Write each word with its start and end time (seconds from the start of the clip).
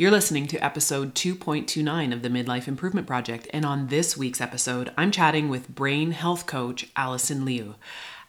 You're 0.00 0.12
listening 0.12 0.46
to 0.46 0.64
episode 0.64 1.16
2.29 1.16 2.12
of 2.12 2.22
the 2.22 2.28
Midlife 2.28 2.68
Improvement 2.68 3.08
Project, 3.08 3.48
and 3.52 3.64
on 3.64 3.88
this 3.88 4.16
week's 4.16 4.40
episode, 4.40 4.92
I'm 4.96 5.10
chatting 5.10 5.48
with 5.48 5.74
brain 5.74 6.12
health 6.12 6.46
coach 6.46 6.86
Allison 6.94 7.44
Liu. 7.44 7.74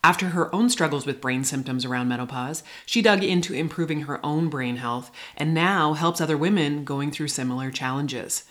After 0.03 0.29
her 0.29 0.53
own 0.53 0.71
struggles 0.71 1.05
with 1.05 1.21
brain 1.21 1.43
symptoms 1.43 1.85
around 1.85 2.07
menopause, 2.07 2.63
she 2.87 3.03
dug 3.03 3.23
into 3.23 3.53
improving 3.53 4.01
her 4.01 4.19
own 4.25 4.49
brain 4.49 4.77
health 4.77 5.11
and 5.37 5.53
now 5.53 5.93
helps 5.93 6.19
other 6.19 6.39
women 6.39 6.85
going 6.85 7.11
through 7.11 7.27
similar 7.27 7.69
challenges. 7.69 8.45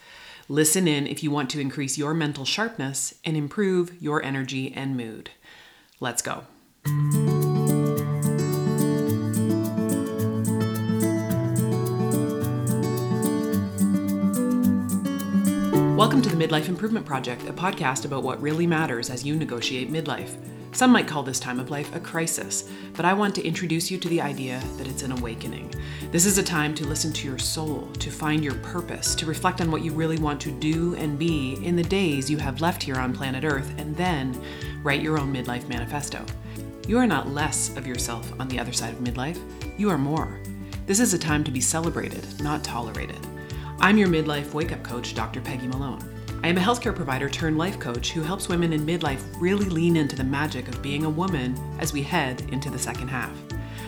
Listen 0.49 0.87
in 0.87 1.09
if 1.09 1.25
you 1.25 1.33
want 1.33 1.51
to 1.51 1.61
increase 1.61 1.99
your 1.99 2.15
mental 2.15 2.45
sharpness 2.45 3.15
and 3.25 3.37
improve 3.37 4.01
your 4.01 4.23
energy 4.23 4.73
and 4.73 4.97
mood. 4.97 5.31
Let's 5.99 6.23
go. 6.23 6.45
Welcome 16.09 16.23
to 16.23 16.35
the 16.35 16.47
Midlife 16.47 16.71
Improvement 16.71 17.05
Project, 17.05 17.43
a 17.43 17.53
podcast 17.53 18.07
about 18.07 18.23
what 18.23 18.41
really 18.41 18.67
matters 18.67 19.11
as 19.11 19.27
you 19.27 19.37
negotiate 19.37 19.93
midlife. 19.93 20.39
Some 20.75 20.91
might 20.91 21.07
call 21.07 21.23
this 21.23 21.39
time 21.39 21.61
of 21.61 21.69
life 21.69 21.95
a 21.95 22.01
crisis, 22.01 22.67
but 22.95 23.05
I 23.05 23.13
want 23.13 23.35
to 23.35 23.47
introduce 23.47 23.91
you 23.91 23.99
to 23.99 24.09
the 24.09 24.23
idea 24.23 24.59
that 24.79 24.89
it's 24.89 25.03
an 25.03 25.13
awakening. 25.13 25.71
This 26.11 26.25
is 26.25 26.39
a 26.39 26.43
time 26.43 26.75
to 26.77 26.87
listen 26.87 27.13
to 27.13 27.29
your 27.29 27.39
soul, 27.39 27.91
to 27.99 28.11
find 28.11 28.43
your 28.43 28.55
purpose, 28.55 29.15
to 29.17 29.27
reflect 29.27 29.61
on 29.61 29.71
what 29.71 29.85
you 29.85 29.93
really 29.93 30.17
want 30.17 30.41
to 30.41 30.51
do 30.51 30.95
and 30.95 31.19
be 31.19 31.63
in 31.63 31.77
the 31.77 31.83
days 31.83 32.31
you 32.31 32.39
have 32.39 32.63
left 32.63 32.83
here 32.83 32.97
on 32.97 33.13
planet 33.13 33.45
Earth, 33.45 33.71
and 33.77 33.95
then 33.95 34.35
write 34.83 35.03
your 35.03 35.19
own 35.19 35.31
midlife 35.31 35.69
manifesto. 35.69 36.25
You 36.87 36.97
are 36.97 37.07
not 37.07 37.29
less 37.29 37.77
of 37.77 37.87
yourself 37.87 38.33
on 38.41 38.49
the 38.49 38.59
other 38.59 38.73
side 38.73 38.95
of 38.95 39.01
midlife, 39.01 39.39
you 39.79 39.91
are 39.91 39.99
more. 39.99 40.41
This 40.87 41.01
is 41.01 41.13
a 41.13 41.19
time 41.19 41.45
to 41.45 41.51
be 41.51 41.61
celebrated, 41.61 42.41
not 42.41 42.65
tolerated. 42.65 43.21
I'm 43.81 43.97
your 43.97 44.09
midlife 44.09 44.55
wake 44.55 44.73
up 44.73 44.83
coach, 44.83 45.15
Dr. 45.15 45.41
Peggy 45.41 45.69
Malone. 45.69 46.03
I 46.43 46.49
am 46.49 46.59
a 46.59 46.61
healthcare 46.61 46.95
provider 46.95 47.29
turned 47.29 47.59
life 47.59 47.79
coach 47.79 48.11
who 48.11 48.23
helps 48.23 48.49
women 48.49 48.73
in 48.73 48.85
midlife 48.85 49.23
really 49.39 49.69
lean 49.69 49.97
into 49.97 50.17
the 50.17 50.25
magic 50.25 50.67
of 50.67 50.83
being 50.83 51.05
a 51.05 51.11
woman 51.11 51.57
as 51.79 51.93
we 51.93 52.03
head 52.03 52.43
into 52.51 52.71
the 52.71 52.79
second 52.79 53.07
half. 53.07 53.31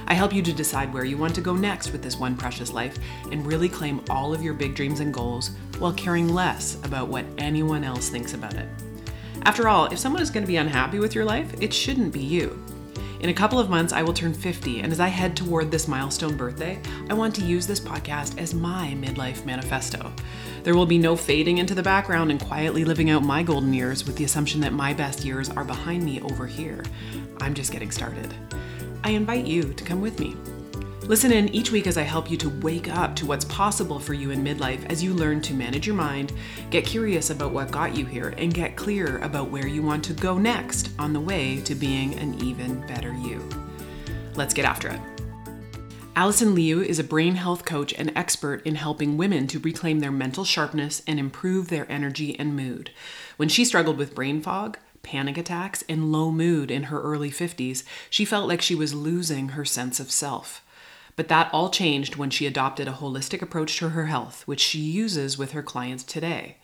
I 0.06 0.14
help 0.14 0.32
you 0.32 0.42
to 0.42 0.52
decide 0.52 0.94
where 0.94 1.04
you 1.04 1.18
want 1.18 1.34
to 1.34 1.40
go 1.40 1.56
next 1.56 1.90
with 1.90 2.04
this 2.04 2.16
one 2.16 2.36
precious 2.36 2.72
life 2.72 2.98
and 3.32 3.44
really 3.44 3.68
claim 3.68 4.04
all 4.08 4.32
of 4.32 4.44
your 4.44 4.54
big 4.54 4.76
dreams 4.76 5.00
and 5.00 5.12
goals 5.12 5.50
while 5.80 5.92
caring 5.92 6.28
less 6.28 6.76
about 6.84 7.08
what 7.08 7.24
anyone 7.36 7.82
else 7.82 8.08
thinks 8.10 8.32
about 8.32 8.54
it. 8.54 8.68
After 9.42 9.68
all, 9.68 9.86
if 9.86 9.98
someone 9.98 10.22
is 10.22 10.30
going 10.30 10.44
to 10.44 10.52
be 10.52 10.58
unhappy 10.58 11.00
with 11.00 11.16
your 11.16 11.24
life, 11.24 11.52
it 11.60 11.74
shouldn't 11.74 12.12
be 12.12 12.22
you. 12.22 12.64
In 13.20 13.28
a 13.28 13.34
couple 13.34 13.58
of 13.58 13.68
months, 13.68 13.92
I 13.92 14.02
will 14.02 14.12
turn 14.12 14.32
50, 14.32 14.80
and 14.80 14.92
as 14.92 15.00
I 15.00 15.08
head 15.08 15.36
toward 15.36 15.70
this 15.70 15.86
milestone 15.86 16.36
birthday, 16.36 16.80
I 17.08 17.14
want 17.14 17.34
to 17.34 17.44
use 17.44 17.66
this 17.66 17.80
podcast 17.80 18.38
as 18.38 18.54
my 18.54 18.96
midlife 18.98 19.44
manifesto. 19.44 20.12
There 20.62 20.74
will 20.74 20.86
be 20.86 20.98
no 20.98 21.16
fading 21.16 21.58
into 21.58 21.74
the 21.74 21.82
background 21.82 22.30
and 22.30 22.40
quietly 22.40 22.84
living 22.84 23.10
out 23.10 23.22
my 23.22 23.42
golden 23.42 23.74
years 23.74 24.06
with 24.06 24.16
the 24.16 24.24
assumption 24.24 24.60
that 24.62 24.72
my 24.72 24.94
best 24.94 25.24
years 25.24 25.50
are 25.50 25.64
behind 25.64 26.02
me 26.02 26.20
over 26.22 26.46
here. 26.46 26.82
I'm 27.40 27.54
just 27.54 27.72
getting 27.72 27.90
started. 27.90 28.34
I 29.04 29.10
invite 29.10 29.46
you 29.46 29.74
to 29.74 29.84
come 29.84 30.00
with 30.00 30.18
me. 30.18 30.36
Listen 31.10 31.32
in 31.32 31.48
each 31.48 31.72
week 31.72 31.88
as 31.88 31.98
I 31.98 32.02
help 32.02 32.30
you 32.30 32.36
to 32.36 32.48
wake 32.60 32.88
up 32.88 33.16
to 33.16 33.26
what's 33.26 33.44
possible 33.46 33.98
for 33.98 34.14
you 34.14 34.30
in 34.30 34.44
midlife 34.44 34.86
as 34.88 35.02
you 35.02 35.12
learn 35.12 35.40
to 35.40 35.52
manage 35.52 35.84
your 35.84 35.96
mind, 35.96 36.32
get 36.70 36.86
curious 36.86 37.30
about 37.30 37.50
what 37.50 37.72
got 37.72 37.96
you 37.96 38.06
here, 38.06 38.32
and 38.38 38.54
get 38.54 38.76
clear 38.76 39.18
about 39.18 39.50
where 39.50 39.66
you 39.66 39.82
want 39.82 40.04
to 40.04 40.12
go 40.12 40.38
next 40.38 40.90
on 41.00 41.12
the 41.12 41.18
way 41.18 41.60
to 41.62 41.74
being 41.74 42.16
an 42.20 42.40
even 42.44 42.86
better 42.86 43.12
you. 43.12 43.44
Let's 44.36 44.54
get 44.54 44.64
after 44.64 44.86
it. 44.86 45.00
Allison 46.14 46.54
Liu 46.54 46.80
is 46.80 47.00
a 47.00 47.02
brain 47.02 47.34
health 47.34 47.64
coach 47.64 47.92
and 47.94 48.12
expert 48.14 48.64
in 48.64 48.76
helping 48.76 49.16
women 49.16 49.48
to 49.48 49.58
reclaim 49.58 49.98
their 49.98 50.12
mental 50.12 50.44
sharpness 50.44 51.02
and 51.08 51.18
improve 51.18 51.70
their 51.70 51.90
energy 51.90 52.38
and 52.38 52.54
mood. 52.54 52.92
When 53.36 53.48
she 53.48 53.64
struggled 53.64 53.98
with 53.98 54.14
brain 54.14 54.40
fog, 54.40 54.78
panic 55.02 55.36
attacks, 55.36 55.82
and 55.88 56.12
low 56.12 56.30
mood 56.30 56.70
in 56.70 56.84
her 56.84 57.02
early 57.02 57.32
50s, 57.32 57.82
she 58.10 58.24
felt 58.24 58.46
like 58.46 58.62
she 58.62 58.76
was 58.76 58.94
losing 58.94 59.48
her 59.48 59.64
sense 59.64 59.98
of 59.98 60.12
self. 60.12 60.62
But 61.16 61.28
that 61.28 61.52
all 61.52 61.70
changed 61.70 62.16
when 62.16 62.30
she 62.30 62.46
adopted 62.46 62.88
a 62.88 62.92
holistic 62.92 63.42
approach 63.42 63.76
to 63.78 63.90
her 63.90 64.06
health, 64.06 64.46
which 64.46 64.60
she 64.60 64.78
uses 64.78 65.36
with 65.36 65.52
her 65.52 65.62
clients 65.62 66.04
today. 66.04 66.56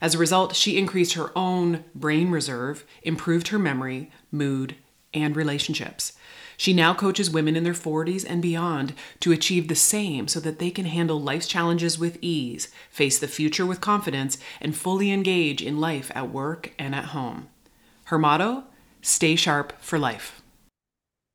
As 0.00 0.14
a 0.14 0.18
result, 0.18 0.54
she 0.54 0.78
increased 0.78 1.14
her 1.14 1.36
own 1.36 1.84
brain 1.94 2.30
reserve, 2.30 2.84
improved 3.02 3.48
her 3.48 3.58
memory, 3.58 4.10
mood, 4.30 4.76
and 5.12 5.34
relationships. 5.34 6.12
She 6.56 6.72
now 6.72 6.92
coaches 6.92 7.30
women 7.30 7.56
in 7.56 7.62
their 7.62 7.72
40s 7.72 8.26
and 8.28 8.42
beyond 8.42 8.92
to 9.20 9.32
achieve 9.32 9.68
the 9.68 9.76
same 9.76 10.26
so 10.26 10.40
that 10.40 10.58
they 10.58 10.70
can 10.70 10.86
handle 10.86 11.20
life's 11.20 11.46
challenges 11.46 11.98
with 11.98 12.18
ease, 12.20 12.68
face 12.90 13.18
the 13.18 13.28
future 13.28 13.64
with 13.64 13.80
confidence, 13.80 14.38
and 14.60 14.76
fully 14.76 15.12
engage 15.12 15.62
in 15.62 15.80
life 15.80 16.10
at 16.14 16.30
work 16.30 16.72
and 16.78 16.94
at 16.96 17.06
home. 17.06 17.48
Her 18.06 18.18
motto 18.18 18.64
stay 19.02 19.36
sharp 19.36 19.72
for 19.80 19.98
life. 19.98 20.37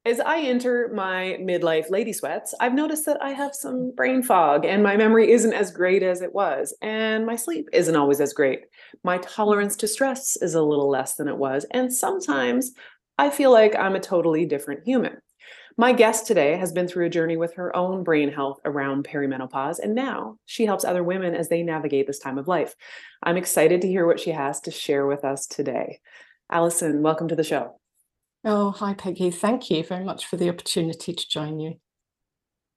As 0.06 0.20
I 0.20 0.42
enter 0.42 0.92
my 0.94 1.38
midlife 1.40 1.90
lady 1.90 2.12
sweats, 2.12 2.54
I've 2.60 2.74
noticed 2.74 3.06
that 3.06 3.24
I 3.24 3.30
have 3.30 3.56
some 3.56 3.92
brain 3.96 4.22
fog 4.22 4.66
and 4.66 4.84
my 4.84 4.98
memory 4.98 5.32
isn't 5.32 5.54
as 5.54 5.72
great 5.72 6.04
as 6.04 6.22
it 6.22 6.34
was, 6.34 6.76
and 6.82 7.26
my 7.26 7.38
sleep 7.38 7.70
isn't 7.72 7.96
always 7.96 8.20
as 8.20 8.34
great. 8.34 8.66
My 9.06 9.20
tolerance 9.20 9.78
to 9.78 9.88
stress 9.88 10.36
is 10.36 10.56
a 10.56 10.62
little 10.62 10.90
less 10.90 11.16
than 11.16 11.30
it 11.30 11.38
was, 11.38 11.66
and 11.72 11.94
sometimes 11.94 12.74
I 13.18 13.30
feel 13.30 13.50
like 13.50 13.78
I'm 13.78 13.96
a 13.96 14.02
totally 14.02 14.46
different 14.46 14.84
human. 14.84 15.20
My 15.78 15.94
guest 15.94 16.28
today 16.28 16.58
has 16.58 16.74
been 16.74 16.90
through 16.90 17.06
a 17.06 17.10
journey 17.10 17.38
with 17.38 17.54
her 17.54 17.74
own 17.74 18.04
brain 18.04 18.30
health 18.30 18.60
around 18.66 19.08
perimenopause, 19.08 19.80
and 19.80 19.96
now 19.96 20.36
she 20.46 20.66
helps 20.66 20.84
other 20.84 21.04
women 21.04 21.34
as 21.34 21.48
they 21.48 21.64
navigate 21.64 22.08
this 22.08 22.20
time 22.20 22.38
of 22.38 22.50
life. 22.50 22.76
I'm 23.24 23.38
excited 23.38 23.80
to 23.82 23.88
hear 23.88 24.06
what 24.06 24.20
she 24.20 24.32
has 24.32 24.60
to 24.62 24.72
share 24.72 25.08
with 25.08 25.24
us 25.24 25.48
today. 25.48 26.02
Allison, 26.52 27.04
welcome 27.04 27.30
to 27.30 27.38
the 27.38 27.44
show. 27.46 27.80
Oh, 28.46 28.72
hi, 28.72 28.94
Peggy. 28.94 29.32
Thank 29.32 29.70
you 29.70 29.84
very 29.84 30.04
much 30.04 30.26
for 30.26 30.36
the 30.36 30.50
opportunity 30.50 31.14
to 31.14 31.30
join 31.30 31.60
you. 31.60 31.76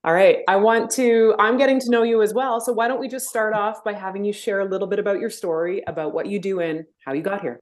All 0.05 0.15
right. 0.15 0.39
I 0.47 0.57
want 0.57 0.93
to, 0.93 1.35
I'm 1.41 1.59
getting 1.59 1.81
to 1.81 1.91
know 1.91 2.05
you 2.05 2.23
as 2.23 2.33
well. 2.33 2.61
So 2.61 2.73
why 2.73 2.87
don't 2.87 3.01
we 3.01 3.09
just 3.09 3.29
start 3.29 3.55
off 3.55 3.83
by 3.83 3.93
having 3.93 4.25
you 4.25 4.33
share 4.33 4.61
a 4.61 4.65
little 4.65 4.87
bit 4.87 5.01
about 5.01 5.19
your 5.19 5.31
story, 5.31 5.83
about 5.89 6.15
what 6.15 6.27
you 6.27 6.39
do 6.39 6.61
and 6.61 6.85
how 7.05 7.13
you 7.13 7.23
got 7.23 7.41
here. 7.41 7.59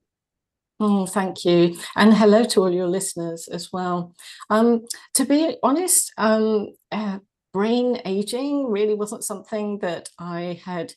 Oh, 0.78 1.06
thank 1.06 1.46
you. 1.46 1.78
And 1.96 2.12
hello 2.12 2.44
to 2.44 2.60
all 2.60 2.70
your 2.70 2.88
listeners 2.88 3.48
as 3.48 3.72
well. 3.72 4.14
Um, 4.50 4.84
to 5.14 5.24
be 5.24 5.56
honest, 5.62 6.12
um, 6.18 6.74
uh, 6.92 7.20
brain 7.54 8.02
aging 8.04 8.66
really 8.66 8.94
wasn't 8.94 9.24
something 9.24 9.78
that 9.78 10.10
I 10.18 10.60
had 10.62 10.92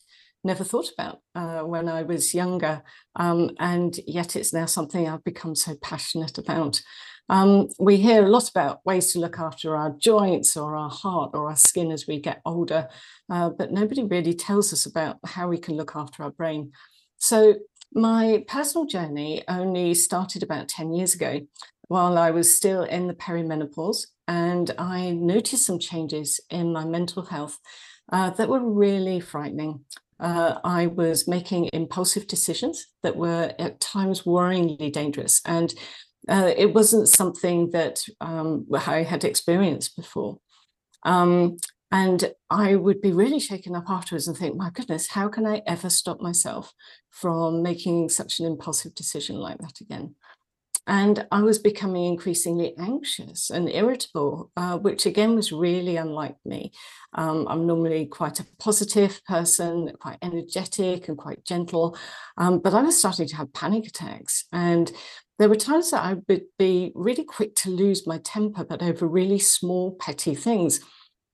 never 0.47 0.63
thought 0.63 0.89
about 0.97 1.19
uh, 1.35 1.59
when 1.59 1.87
I 1.87 2.01
was 2.01 2.33
younger. 2.33 2.81
Um, 3.15 3.51
and 3.59 3.99
yet 4.07 4.35
it's 4.35 4.53
now 4.53 4.65
something 4.65 5.07
I've 5.07 5.23
become 5.23 5.53
so 5.55 5.75
passionate 5.75 6.37
about. 6.39 6.81
Um, 7.29 7.67
we 7.77 7.97
hear 7.97 8.23
a 8.23 8.29
lot 8.29 8.49
about 8.49 8.85
ways 8.85 9.11
to 9.11 9.19
look 9.19 9.37
after 9.37 9.75
our 9.75 9.91
joints 9.99 10.55
or 10.55 10.75
our 10.77 10.89
heart 10.89 11.31
or 11.33 11.49
our 11.49 11.57
skin 11.57 11.91
as 11.91 12.07
we 12.07 12.19
get 12.21 12.41
older, 12.45 12.87
uh, 13.29 13.49
but 13.49 13.73
nobody 13.73 14.03
really 14.03 14.33
tells 14.33 14.71
us 14.71 14.85
about 14.85 15.17
how 15.25 15.49
we 15.49 15.57
can 15.57 15.75
look 15.75 15.93
after 15.95 16.23
our 16.23 16.31
brain. 16.31 16.71
So, 17.17 17.55
my 17.93 18.43
personal 18.47 18.85
journey 18.85 19.43
only 19.47 19.93
started 19.93 20.43
about 20.43 20.67
10 20.67 20.93
years 20.93 21.15
ago 21.15 21.41
while 21.87 22.17
I 22.17 22.31
was 22.31 22.55
still 22.55 22.83
in 22.83 23.07
the 23.07 23.13
perimenopause, 23.13 24.07
and 24.27 24.71
I 24.77 25.11
noticed 25.11 25.65
some 25.65 25.79
changes 25.79 26.39
in 26.49 26.73
my 26.73 26.85
mental 26.85 27.23
health 27.23 27.59
uh, 28.11 28.29
that 28.31 28.49
were 28.49 28.59
really 28.59 29.19
frightening 29.19 29.85
uh, 30.19 30.59
I 30.63 30.87
was 30.87 31.27
making 31.27 31.69
impulsive 31.73 32.27
decisions 32.27 32.87
that 33.03 33.15
were 33.15 33.53
at 33.59 33.79
times 33.79 34.23
worryingly 34.23 34.91
dangerous. 34.91 35.41
And 35.45 35.73
uh, 36.27 36.51
it 36.57 36.73
wasn't 36.73 37.07
something 37.07 37.71
that 37.71 38.03
um, 38.19 38.65
I 38.71 39.03
had 39.03 39.23
experienced 39.23 39.95
before. 39.95 40.39
Um, 41.03 41.57
and 41.91 42.33
I 42.49 42.75
would 42.75 43.01
be 43.01 43.13
really 43.13 43.39
shaken 43.39 43.75
up 43.75 43.85
afterwards 43.89 44.27
and 44.27 44.35
think, 44.35 44.55
my 44.55 44.69
goodness, 44.71 45.07
how 45.07 45.29
can 45.29 45.45
I 45.45 45.61
ever 45.65 45.89
stop 45.89 46.19
myself 46.19 46.73
from 47.11 47.63
making 47.63 48.09
such 48.09 48.39
an 48.39 48.45
impulsive 48.45 48.93
decision 48.93 49.37
like 49.37 49.59
that 49.59 49.79
again? 49.79 50.15
And 50.87 51.27
I 51.31 51.41
was 51.41 51.59
becoming 51.59 52.05
increasingly 52.05 52.73
anxious 52.79 53.49
and 53.49 53.69
irritable, 53.69 54.51
uh, 54.55 54.77
which 54.77 55.05
again 55.05 55.35
was 55.35 55.51
really 55.51 55.97
unlike 55.97 56.37
me. 56.45 56.71
Um, 57.13 57.45
I'm 57.49 57.67
normally 57.67 58.05
quite 58.05 58.39
a 58.39 58.47
positive 58.57 59.21
person, 59.25 59.91
quite 59.99 60.17
energetic 60.21 61.09
and 61.09 61.17
quite 61.17 61.43
gentle, 61.43 61.97
um, 62.37 62.59
but 62.59 62.73
I 62.73 62.81
was 62.81 62.97
starting 62.97 63.27
to 63.27 63.35
have 63.35 63.53
panic 63.53 63.85
attacks. 63.85 64.45
And 64.53 64.89
there 65.39 65.49
were 65.49 65.55
times 65.55 65.91
that 65.91 66.03
I 66.03 66.15
would 66.27 66.45
be 66.57 66.93
really 66.95 67.25
quick 67.25 67.53
to 67.57 67.69
lose 67.69 68.07
my 68.07 68.19
temper, 68.19 68.63
but 68.63 68.81
over 68.81 69.05
really 69.05 69.39
small, 69.39 69.91
petty 69.99 70.35
things. 70.35 70.79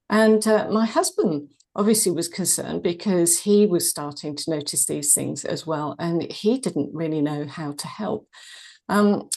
And 0.09 0.45
uh, 0.47 0.67
my 0.71 0.85
husband 0.85 1.51
obviously 1.75 2.11
was 2.11 2.27
concerned 2.27 2.83
because 2.83 3.39
he 3.39 3.65
was 3.65 3.89
starting 3.89 4.35
to 4.35 4.50
notice 4.51 4.85
these 4.85 5.13
things 5.13 5.45
as 5.45 5.65
well, 5.65 5.95
and 6.00 6.23
he 6.31 6.57
didn't 6.59 6.94
really 6.94 7.21
know 7.21 7.45
how 7.45 7.71
to 7.73 7.88
help. 7.88 8.27
Um, 8.89 9.29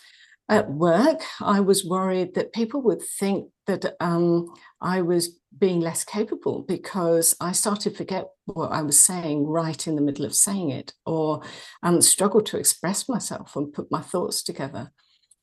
At 0.48 0.70
work, 0.70 1.22
I 1.40 1.60
was 1.60 1.84
worried 1.84 2.34
that 2.34 2.52
people 2.52 2.80
would 2.82 3.02
think 3.02 3.50
that 3.66 3.96
um, 3.98 4.54
I 4.80 5.02
was 5.02 5.40
being 5.58 5.80
less 5.80 6.04
capable 6.04 6.62
because 6.62 7.34
I 7.40 7.50
started 7.50 7.90
to 7.90 7.96
forget 7.96 8.26
what 8.44 8.70
I 8.70 8.82
was 8.82 8.98
saying 8.98 9.44
right 9.44 9.86
in 9.86 9.96
the 9.96 10.02
middle 10.02 10.24
of 10.24 10.34
saying 10.34 10.70
it, 10.70 10.92
or 11.04 11.42
um, 11.82 12.00
struggle 12.00 12.42
to 12.42 12.58
express 12.58 13.08
myself 13.08 13.56
and 13.56 13.72
put 13.72 13.90
my 13.90 14.02
thoughts 14.02 14.42
together. 14.42 14.92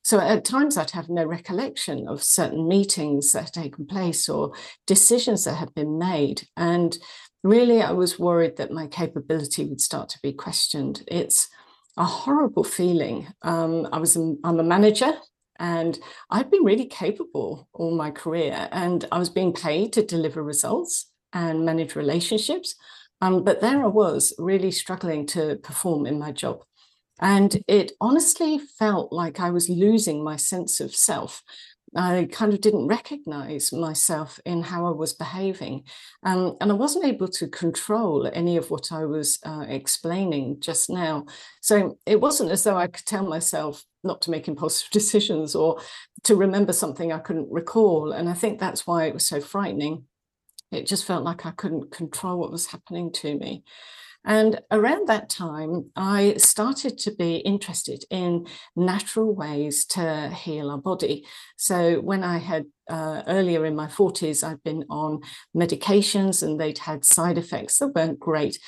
So 0.04 0.20
at 0.20 0.46
times 0.46 0.78
I'd 0.78 0.92
have 0.92 1.10
no 1.10 1.26
recollection 1.26 2.08
of 2.08 2.24
certain 2.24 2.68
meetings 2.68 3.32
that 3.32 3.46
had 3.46 3.54
taken 3.54 3.86
place 3.86 4.28
or 4.28 4.54
decisions 4.86 5.46
that 5.46 5.56
had 5.56 5.74
been 5.74 5.98
made. 5.98 6.48
And 6.58 6.98
really, 7.44 7.82
I 7.82 7.92
was 7.92 8.20
worried 8.20 8.58
that 8.58 8.72
my 8.72 8.88
capability 8.88 9.66
would 9.66 9.82
start 9.82 10.10
to 10.10 10.20
be 10.22 10.34
questioned. 10.34 11.04
It's 11.08 11.50
a 11.98 12.06
horrible 12.06 12.64
feeling. 12.64 13.28
Um, 13.42 13.88
I 13.92 14.00
was 14.00 14.16
a, 14.16 14.36
I'm 14.44 14.60
a 14.60 14.64
manager 14.64 15.14
and 15.60 15.98
I've 16.30 16.50
been 16.50 16.64
really 16.64 16.86
capable 16.86 17.68
all 17.74 17.96
my 17.96 18.12
career 18.12 18.68
and 18.72 19.06
I 19.12 19.20
was 19.20 19.30
being 19.30 19.54
paid 19.54 19.94
to 19.94 20.06
deliver 20.06 20.44
results 20.44 21.12
and 21.32 21.66
manage 21.66 21.96
relationships. 21.96 22.76
Um, 23.22 23.44
but 23.44 23.62
there 23.62 23.84
I 23.84 23.88
was 23.88 24.34
really 24.38 24.72
struggling 24.72 25.26
to 25.28 25.56
perform 25.58 26.06
in 26.06 26.20
my 26.20 26.32
job. 26.32 26.64
And 27.20 27.64
it 27.68 27.94
honestly 28.02 28.60
felt 28.80 29.14
like 29.14 29.40
I 29.40 29.52
was 29.52 29.70
losing 29.70 30.24
my 30.24 30.36
sense 30.36 30.80
of 30.80 30.96
self. 30.96 31.42
I 31.96 32.28
kind 32.32 32.54
of 32.54 32.62
didn't 32.62 32.88
recognize 32.88 33.72
myself 33.72 34.40
in 34.46 34.64
how 34.64 34.88
I 34.88 34.92
was 34.92 35.14
behaving. 35.14 35.84
Um, 36.24 36.58
and 36.60 36.72
I 36.72 36.76
wasn't 36.76 37.06
able 37.06 37.28
to 37.28 37.48
control 37.48 38.30
any 38.34 38.58
of 38.58 38.72
what 38.72 38.92
I 38.92 39.06
was 39.06 39.40
uh, 39.46 39.66
explaining 39.68 40.60
just 40.60 40.90
now. 40.90 41.26
So 41.62 41.98
it 42.06 42.20
wasn't 42.20 42.52
as 42.52 42.64
though 42.64 42.78
I 42.78 42.88
could 42.88 43.06
tell 43.06 43.26
myself 43.26 43.84
not 44.04 44.22
to 44.24 44.32
make 44.32 44.48
impulsive 44.48 44.90
decisions 44.92 45.56
or 45.56 45.80
to 46.24 46.36
remember 46.36 46.74
something 46.74 47.12
I 47.12 47.20
couldn't 47.20 47.52
recall. 47.52 48.12
And 48.12 48.28
I 48.28 48.34
think 48.34 48.60
that's 48.60 48.88
why 48.88 49.06
it 49.06 49.14
was 49.14 49.28
so 49.28 49.40
frightening. 49.40 50.06
It 50.72 50.88
just 50.88 51.06
felt 51.06 51.24
like 51.24 51.46
I 51.46 51.52
couldn't 51.52 51.92
control 51.92 52.40
what 52.40 52.52
was 52.52 52.68
happening 52.68 53.12
to 53.14 53.38
me. 53.38 53.64
And 54.26 54.62
around 54.72 55.08
that 55.10 55.30
time, 55.30 55.92
I 55.96 56.36
started 56.38 56.98
to 57.00 57.12
be 57.14 57.38
interested 57.38 58.06
in 58.10 58.48
natural 58.76 59.34
ways 59.36 59.86
to 59.88 60.30
heal 60.30 60.72
our 60.72 60.78
body. 60.78 61.26
So 61.58 62.00
when 62.00 62.24
I 62.24 62.38
had 62.38 62.66
uh, 62.90 63.24
earlier 63.28 63.66
in 63.66 63.76
my 63.76 63.88
40s, 63.88 64.48
I'd 64.48 64.64
been 64.64 64.86
on 64.90 65.22
medications 65.56 66.42
and 66.42 66.60
they'd 66.60 66.78
had 66.78 67.04
side 67.04 67.38
effects 67.38 67.80
that 67.80 67.96
weren't 67.96 68.20
great. 68.20 68.60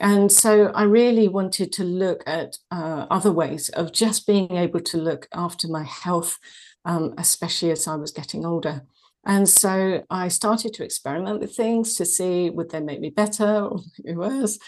And 0.00 0.30
so 0.30 0.66
I 0.74 0.82
really 0.84 1.26
wanted 1.26 1.72
to 1.72 1.84
look 1.84 2.22
at 2.26 2.56
uh, 2.70 3.06
other 3.10 3.32
ways 3.32 3.68
of 3.70 3.92
just 3.92 4.26
being 4.26 4.52
able 4.52 4.80
to 4.80 4.98
look 4.98 5.26
after 5.34 5.68
my 5.68 5.84
health, 5.84 6.38
um, 6.84 7.14
especially 7.18 7.70
as 7.70 7.88
I 7.88 7.96
was 7.96 8.12
getting 8.12 8.44
older. 8.44 8.82
And 9.24 9.48
so 9.48 10.04
I 10.08 10.28
started 10.28 10.72
to 10.74 10.84
experiment 10.84 11.40
with 11.40 11.54
things 11.54 11.94
to 11.96 12.06
see 12.06 12.50
would 12.50 12.70
they 12.70 12.80
make 12.80 13.00
me 13.00 13.10
better 13.10 13.64
or 13.64 13.80
make 13.98 14.06
me 14.06 14.14
worse. 14.14 14.58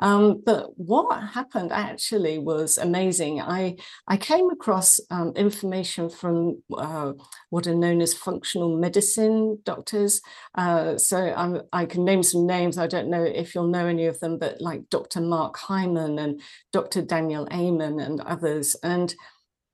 Um, 0.00 0.42
but 0.44 0.70
what 0.76 1.22
happened 1.22 1.72
actually 1.72 2.38
was 2.38 2.78
amazing. 2.78 3.40
I, 3.40 3.76
I 4.08 4.16
came 4.16 4.50
across 4.50 4.98
um, 5.10 5.32
information 5.36 6.08
from 6.08 6.62
uh, 6.76 7.12
what 7.50 7.66
are 7.66 7.74
known 7.74 8.00
as 8.00 8.14
functional 8.14 8.76
medicine 8.78 9.58
doctors. 9.64 10.22
Uh, 10.54 10.96
so 10.96 11.18
I'm, 11.18 11.60
i 11.72 11.84
can 11.84 12.04
name 12.04 12.22
some 12.22 12.46
names. 12.46 12.78
I 12.78 12.86
don't 12.86 13.10
know 13.10 13.22
if 13.22 13.54
you'll 13.54 13.68
know 13.68 13.86
any 13.86 14.06
of 14.06 14.18
them, 14.20 14.38
but 14.38 14.60
like 14.60 14.88
Dr. 14.88 15.20
Mark 15.20 15.58
Hyman 15.58 16.18
and 16.18 16.40
Dr. 16.72 17.02
Daniel 17.02 17.46
Amen 17.52 18.00
and 18.00 18.20
others. 18.22 18.74
And 18.82 19.14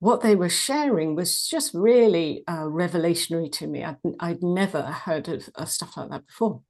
what 0.01 0.21
they 0.21 0.35
were 0.35 0.49
sharing 0.49 1.15
was 1.15 1.47
just 1.47 1.73
really 1.73 2.43
uh, 2.49 2.65
revelationary 2.65 3.51
to 3.53 3.67
me. 3.67 3.85
I'd, 3.85 3.97
I'd 4.21 4.43
never 4.43 4.83
heard 4.83 5.29
of, 5.29 5.49
of 5.55 5.71
stuff 5.71 5.97
like 5.97 6.11
that 6.11 6.27
before. 6.27 6.63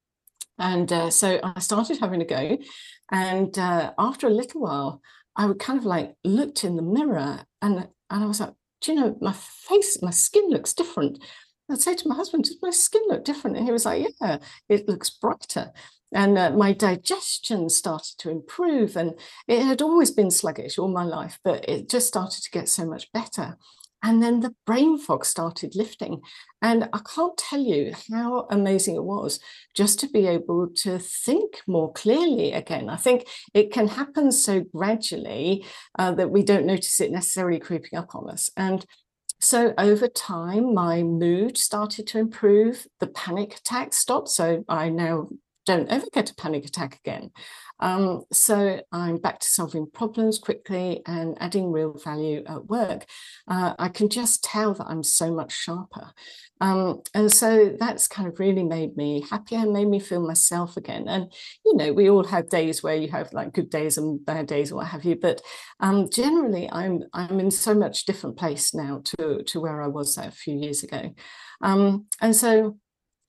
And 0.59 0.91
uh, 0.91 1.11
so 1.11 1.39
I 1.43 1.61
started 1.61 1.99
having 1.99 2.23
a 2.23 2.25
go. 2.25 2.59
And 3.11 3.57
uh, 3.59 3.93
after 3.99 4.27
a 4.27 4.31
little 4.31 4.63
while, 4.63 5.01
I 5.37 5.47
would 5.47 5.59
kind 5.59 5.79
of 5.79 5.85
like 5.85 6.15
looked 6.25 6.65
in 6.65 6.77
the 6.77 6.83
mirror 6.83 7.45
and, 7.63 7.89
and 8.11 8.25
I 8.25 8.27
was 8.27 8.41
like, 8.41 8.55
do 8.81 8.93
you 8.93 9.01
know, 9.01 9.17
my 9.21 9.33
face, 9.33 10.01
my 10.03 10.11
skin 10.11 10.49
looks 10.49 10.75
different. 10.75 11.23
I'd 11.71 11.81
say 11.81 11.95
to 11.95 12.09
my 12.09 12.15
husband, 12.15 12.45
does 12.45 12.59
my 12.63 12.71
skin 12.71 13.03
look 13.09 13.25
different? 13.25 13.57
And 13.57 13.67
he 13.67 13.73
was 13.73 13.85
like, 13.85 14.07
yeah, 14.21 14.39
it 14.69 14.89
looks 14.89 15.11
brighter. 15.11 15.73
And 16.13 16.39
uh, 16.39 16.51
my 16.51 16.73
digestion 16.73 17.69
started 17.69 18.15
to 18.19 18.31
improve. 18.31 18.97
And 18.97 19.15
it 19.49 19.63
had 19.63 19.83
always 19.83 20.11
been 20.11 20.31
sluggish 20.31 20.79
all 20.79 20.89
my 20.89 21.03
life, 21.05 21.39
but 21.43 21.69
it 21.69 21.91
just 21.91 22.07
started 22.07 22.43
to 22.43 22.51
get 22.51 22.69
so 22.69 22.87
much 22.87 23.11
better. 23.13 23.57
And 24.07 24.23
then 24.23 24.39
the 24.39 24.55
brain 24.67 24.99
fog 24.99 25.25
started 25.25 25.75
lifting. 25.75 26.21
And 26.63 26.89
I 26.93 27.01
can't 27.13 27.37
tell 27.37 27.59
you 27.59 27.93
how 28.09 28.47
amazing 28.51 28.95
it 28.95 29.03
was 29.03 29.41
just 29.75 29.99
to 29.99 30.09
be 30.09 30.29
able 30.29 30.69
to 30.83 31.01
think 31.01 31.61
more 31.67 31.93
clearly 31.93 32.53
again. 32.53 32.89
I 32.89 32.97
think 32.97 33.27
it 33.53 33.73
can 33.73 33.89
happen 33.89 34.31
so 34.31 34.61
gradually 34.61 35.67
uh, 35.99 36.13
that 36.13 36.31
we 36.31 36.45
don't 36.45 36.67
notice 36.67 37.01
it 37.01 37.11
necessarily 37.11 37.59
creeping 37.59 37.99
up 37.99 38.15
on 38.15 38.31
us. 38.31 38.49
And 38.57 38.87
so 39.41 39.75
over 39.77 40.07
time, 40.07 40.73
my 40.73 41.03
mood 41.03 41.59
started 41.59 42.07
to 42.07 42.19
improve. 42.21 42.87
The 43.01 43.09
panic 43.09 43.57
attacks 43.57 43.97
stopped. 43.97 44.29
So 44.29 44.65
I 44.69 44.89
now 44.89 45.31
don't 45.67 45.89
ever 45.89 46.07
get 46.13 46.31
a 46.31 46.35
panic 46.37 46.65
attack 46.65 47.01
again. 47.05 47.33
Um, 47.81 48.23
so 48.33 48.81
I'm 48.93 49.19
back 49.19 49.41
to 49.41 49.47
solving 49.47 49.91
problems 49.91 50.39
quickly 50.39 51.03
and 51.07 51.37
adding 51.41 51.73
real 51.73 51.95
value 51.95 52.43
at 52.47 52.67
work. 52.67 53.07
Uh, 53.49 53.75
I 53.79 53.89
can 53.89 54.09
just 54.09 54.43
tell 54.45 54.75
that 54.75 54.87
I'm 54.89 55.03
so 55.03 55.33
much 55.33 55.53
sharper. 55.53 56.13
Um, 56.61 57.03
and 57.13 57.31
so 57.31 57.77
that's 57.79 58.09
kind 58.09 58.29
of 58.29 58.41
really 58.41 58.63
made 58.65 58.97
me 58.97 59.25
happier 59.31 59.59
and 59.59 59.73
made 59.73 59.89
me 59.89 60.01
feel 60.01 60.27
myself 60.27 60.77
again. 60.77 61.07
And, 61.07 61.31
you 61.65 61.77
know, 61.77 61.93
we 61.93 62.09
all 62.09 62.25
have 62.25 62.49
days 62.49 62.83
where 62.83 62.97
you 62.97 63.09
have 63.09 63.33
like 63.33 63.53
good 63.53 63.69
days 63.69 63.99
and 63.99 64.25
bad 64.25 64.47
days 64.47 64.73
or 64.73 64.77
what 64.77 64.87
have 64.87 65.05
you. 65.05 65.17
But 65.17 65.43
um, 65.81 66.09
generally, 66.11 66.71
I'm 66.71 67.03
I'm 67.13 67.41
in 67.41 67.51
so 67.51 67.75
much 67.75 68.07
different 68.07 68.39
place 68.39 68.75
now 68.75 69.03
to, 69.05 69.43
to 69.43 69.61
where 69.61 69.83
I 69.83 69.89
was 69.89 70.17
a 70.17 70.31
few 70.31 70.57
years 70.57 70.83
ago. 70.83 71.15
Um, 71.61 72.07
and 72.21 72.35
so 72.35 72.79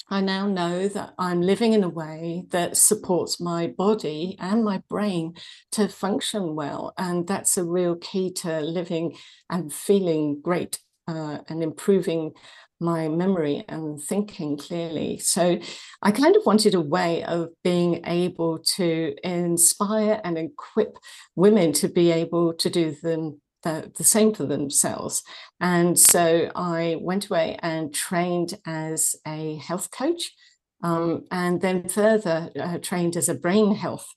I 0.10 0.22
now 0.22 0.48
know 0.48 0.88
that 0.88 1.14
I'm 1.18 1.42
living 1.42 1.74
in 1.74 1.84
a 1.84 1.90
way 1.90 2.46
that 2.52 2.78
supports 2.78 3.42
my 3.42 3.68
body 3.68 4.38
and 4.40 4.64
my 4.64 4.82
brain 4.90 5.34
to 5.74 5.90
function 5.90 6.56
well. 6.56 6.94
And 6.98 7.28
that's 7.28 7.58
a 7.58 7.66
real 7.66 7.96
key 7.96 8.32
to 8.34 8.62
living 8.62 9.18
and 9.50 9.72
feeling 9.72 10.40
great 10.42 10.80
uh, 11.10 11.40
and 11.50 11.62
improving 11.62 12.32
my 12.80 13.10
memory 13.10 13.66
and 13.68 14.02
thinking 14.02 14.58
clearly. 14.58 15.18
So 15.18 15.60
I 16.02 16.12
kind 16.12 16.36
of 16.36 16.46
wanted 16.46 16.76
a 16.76 16.82
way 16.82 17.24
of 17.24 17.50
being 17.64 18.06
able 18.06 18.60
to 18.76 19.16
inspire 19.24 20.22
and 20.24 20.38
equip 20.38 20.98
women 21.36 21.74
to 21.74 21.90
be 21.90 22.12
able 22.12 22.54
to 22.54 22.70
do 22.70 22.92
them 23.02 23.42
the, 23.96 24.04
same 24.04 24.34
for 24.34 24.46
themselves. 24.46 25.24
And 25.60 25.98
so 26.00 26.52
I 26.56 26.98
went 27.00 27.30
away 27.30 27.58
and 27.62 27.94
trained 27.94 28.58
as 28.66 29.16
a 29.26 29.58
health 29.58 29.92
coach, 29.92 30.32
um, 30.84 31.26
and 31.32 31.62
then 31.62 31.88
further 31.90 32.50
uh, 32.60 32.78
trained 32.80 33.16
as 33.16 33.30
a 33.30 33.36
brain 33.36 33.76
health 33.76 34.08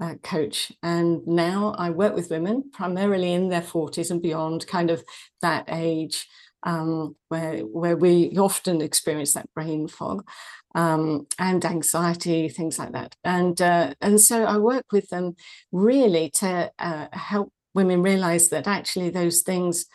uh, 0.00 0.14
coach. 0.22 0.72
And 0.82 1.26
now 1.26 1.74
I 1.78 1.90
work 1.90 2.14
with 2.14 2.30
women 2.30 2.70
primarily 2.72 3.32
in 3.32 3.48
their 3.48 3.62
40s 3.62 4.10
and 4.10 4.22
beyond, 4.22 4.66
kind 4.66 4.90
of 4.90 5.04
that 5.42 5.64
age 5.68 6.26
um, 6.62 7.16
where, 7.28 7.60
where 7.60 7.96
we 7.96 8.36
often 8.38 8.80
experience 8.80 9.32
that 9.34 9.52
brain 9.54 9.88
fog. 9.88 10.26
Um, 10.72 11.26
and 11.36 11.64
anxiety, 11.64 12.48
things 12.48 12.78
like 12.78 12.92
that. 12.92 13.16
And 13.24 13.60
uh, 13.60 13.94
and 14.00 14.20
so 14.20 14.44
I 14.44 14.58
work 14.58 14.84
with 14.92 15.08
them 15.08 15.34
really 15.72 16.30
to 16.34 16.70
uh, 16.78 17.08
help 17.12 17.52
women 17.74 18.02
realize 18.02 18.48
that 18.48 18.66
actually 18.66 19.10
those 19.10 19.42
things 19.42 19.86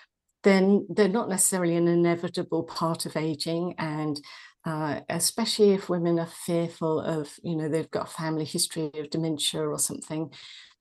then 0.45 0.85
they're 0.89 1.09
not 1.09 1.27
necessarily 1.27 1.75
an 1.75 1.87
inevitable 1.87 2.63
part 2.63 3.07
of 3.07 3.17
aging. 3.17 3.73
And 3.79 4.21
uh, 4.63 5.01
especially 5.09 5.71
if 5.71 5.89
women 5.89 6.19
are 6.19 6.29
fearful 6.45 6.99
of 6.99 7.31
you 7.43 7.55
know 7.55 7.69
they've 7.69 7.91
got 7.91 8.07
a 8.07 8.11
family 8.11 8.45
history 8.45 8.89
of 8.95 9.09
dementia 9.11 9.61
or 9.61 9.77
something 9.77 10.31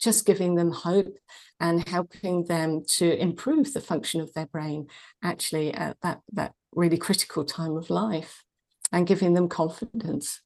just 0.01 0.27
giving 0.27 0.55
them 0.55 0.71
hope 0.71 1.15
and 1.61 1.87
helping 1.89 2.45
them 2.45 2.83
to 2.89 3.15
improve 3.21 3.73
the 3.75 3.81
function 3.81 4.21
of 4.23 4.33
their 4.33 4.47
brain 4.47 4.87
actually 5.23 5.73
at 5.75 5.99
that 6.03 6.21
that 6.33 6.55
really 6.73 6.97
critical 6.97 7.45
time 7.45 7.77
of 7.77 7.91
life 7.91 8.43
and 8.91 9.07
giving 9.07 9.35
them 9.35 9.49
confidence. 9.49 10.41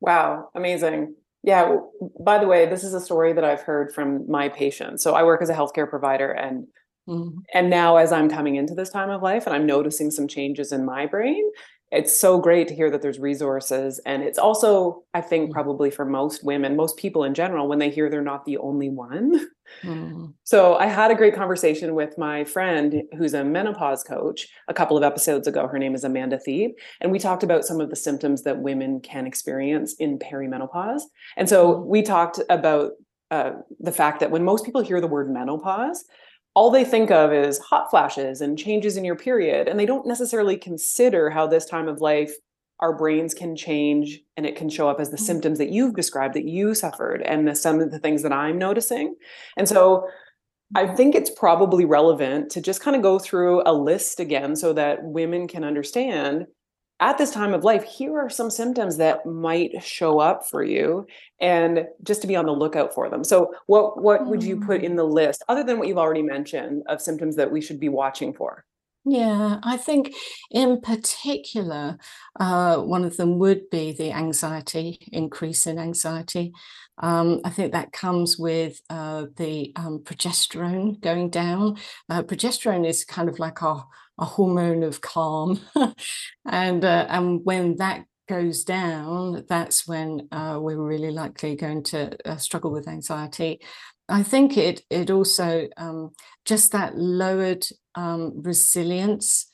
Wow 0.00 0.48
amazing 0.54 1.16
yeah. 1.44 1.76
By 2.20 2.38
the 2.38 2.46
way, 2.46 2.66
this 2.66 2.82
is 2.82 2.94
a 2.94 3.00
story 3.00 3.34
that 3.34 3.44
I've 3.44 3.60
heard 3.60 3.92
from 3.94 4.28
my 4.30 4.48
patients. 4.48 5.02
So 5.02 5.14
I 5.14 5.22
work 5.24 5.42
as 5.42 5.50
a 5.50 5.54
healthcare 5.54 5.88
provider 5.88 6.32
and 6.32 6.66
mm-hmm. 7.06 7.38
and 7.52 7.68
now 7.68 7.96
as 7.96 8.12
I'm 8.12 8.30
coming 8.30 8.56
into 8.56 8.74
this 8.74 8.88
time 8.88 9.10
of 9.10 9.22
life 9.22 9.46
and 9.46 9.54
I'm 9.54 9.66
noticing 9.66 10.10
some 10.10 10.26
changes 10.26 10.72
in 10.72 10.86
my 10.86 11.04
brain, 11.04 11.44
it's 11.90 12.18
so 12.18 12.38
great 12.38 12.66
to 12.68 12.74
hear 12.74 12.90
that 12.90 13.02
there's 13.02 13.18
resources 13.18 14.00
and 14.06 14.22
it's 14.22 14.38
also 14.38 15.04
i 15.14 15.20
think 15.20 15.50
mm. 15.50 15.52
probably 15.52 15.90
for 15.90 16.04
most 16.04 16.44
women 16.44 16.76
most 16.76 16.96
people 16.96 17.24
in 17.24 17.34
general 17.34 17.68
when 17.68 17.78
they 17.78 17.90
hear 17.90 18.08
they're 18.08 18.22
not 18.22 18.44
the 18.44 18.58
only 18.58 18.88
one 18.88 19.48
mm. 19.82 20.32
so 20.44 20.74
i 20.76 20.86
had 20.86 21.10
a 21.10 21.14
great 21.14 21.34
conversation 21.34 21.94
with 21.94 22.16
my 22.18 22.44
friend 22.44 23.02
who's 23.16 23.34
a 23.34 23.44
menopause 23.44 24.02
coach 24.02 24.48
a 24.68 24.74
couple 24.74 24.96
of 24.96 25.02
episodes 25.02 25.46
ago 25.46 25.66
her 25.66 25.78
name 25.78 25.94
is 25.94 26.04
amanda 26.04 26.38
Thebe 26.38 26.72
and 27.00 27.12
we 27.12 27.18
talked 27.18 27.42
about 27.42 27.64
some 27.64 27.80
of 27.80 27.90
the 27.90 27.96
symptoms 27.96 28.42
that 28.42 28.58
women 28.58 29.00
can 29.00 29.26
experience 29.26 29.94
in 29.94 30.18
perimenopause 30.18 31.02
and 31.36 31.48
so 31.48 31.74
mm. 31.74 31.86
we 31.86 32.02
talked 32.02 32.40
about 32.48 32.92
uh, 33.30 33.52
the 33.80 33.90
fact 33.90 34.20
that 34.20 34.30
when 34.30 34.44
most 34.44 34.64
people 34.64 34.82
hear 34.82 35.00
the 35.00 35.06
word 35.06 35.30
menopause 35.30 36.04
all 36.54 36.70
they 36.70 36.84
think 36.84 37.10
of 37.10 37.32
is 37.32 37.58
hot 37.58 37.90
flashes 37.90 38.40
and 38.40 38.58
changes 38.58 38.96
in 38.96 39.04
your 39.04 39.16
period 39.16 39.68
and 39.68 39.78
they 39.78 39.86
don't 39.86 40.06
necessarily 40.06 40.56
consider 40.56 41.30
how 41.30 41.46
this 41.46 41.66
time 41.66 41.88
of 41.88 42.00
life 42.00 42.32
our 42.80 42.96
brains 42.96 43.34
can 43.34 43.54
change 43.56 44.20
and 44.36 44.46
it 44.46 44.56
can 44.56 44.68
show 44.68 44.88
up 44.88 45.00
as 45.00 45.10
the 45.10 45.16
mm-hmm. 45.16 45.24
symptoms 45.24 45.58
that 45.58 45.70
you've 45.70 45.94
described 45.94 46.34
that 46.34 46.44
you 46.44 46.74
suffered 46.74 47.22
and 47.22 47.46
the, 47.46 47.54
some 47.54 47.80
of 47.80 47.90
the 47.90 47.98
things 47.98 48.22
that 48.22 48.32
i'm 48.32 48.58
noticing 48.58 49.14
and 49.56 49.68
so 49.68 50.08
i 50.74 50.84
mm-hmm. 50.84 50.96
think 50.96 51.14
it's 51.14 51.30
probably 51.30 51.84
relevant 51.84 52.50
to 52.50 52.60
just 52.60 52.80
kind 52.80 52.96
of 52.96 53.02
go 53.02 53.18
through 53.18 53.62
a 53.66 53.72
list 53.72 54.20
again 54.20 54.56
so 54.56 54.72
that 54.72 55.02
women 55.02 55.48
can 55.48 55.64
understand 55.64 56.46
at 57.00 57.18
this 57.18 57.32
time 57.32 57.54
of 57.54 57.64
life, 57.64 57.84
here 57.84 58.18
are 58.18 58.30
some 58.30 58.50
symptoms 58.50 58.96
that 58.98 59.26
might 59.26 59.82
show 59.82 60.20
up 60.20 60.46
for 60.46 60.62
you, 60.62 61.06
and 61.40 61.86
just 62.02 62.22
to 62.22 62.28
be 62.28 62.36
on 62.36 62.46
the 62.46 62.52
lookout 62.52 62.94
for 62.94 63.10
them. 63.10 63.24
So, 63.24 63.52
what 63.66 64.00
what 64.00 64.26
would 64.26 64.42
you 64.42 64.60
put 64.60 64.82
in 64.82 64.92
mm. 64.92 64.96
the 64.96 65.04
list, 65.04 65.42
other 65.48 65.64
than 65.64 65.78
what 65.78 65.88
you've 65.88 65.98
already 65.98 66.22
mentioned, 66.22 66.84
of 66.86 67.00
symptoms 67.00 67.36
that 67.36 67.50
we 67.50 67.60
should 67.60 67.80
be 67.80 67.88
watching 67.88 68.32
for? 68.32 68.64
Yeah, 69.06 69.58
I 69.62 69.76
think 69.76 70.14
in 70.50 70.80
particular, 70.80 71.98
uh, 72.40 72.78
one 72.78 73.04
of 73.04 73.18
them 73.18 73.38
would 73.38 73.68
be 73.68 73.92
the 73.92 74.12
anxiety, 74.12 74.98
increase 75.12 75.66
in 75.66 75.78
anxiety. 75.78 76.52
Um, 76.98 77.40
I 77.44 77.50
think 77.50 77.72
that 77.72 77.92
comes 77.92 78.38
with 78.38 78.80
uh, 78.88 79.26
the 79.36 79.72
um, 79.76 79.98
progesterone 80.04 81.00
going 81.00 81.28
down. 81.28 81.76
Uh, 82.08 82.22
progesterone 82.22 82.86
is 82.86 83.04
kind 83.04 83.28
of 83.28 83.38
like 83.38 83.62
our 83.62 83.86
a 84.18 84.24
hormone 84.24 84.82
of 84.82 85.00
calm. 85.00 85.60
and 86.46 86.84
uh, 86.84 87.06
and 87.08 87.40
when 87.44 87.76
that 87.76 88.04
goes 88.28 88.64
down, 88.64 89.44
that's 89.48 89.86
when 89.86 90.28
uh, 90.32 90.58
we're 90.60 90.80
really 90.80 91.10
likely 91.10 91.56
going 91.56 91.82
to 91.82 92.16
uh, 92.28 92.36
struggle 92.36 92.70
with 92.70 92.88
anxiety. 92.88 93.60
I 94.08 94.22
think 94.22 94.56
it 94.56 94.82
it 94.90 95.10
also 95.10 95.68
um, 95.76 96.10
just 96.44 96.72
that 96.72 96.96
lowered 96.96 97.66
um, 97.94 98.42
resilience 98.42 99.50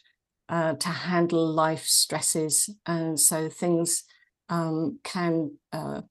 uh, 0.49 0.75
to 0.75 0.89
handle 0.89 1.47
life 1.47 1.85
stresses, 1.85 2.69
and 2.87 3.19
so 3.19 3.49
things 3.49 4.05
um, 4.49 4.99
can 5.05 5.57
uh, 5.73 6.03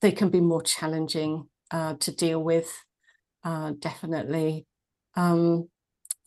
they 0.00 0.12
can 0.12 0.30
be 0.30 0.40
more 0.40 0.62
challenging 0.62 1.48
uh, 1.70 1.94
to 2.00 2.12
deal 2.14 2.42
with. 2.42 2.72
definitely. 3.44 4.66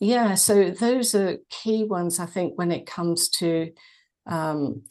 Yeah, 0.02 0.34
so 0.34 0.70
those 0.70 1.14
are 1.14 1.38
key 1.48 1.84
ones, 1.84 2.18
I 2.18 2.26
think, 2.26 2.58
when 2.58 2.72
it 2.72 2.86
comes 2.86 3.28
to 3.38 3.70
um, 4.26 4.82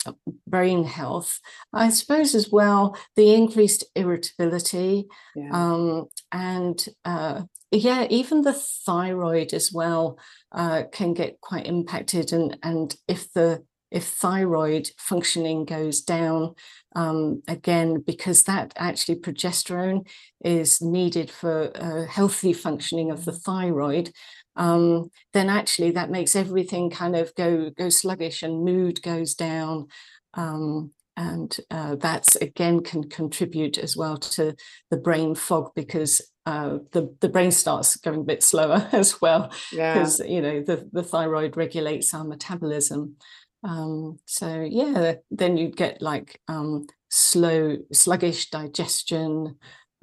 brain 0.48 0.86
health. 0.86 1.38
I 1.74 1.90
suppose 1.90 2.34
as 2.34 2.50
well, 2.50 2.98
the 3.18 3.34
increased 3.34 3.84
irritability 3.94 5.08
yeah. 5.36 5.50
um, 5.52 6.06
and 6.32 6.86
uh, 7.04 7.42
yeah, 7.72 8.08
even 8.10 8.44
the 8.44 8.54
thyroid 8.54 9.54
as 9.54 9.70
well 9.74 10.18
uh, 10.54 10.84
can 10.94 11.14
get 11.14 11.42
quite 11.42 11.68
impacted. 11.68 12.32
And, 12.32 12.58
and 12.64 12.96
if 13.10 13.34
the 13.34 13.66
if 13.92 14.06
thyroid 14.06 14.90
functioning 14.98 15.66
goes 15.66 16.02
down 16.02 16.56
um, 16.96 17.44
again 17.48 18.00
because 18.00 18.44
that 18.44 18.74
actually 18.78 19.16
progesterone 19.16 20.08
is 20.44 20.82
needed 20.82 21.30
for 21.30 21.72
uh, 21.76 22.10
healthy 22.10 22.54
functioning 22.54 23.12
of 23.12 23.26
the 23.26 23.34
thyroid 23.34 24.12
um, 24.56 25.10
then 25.34 25.50
actually 25.50 25.92
that 25.92 26.12
makes 26.12 26.36
everything 26.36 26.90
kind 26.90 27.16
of 27.16 27.34
go 27.36 27.70
go 27.70 27.90
sluggish 27.90 28.44
and 28.44 28.64
mood 28.64 29.02
goes 29.02 29.34
down. 29.36 29.88
Um, 30.34 30.92
and 31.18 31.56
uh, 31.70 31.96
that's 31.96 32.36
again 32.38 32.82
can 32.82 33.10
contribute 33.10 33.78
as 33.78 33.98
well 33.98 34.18
to 34.18 34.56
the 34.90 34.98
brain 34.98 35.36
fog 35.36 35.72
because 35.76 36.22
uh, 36.46 36.80
the 36.94 37.16
the 37.20 37.30
brain 37.30 37.52
starts 37.52 37.98
going 37.98 38.22
a 38.22 38.24
bit 38.24 38.44
slower 38.44 38.88
as 38.92 39.22
well 39.22 39.52
because 39.72 40.20
yeah. 40.20 40.26
you 40.26 40.42
know 40.42 40.62
the 40.62 40.90
the 40.92 41.04
thyroid 41.04 41.58
regulates 41.58 42.14
our 42.14 42.24
metabolism. 42.24 43.18
Um, 43.64 44.18
so 44.26 44.62
yeah, 44.68 45.16
then 45.30 45.58
you 45.58 45.70
get 45.70 46.02
like 46.02 46.42
um, 46.48 46.88
slow, 47.10 47.78
sluggish 47.92 48.50
digestion. 48.50 49.58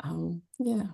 Um, 0.04 0.42
yeah. 0.58 0.84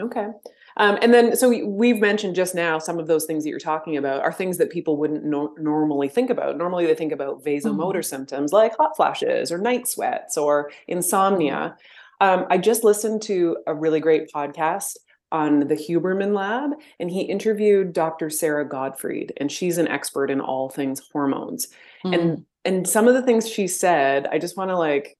Okay. 0.00 0.28
Um, 0.76 0.98
and 1.02 1.12
then, 1.12 1.36
so 1.36 1.48
we, 1.48 1.90
have 1.90 2.00
mentioned 2.00 2.34
just 2.34 2.54
now 2.54 2.78
some 2.78 2.98
of 2.98 3.06
those 3.06 3.24
things 3.24 3.44
that 3.44 3.50
you're 3.50 3.58
talking 3.58 3.96
about 3.96 4.22
are 4.22 4.32
things 4.32 4.58
that 4.58 4.70
people 4.70 4.96
wouldn't 4.96 5.24
no- 5.24 5.54
normally 5.58 6.08
think 6.08 6.30
about. 6.30 6.56
Normally, 6.56 6.86
they 6.86 6.94
think 6.94 7.12
about 7.12 7.44
vasomotor 7.44 7.96
mm-hmm. 7.96 8.02
symptoms 8.02 8.52
like 8.52 8.76
hot 8.76 8.96
flashes 8.96 9.52
or 9.52 9.58
night 9.58 9.86
sweats 9.86 10.36
or 10.36 10.70
insomnia. 10.88 11.76
Mm-hmm. 12.20 12.40
Um, 12.40 12.46
I 12.50 12.58
just 12.58 12.84
listened 12.84 13.22
to 13.22 13.58
a 13.66 13.74
really 13.74 14.00
great 14.00 14.30
podcast 14.32 14.96
on 15.32 15.60
the 15.60 15.74
Huberman 15.74 16.34
Lab, 16.34 16.72
and 17.00 17.10
he 17.10 17.22
interviewed 17.22 17.92
Dr. 17.92 18.30
Sara 18.30 18.68
Gottfried, 18.68 19.32
and 19.38 19.50
she's 19.50 19.78
an 19.78 19.88
expert 19.88 20.30
in 20.30 20.40
all 20.40 20.68
things 20.68 21.00
hormones. 21.12 21.68
Mm-hmm. 22.04 22.14
And 22.14 22.46
and 22.64 22.88
some 22.88 23.08
of 23.08 23.14
the 23.14 23.22
things 23.22 23.48
she 23.48 23.66
said, 23.66 24.28
I 24.30 24.38
just 24.38 24.56
want 24.56 24.70
to 24.70 24.76
like 24.76 25.18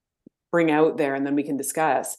bring 0.52 0.70
out 0.70 0.96
there, 0.96 1.14
and 1.14 1.26
then 1.26 1.34
we 1.34 1.42
can 1.42 1.56
discuss 1.56 2.18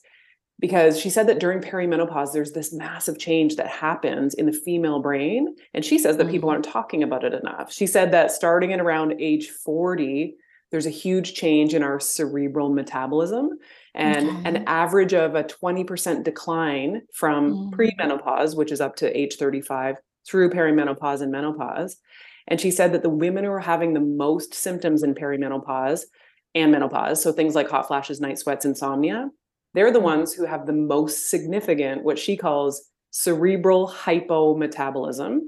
because 0.64 0.98
she 0.98 1.10
said 1.10 1.28
that 1.28 1.42
during 1.42 1.60
perimenopause 1.60 2.32
there's 2.32 2.54
this 2.54 2.72
massive 2.72 3.20
change 3.20 3.58
that 3.58 3.68
happens 3.68 4.34
in 4.34 4.46
the 4.46 4.54
female 4.54 5.02
brain 5.02 5.54
and 5.74 5.84
she 5.84 6.00
says 6.00 6.16
that 6.16 6.24
mm-hmm. 6.24 6.32
people 6.32 6.50
aren't 6.50 6.64
talking 6.64 7.04
about 7.04 7.26
it 7.26 7.34
enough 7.34 7.70
she 7.70 7.86
said 7.86 8.12
that 8.12 8.32
starting 8.32 8.72
at 8.72 8.80
around 8.80 9.14
age 9.20 9.50
40 9.50 10.38
there's 10.72 10.86
a 10.86 10.90
huge 10.90 11.34
change 11.34 11.74
in 11.74 11.84
our 11.84 12.00
cerebral 12.00 12.70
metabolism 12.70 13.60
and 13.94 14.30
okay. 14.30 14.42
an 14.46 14.64
average 14.66 15.14
of 15.14 15.36
a 15.36 15.44
20% 15.44 16.24
decline 16.24 17.02
from 17.14 17.54
mm-hmm. 17.54 17.76
premenopause 17.76 18.56
which 18.56 18.72
is 18.72 18.80
up 18.80 18.96
to 18.96 19.20
age 19.20 19.36
35 19.36 19.98
through 20.26 20.50
perimenopause 20.50 21.22
and 21.22 21.32
menopause 21.34 21.98
and 22.48 22.62
she 22.62 22.72
said 22.72 22.94
that 22.94 23.04
the 23.04 23.10
women 23.10 23.44
who 23.44 23.52
are 23.52 23.60
having 23.60 23.94
the 23.94 24.00
most 24.00 24.54
symptoms 24.54 25.04
in 25.04 25.14
perimenopause 25.14 26.04
and 26.56 26.72
menopause 26.72 27.22
so 27.22 27.34
things 27.34 27.54
like 27.54 27.70
hot 27.70 27.86
flashes 27.86 28.22
night 28.22 28.40
sweats 28.40 28.64
insomnia 28.64 29.30
they're 29.74 29.92
the 29.92 30.00
ones 30.00 30.34
who 30.34 30.46
have 30.46 30.66
the 30.66 30.74
most 30.74 31.30
significant, 31.30 32.04
what 32.04 32.20
she 32.20 32.38
calls 32.38 32.90
cerebral 33.12 33.88
hypometabolism. 33.88 35.40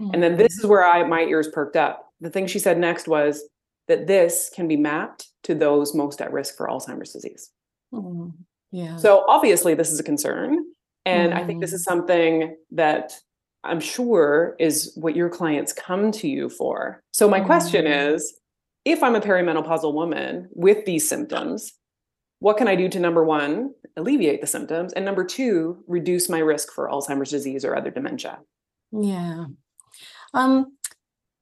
Mm-hmm. 0.00 0.10
And 0.12 0.22
then 0.22 0.36
this 0.36 0.58
is 0.58 0.66
where 0.66 0.84
I 0.84 1.04
my 1.04 1.22
ears 1.22 1.48
perked 1.48 1.76
up. 1.76 2.12
The 2.20 2.30
thing 2.30 2.46
she 2.46 2.58
said 2.58 2.78
next 2.78 3.08
was 3.08 3.42
that 3.88 4.06
this 4.06 4.50
can 4.54 4.68
be 4.68 4.76
mapped 4.76 5.28
to 5.44 5.54
those 5.54 5.94
most 5.94 6.20
at 6.20 6.32
risk 6.32 6.56
for 6.56 6.66
Alzheimer's 6.66 7.12
disease. 7.12 7.50
Mm-hmm. 7.94 8.30
Yeah. 8.72 8.96
So 8.96 9.24
obviously 9.28 9.74
this 9.74 9.90
is 9.90 10.00
a 10.00 10.04
concern. 10.04 10.58
And 11.04 11.32
mm-hmm. 11.32 11.40
I 11.40 11.44
think 11.44 11.60
this 11.60 11.72
is 11.72 11.86
mm-hmm. 11.86 11.98
something 11.98 12.56
that 12.72 13.12
I'm 13.62 13.80
sure 13.80 14.56
is 14.58 14.92
what 14.96 15.16
your 15.16 15.28
clients 15.28 15.72
come 15.72 16.10
to 16.12 16.28
you 16.28 16.48
for. 16.48 17.00
So 17.12 17.28
my 17.28 17.40
question 17.40 17.84
mm-hmm. 17.84 18.14
is 18.14 18.38
if 18.84 19.02
I'm 19.02 19.14
a 19.14 19.20
perimenopausal 19.20 19.92
woman 19.92 20.48
with 20.52 20.84
these 20.84 21.08
symptoms, 21.08 21.72
what 22.38 22.56
can 22.58 22.68
I 22.68 22.76
do 22.76 22.88
to 22.88 23.00
number 23.00 23.24
one, 23.24 23.72
alleviate 23.96 24.40
the 24.40 24.46
symptoms, 24.46 24.92
and 24.92 25.04
number 25.04 25.24
two, 25.24 25.82
reduce 25.86 26.28
my 26.28 26.38
risk 26.38 26.72
for 26.72 26.88
Alzheimer's 26.88 27.30
disease 27.30 27.64
or 27.64 27.74
other 27.74 27.90
dementia? 27.90 28.38
Yeah. 28.92 29.46
Um, 30.34 30.76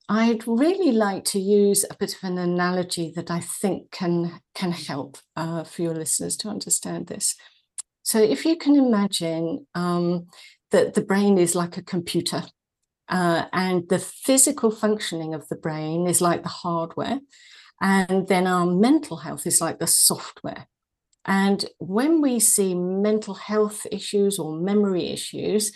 I'd 0.08 0.46
really 0.46 0.92
like 0.92 1.24
to 1.26 1.40
use 1.40 1.84
a 1.84 1.96
bit 1.96 2.14
of 2.14 2.22
an 2.22 2.38
analogy 2.38 3.12
that 3.16 3.30
I 3.30 3.40
think 3.40 3.90
can 3.90 4.40
can 4.54 4.70
help 4.70 5.18
uh, 5.34 5.64
for 5.64 5.82
your 5.82 5.94
listeners 5.94 6.36
to 6.38 6.48
understand 6.48 7.06
this. 7.06 7.34
So, 8.02 8.22
if 8.22 8.44
you 8.44 8.56
can 8.56 8.76
imagine 8.76 9.66
um, 9.74 10.26
that 10.70 10.94
the 10.94 11.00
brain 11.00 11.38
is 11.38 11.54
like 11.54 11.78
a 11.78 11.82
computer, 11.82 12.44
uh, 13.08 13.46
and 13.52 13.88
the 13.88 13.98
physical 13.98 14.70
functioning 14.70 15.34
of 15.34 15.48
the 15.48 15.56
brain 15.56 16.06
is 16.06 16.20
like 16.20 16.42
the 16.42 16.50
hardware, 16.50 17.20
and 17.80 18.28
then 18.28 18.46
our 18.46 18.66
mental 18.66 19.16
health 19.16 19.46
is 19.46 19.60
like 19.60 19.78
the 19.78 19.86
software. 19.86 20.66
And 21.26 21.64
when 21.78 22.20
we 22.20 22.40
see 22.40 22.74
mental 22.74 23.34
health 23.34 23.86
issues 23.90 24.38
or 24.38 24.56
memory 24.56 25.08
issues, 25.08 25.72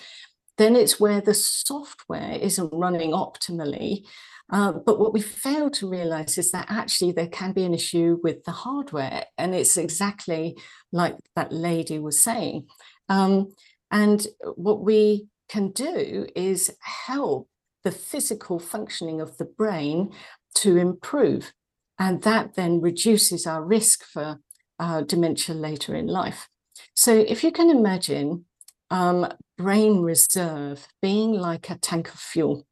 then 0.58 0.76
it's 0.76 1.00
where 1.00 1.20
the 1.20 1.34
software 1.34 2.32
isn't 2.32 2.72
running 2.72 3.12
optimally. 3.12 4.04
Uh, 4.50 4.72
but 4.72 4.98
what 4.98 5.12
we 5.12 5.20
fail 5.20 5.70
to 5.70 5.88
realize 5.88 6.38
is 6.38 6.50
that 6.52 6.66
actually 6.68 7.12
there 7.12 7.28
can 7.28 7.52
be 7.52 7.64
an 7.64 7.74
issue 7.74 8.18
with 8.22 8.44
the 8.44 8.52
hardware. 8.52 9.24
And 9.36 9.54
it's 9.54 9.76
exactly 9.76 10.58
like 10.92 11.16
that 11.36 11.52
lady 11.52 11.98
was 11.98 12.20
saying. 12.20 12.66
Um, 13.08 13.54
and 13.90 14.26
what 14.56 14.80
we 14.80 15.28
can 15.48 15.70
do 15.70 16.26
is 16.34 16.76
help 16.80 17.48
the 17.84 17.92
physical 17.92 18.58
functioning 18.58 19.20
of 19.20 19.38
the 19.38 19.44
brain 19.44 20.12
to 20.56 20.76
improve. 20.76 21.52
And 21.98 22.22
that 22.22 22.54
then 22.54 22.80
reduces 22.80 23.46
our 23.46 23.62
risk 23.62 24.04
for 24.04 24.40
uh, 24.78 25.02
dementia 25.02 25.54
later 25.54 25.94
in 25.94 26.06
life. 26.06 26.48
So 26.94 27.12
if 27.14 27.42
you 27.44 27.52
can 27.52 27.70
imagine 27.70 28.44
um, 28.90 29.26
brain 29.56 30.00
reserve 30.00 30.86
being 31.02 31.32
like 31.32 31.70
a 31.70 31.78
tank 31.78 32.08
of 32.08 32.20
fuel, 32.20 32.66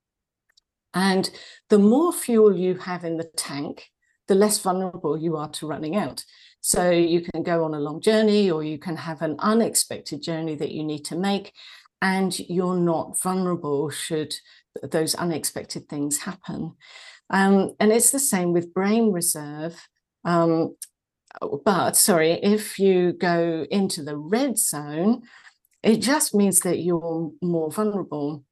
and 0.95 1.29
the 1.69 1.79
more 1.79 2.13
fuel 2.13 2.57
you 2.57 2.77
have 2.77 3.05
in 3.05 3.19
the 3.19 3.31
tank, 3.37 3.91
the 4.29 4.35
less 4.35 4.59
vulnerable 4.59 5.19
you 5.19 5.37
are 5.37 5.51
to 5.51 5.67
running 5.67 5.95
out. 5.95 6.25
So 6.61 6.91
you 6.91 7.21
can 7.21 7.43
go 7.43 7.65
on 7.65 7.75
a 7.75 7.81
long 7.81 8.01
journey 8.01 8.51
or 8.51 8.65
you 8.65 8.79
can 8.79 8.97
have 8.97 9.23
an 9.23 9.37
unexpected 9.39 10.23
journey 10.23 10.57
that 10.57 10.73
you 10.73 10.83
need 10.83 11.05
to 11.07 11.17
make, 11.17 11.53
and 12.03 12.37
you're 12.39 12.79
not 12.79 13.21
vulnerable 13.23 13.91
should 13.91 14.35
those 14.83 15.15
unexpected 15.15 15.89
things 15.89 16.19
happen. 16.19 16.75
Um, 17.31 17.75
and 17.81 17.93
it's 17.93 18.11
the 18.11 18.19
same 18.19 18.53
with 18.53 18.75
brain 18.75 19.13
reserve. 19.13 19.89
Um, 20.25 20.77
but 21.65 21.97
sorry, 21.97 22.33
if 22.33 22.79
you 22.79 23.13
go 23.13 23.67
into 23.71 24.03
the 24.03 24.17
red 24.17 24.59
zone, 24.59 25.23
it 25.83 25.99
just 25.99 26.35
means 26.35 26.61
that 26.61 26.79
you're 26.79 27.31
more 27.43 27.71
vulnerable. 27.71 28.45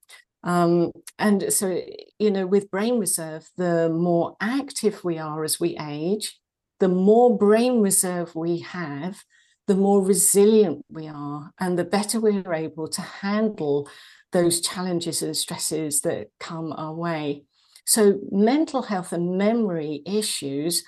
Um, 0.42 0.92
and 1.18 1.52
so, 1.52 1.80
you 2.18 2.30
know, 2.30 2.46
with 2.46 2.70
brain 2.70 2.98
reserve, 2.98 3.48
the 3.56 3.88
more 3.88 4.36
active 4.40 5.02
we 5.02 5.18
are 5.18 5.42
as 5.42 5.58
we 5.58 5.76
age, 5.80 6.38
the 6.80 6.88
more 6.88 7.36
brain 7.36 7.80
reserve 7.80 8.34
we 8.34 8.58
have, 8.60 9.22
the 9.66 9.74
more 9.74 10.04
resilient 10.04 10.84
we 10.90 11.08
are, 11.08 11.50
and 11.58 11.78
the 11.78 11.84
better 11.84 12.20
we're 12.20 12.52
able 12.52 12.88
to 12.88 13.00
handle 13.00 13.88
those 14.32 14.60
challenges 14.60 15.22
and 15.22 15.36
stresses 15.36 16.02
that 16.02 16.28
come 16.38 16.72
our 16.76 16.92
way. 16.92 17.44
So, 17.86 18.18
mental 18.30 18.82
health 18.82 19.12
and 19.12 19.38
memory 19.38 20.02
issues 20.06 20.84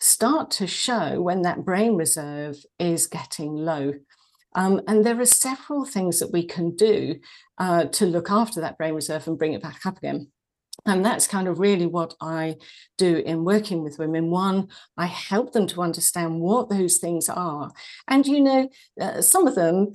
start 0.00 0.50
to 0.52 0.66
show 0.66 1.20
when 1.20 1.42
that 1.42 1.64
brain 1.64 1.94
reserve 1.94 2.56
is 2.78 3.06
getting 3.06 3.54
low. 3.54 3.94
Um, 4.54 4.80
and 4.88 5.04
there 5.04 5.20
are 5.20 5.26
several 5.26 5.84
things 5.84 6.20
that 6.20 6.32
we 6.32 6.44
can 6.44 6.74
do 6.74 7.20
uh, 7.58 7.84
to 7.84 8.06
look 8.06 8.30
after 8.30 8.60
that 8.60 8.78
brain 8.78 8.94
reserve 8.94 9.26
and 9.28 9.38
bring 9.38 9.52
it 9.52 9.62
back 9.62 9.84
up 9.84 9.98
again. 9.98 10.28
And 10.86 11.04
that's 11.04 11.26
kind 11.26 11.48
of 11.48 11.58
really 11.58 11.86
what 11.86 12.14
I 12.20 12.56
do 12.96 13.16
in 13.16 13.44
working 13.44 13.82
with 13.82 13.98
women. 13.98 14.30
One, 14.30 14.68
I 14.96 15.06
help 15.06 15.52
them 15.52 15.66
to 15.68 15.82
understand 15.82 16.40
what 16.40 16.70
those 16.70 16.98
things 16.98 17.28
are. 17.28 17.72
And, 18.06 18.26
you 18.26 18.40
know, 18.40 18.68
uh, 19.00 19.20
some 19.20 19.46
of 19.46 19.54
them, 19.54 19.90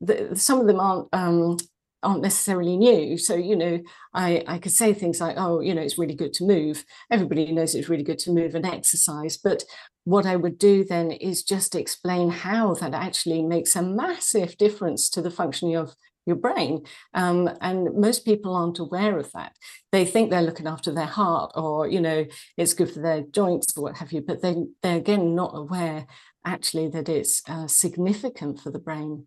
the, 0.00 0.34
some 0.34 0.60
of 0.60 0.66
them 0.66 0.80
aren't 0.80 1.08
um, 1.12 1.58
aren't 2.02 2.22
necessarily 2.22 2.76
new. 2.76 3.16
So, 3.16 3.34
you 3.34 3.56
know, 3.56 3.80
I, 4.14 4.42
I 4.46 4.58
could 4.58 4.72
say 4.72 4.92
things 4.92 5.20
like, 5.20 5.36
oh, 5.38 5.60
you 5.60 5.74
know, 5.74 5.82
it's 5.82 5.98
really 5.98 6.14
good 6.14 6.32
to 6.34 6.44
move. 6.44 6.84
Everybody 7.10 7.52
knows 7.52 7.74
it's 7.74 7.88
really 7.88 8.02
good 8.02 8.18
to 8.20 8.32
move 8.32 8.54
and 8.54 8.66
exercise. 8.66 9.36
But 9.36 9.64
what 10.04 10.26
I 10.26 10.36
would 10.36 10.58
do 10.58 10.84
then 10.84 11.12
is 11.12 11.42
just 11.42 11.74
explain 11.74 12.30
how 12.30 12.74
that 12.74 12.94
actually 12.94 13.42
makes 13.42 13.76
a 13.76 13.82
massive 13.82 14.56
difference 14.56 15.08
to 15.10 15.22
the 15.22 15.30
functioning 15.30 15.76
of 15.76 15.94
your 16.26 16.36
brain. 16.36 16.84
Um, 17.14 17.50
and 17.60 17.94
most 17.94 18.24
people 18.24 18.54
aren't 18.54 18.78
aware 18.78 19.18
of 19.18 19.32
that. 19.32 19.56
They 19.90 20.04
think 20.04 20.30
they're 20.30 20.42
looking 20.42 20.66
after 20.68 20.92
their 20.92 21.06
heart 21.06 21.52
or, 21.54 21.88
you 21.88 22.00
know, 22.00 22.26
it's 22.56 22.74
good 22.74 22.90
for 22.90 23.00
their 23.00 23.22
joints 23.22 23.76
or 23.76 23.84
what 23.84 23.96
have 23.96 24.12
you, 24.12 24.20
but 24.22 24.42
they, 24.42 24.56
they're 24.82 24.98
again 24.98 25.34
not 25.34 25.52
aware 25.54 26.06
actually 26.44 26.88
that 26.88 27.08
it's 27.08 27.42
uh, 27.48 27.66
significant 27.66 28.60
for 28.60 28.70
the 28.70 28.78
brain. 28.78 29.26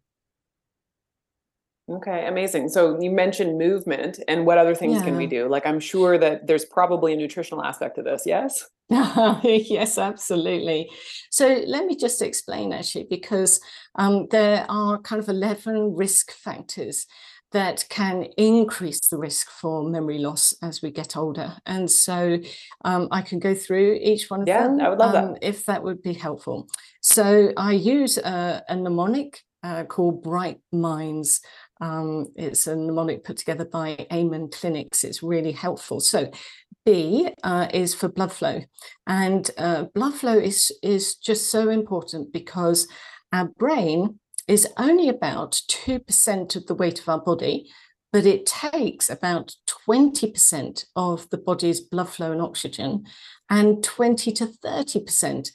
Okay, 1.88 2.25
amazing. 2.25 2.70
So 2.70 3.00
you 3.00 3.12
mentioned 3.12 3.60
movement 3.60 4.20
and 4.27 4.46
what 4.46 4.58
other 4.58 4.74
things 4.74 4.98
yeah. 4.98 5.04
can 5.04 5.18
we 5.18 5.27
do? 5.27 5.48
Like 5.48 5.68
I'm 5.68 5.80
sure 5.80 6.18
that 6.18 6.48
there's 6.48 6.65
probably 6.65 7.13
a 7.13 7.15
nutritional 7.15 7.63
aspect 7.63 7.96
to 7.98 8.01
this, 8.01 8.24
yes? 8.25 8.65
yes, 8.89 10.00
absolutely. 10.00 10.89
So 11.30 11.62
let 11.68 11.86
me 11.86 11.96
just 11.96 12.24
explain 12.24 12.74
actually, 12.74 13.06
because 13.08 13.62
um, 13.96 14.27
there 14.32 14.65
are 14.68 14.98
kind 15.00 15.22
of 15.22 15.30
11 15.30 15.96
risk 15.96 16.32
factors 16.32 17.06
that 17.51 17.86
can 17.89 18.24
increase 18.38 19.08
the 19.08 19.18
risk 19.18 19.50
for 19.50 19.88
memory 19.88 20.18
loss 20.18 20.56
as 20.63 20.82
we 20.82 20.89
get 20.89 21.15
older. 21.15 21.56
And 21.68 21.89
so 21.89 22.39
um, 22.84 23.08
I 23.12 23.22
can 23.22 23.38
go 23.38 23.54
through 23.54 24.00
each 24.01 24.30
one 24.30 24.42
of 24.42 24.48
yeah, 24.48 24.63
them. 24.63 24.82
I 24.82 24.89
would 24.89 25.00
love 25.00 25.15
um, 25.15 25.34
that. 25.34 25.44
If 25.44 25.65
that 25.65 25.84
would 25.84 26.01
be 26.01 26.13
helpful. 26.13 26.68
So 27.01 27.54
I 27.56 27.74
use 27.74 28.18
a, 28.18 28.63
a 28.68 28.75
mnemonic 28.75 29.42
uh, 29.65 29.84
called 29.84 30.22
Bright 30.22 30.60
Minds. 30.72 31.42
Um, 31.82 32.27
it's 32.36 32.67
a 32.67 32.75
mnemonic 32.75 33.24
put 33.24 33.38
together 33.38 33.65
by 33.65 34.07
Amen 34.11 34.50
Clinics. 34.50 35.03
It's 35.03 35.22
really 35.22 35.51
helpful. 35.51 36.00
So 36.00 36.31
B 36.85 37.29
uh, 37.44 37.68
is 37.74 37.94
for 37.94 38.07
blood 38.07 38.31
flow, 38.31 38.61
and 39.07 39.50
uh, 39.57 39.85
blood 39.94 40.14
flow 40.14 40.38
is 40.38 40.72
is 40.81 41.16
just 41.16 41.50
so 41.50 41.70
important 41.70 42.31
because 42.31 42.88
our 43.33 43.50
brain 43.57 44.20
is 44.48 44.68
only 44.77 45.09
about 45.09 45.59
two 45.68 46.00
percent 46.00 46.55
of 46.55 46.68
the 46.68 46.75
weight 46.75 47.00
of 47.00 47.09
our 47.09 47.20
body, 47.20 47.70
but 48.14 48.25
it 48.25 48.46
takes 48.46 49.09
about 49.09 49.55
twenty 49.66 50.31
percent 50.31 50.85
of 50.96 51.27
the 51.31 51.38
body's 51.40 51.81
blood 51.81 52.09
flow 52.09 52.31
and 52.31 52.42
oxygen, 52.42 53.05
and 53.50 53.83
twenty 53.83 54.31
to 54.33 54.46
thirty 54.46 55.00
percent 55.00 55.51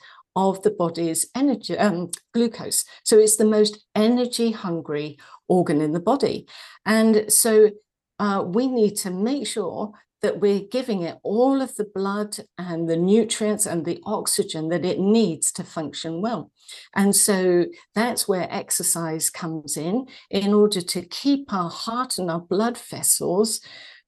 of 0.49 0.63
the 0.63 0.71
body's 0.71 1.27
energy 1.35 1.77
um, 1.79 2.11
glucose. 2.33 2.85
So 3.05 3.19
it's 3.19 3.37
the 3.37 3.45
most 3.45 3.85
energy 3.95 4.53
hungry 4.53 5.19
organ 5.49 5.81
in 5.81 5.93
the 5.93 6.01
body. 6.01 6.47
And 6.87 7.31
so 7.31 7.71
uh, 8.19 8.45
we 8.47 8.67
need 8.67 8.97
to 8.97 9.11
make 9.11 9.47
sure 9.47 9.93
that 10.23 10.41
we're 10.41 10.61
giving 10.61 11.03
it 11.03 11.19
all 11.23 11.63
of 11.63 11.75
the 11.77 11.89
blood 11.95 12.37
and 12.59 12.89
the 12.89 12.97
nutrients 12.97 13.65
and 13.67 13.85
the 13.85 14.01
oxygen 14.05 14.69
that 14.69 14.85
it 14.85 15.01
needs 15.01 15.51
to 15.53 15.65
function 15.65 16.21
well. 16.21 16.51
And 16.95 17.17
so 17.17 17.67
that's 17.95 18.29
where 18.29 18.47
exercise 18.51 19.31
comes 19.31 19.77
in, 19.77 20.07
in 20.31 20.53
order 20.53 20.83
to 20.83 21.03
keep 21.03 21.53
our 21.53 21.71
heart 21.71 22.19
and 22.19 22.31
our 22.31 22.41
blood 22.41 22.77
vessels 22.77 23.61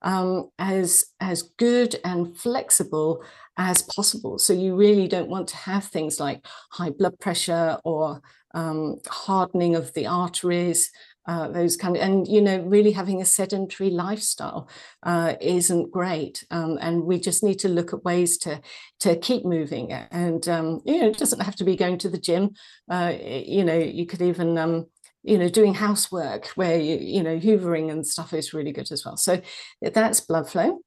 um, 0.03 0.51
as, 0.59 1.07
as 1.21 1.43
good 1.59 1.97
and 2.05 2.37
flexible 2.37 3.23
as 3.57 3.83
possible. 3.83 4.39
So 4.39 4.53
you 4.53 4.77
really 4.77 5.09
don't 5.09 5.29
want 5.29 5.49
to 5.49 5.57
have 5.57 5.85
things 5.85 6.19
like 6.19 6.47
high 6.71 6.91
blood 6.91 7.19
pressure 7.19 7.79
or 7.85 8.21
um, 8.55 8.99
hardening 9.07 9.77
of 9.77 9.93
the 9.95 10.07
arteries. 10.07 10.91
Uh, 11.29 11.47
those 11.47 11.77
kind 11.77 11.97
of, 11.97 12.03
and 12.03 12.27
you 12.27 12.41
know, 12.41 12.59
really 12.63 12.91
having 12.91 13.23
a 13.23 13.25
sedentary 13.25 13.91
lifestyle 13.91 14.69
uh, 15.05 15.35
isn't 15.41 15.93
great, 15.93 16.45
um, 16.51 16.79
and 16.81 17.05
we 17.05 17.21
just 17.21 17.45
need 17.45 17.61
to 17.61 17.69
look 17.69 17.93
at 17.93 18.03
ways 18.05 18.37
to 18.39 18.61
to 18.99 19.15
keep 19.15 19.45
moving. 19.45 19.93
And 19.93 20.49
um, 20.49 20.81
you 20.85 21.01
know, 21.01 21.11
it 21.11 21.19
doesn't 21.19 21.43
have 21.43 21.55
to 21.57 21.65
be 21.65 21.77
going 21.77 21.99
to 21.99 22.09
the 22.09 22.19
gym. 22.19 22.51
Uh, 22.91 23.13
you 23.21 23.63
know, 23.63 23.79
you 23.79 24.05
could 24.05 24.21
even 24.21 24.59
um, 24.59 24.87
you 25.23 25.39
know 25.39 25.49
doing 25.49 25.75
housework 25.75 26.47
where 26.49 26.79
you 26.79 26.97
you 26.97 27.23
know 27.23 27.39
hoovering 27.39 27.91
and 27.91 28.07
stuff 28.07 28.33
is 28.33 28.53
really 28.53 28.73
good 28.73 28.91
as 28.91 29.05
well 29.05 29.17
so 29.17 29.41
that's 29.81 30.21
blood 30.21 30.49
flow 30.49 30.81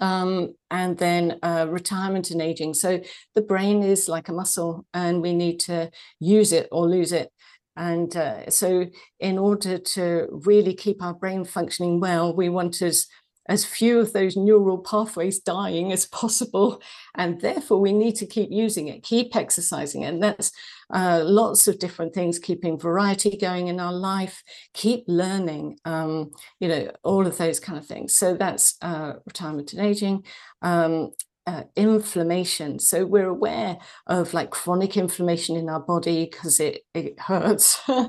um, 0.00 0.54
and 0.70 0.98
then 0.98 1.38
uh, 1.42 1.66
retirement 1.68 2.30
and 2.30 2.42
aging. 2.42 2.74
So 2.74 3.00
the 3.34 3.42
brain 3.42 3.82
is 3.82 4.08
like 4.08 4.28
a 4.28 4.32
muscle, 4.32 4.84
and 4.92 5.22
we 5.22 5.32
need 5.34 5.60
to 5.60 5.90
use 6.20 6.52
it 6.52 6.68
or 6.72 6.88
lose 6.88 7.12
it. 7.12 7.30
And 7.76 8.14
uh, 8.16 8.50
so, 8.50 8.86
in 9.20 9.38
order 9.38 9.78
to 9.78 10.28
really 10.30 10.74
keep 10.74 11.02
our 11.02 11.14
brain 11.14 11.44
functioning 11.44 12.00
well, 12.00 12.34
we 12.34 12.48
want 12.48 12.80
as 12.82 13.06
as 13.48 13.64
few 13.64 14.00
of 14.00 14.12
those 14.12 14.36
neural 14.36 14.78
pathways 14.78 15.38
dying 15.38 15.92
as 15.92 16.06
possible. 16.06 16.82
And 17.14 17.40
therefore, 17.40 17.80
we 17.80 17.92
need 17.92 18.16
to 18.16 18.26
keep 18.26 18.50
using 18.50 18.88
it, 18.88 19.02
keep 19.02 19.34
exercising. 19.36 20.04
And 20.04 20.22
that's 20.22 20.50
uh, 20.92 21.22
lots 21.24 21.68
of 21.68 21.78
different 21.78 22.14
things, 22.14 22.38
keeping 22.38 22.78
variety 22.78 23.36
going 23.36 23.68
in 23.68 23.80
our 23.80 23.92
life, 23.92 24.42
keep 24.74 25.04
learning, 25.06 25.78
um, 25.84 26.30
you 26.60 26.68
know, 26.68 26.90
all 27.02 27.26
of 27.26 27.38
those 27.38 27.60
kind 27.60 27.78
of 27.78 27.86
things. 27.86 28.16
So 28.16 28.34
that's 28.34 28.76
uh, 28.82 29.14
retirement 29.24 29.72
and 29.72 29.86
aging. 29.86 30.24
Um, 30.62 31.10
uh, 31.46 31.62
inflammation. 31.76 32.78
So 32.78 33.06
we're 33.06 33.28
aware 33.28 33.78
of 34.06 34.34
like 34.34 34.50
chronic 34.50 34.96
inflammation 34.96 35.56
in 35.56 35.68
our 35.68 35.80
body 35.80 36.28
because 36.30 36.58
it 36.58 36.84
it 36.94 37.18
hurts. 37.20 37.80
uh, 37.88 38.08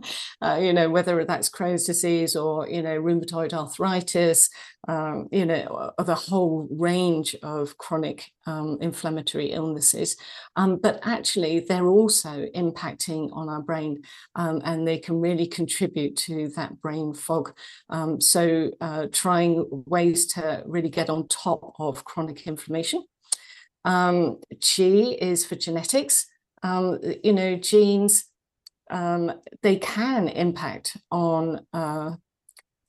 you 0.60 0.74
know 0.74 0.90
whether 0.90 1.24
that's 1.26 1.50
Crohn's 1.50 1.86
disease 1.86 2.36
or 2.36 2.68
you 2.68 2.82
know 2.82 3.00
rheumatoid 3.00 3.54
arthritis. 3.54 4.50
Um, 4.88 5.28
you 5.32 5.46
know 5.46 5.92
the 5.98 6.16
whole 6.16 6.68
range 6.72 7.36
of 7.44 7.78
chronic 7.78 8.32
um, 8.48 8.78
inflammatory 8.82 9.52
illnesses. 9.52 10.16
Um, 10.56 10.78
but 10.78 11.00
actually, 11.04 11.60
they're 11.60 11.88
also 11.88 12.48
impacting 12.56 13.30
on 13.34 13.50
our 13.50 13.62
brain, 13.62 14.04
um, 14.36 14.62
and 14.64 14.88
they 14.88 14.98
can 14.98 15.22
really 15.22 15.48
contribute 15.48 16.16
to 16.18 16.48
that 16.56 16.82
brain 16.82 17.14
fog. 17.14 17.54
Um, 17.90 18.20
so 18.20 18.72
uh, 18.82 19.08
trying 19.12 19.66
ways 19.86 20.26
to 20.28 20.64
really 20.66 20.90
get 20.90 21.10
on 21.10 21.28
top 21.28 21.76
of 21.80 22.04
chronic 22.04 22.48
inflammation. 22.48 23.04
Um, 23.88 24.40
G 24.60 25.14
is 25.14 25.46
for 25.46 25.56
genetics. 25.56 26.28
Um, 26.62 27.00
you 27.24 27.32
know, 27.32 27.56
genes, 27.56 28.26
um, 28.92 29.32
they 29.64 29.78
can 29.78 30.28
impact 30.28 30.98
on 31.10 31.66
uh, 31.72 32.12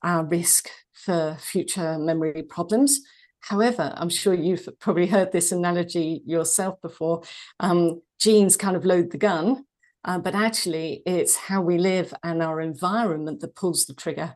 our 0.03 0.25
risk 0.25 0.69
for 0.91 1.37
future 1.39 1.97
memory 1.97 2.43
problems. 2.43 2.99
However, 3.39 3.93
I'm 3.95 4.09
sure 4.09 4.33
you've 4.33 4.67
probably 4.79 5.07
heard 5.07 5.31
this 5.31 5.53
analogy 5.53 6.21
yourself 6.25 6.81
before. 6.81 7.23
Um, 7.61 8.01
genes 8.19 8.57
kind 8.57 8.75
of 8.75 8.83
load 8.83 9.11
the 9.11 9.17
gun, 9.17 9.63
uh, 10.03 10.19
but 10.19 10.35
actually, 10.35 11.01
it's 11.05 11.37
how 11.37 11.61
we 11.61 11.77
live 11.77 12.13
and 12.23 12.43
our 12.43 12.59
environment 12.59 13.39
that 13.39 13.55
pulls 13.55 13.85
the 13.85 13.93
trigger. 13.93 14.35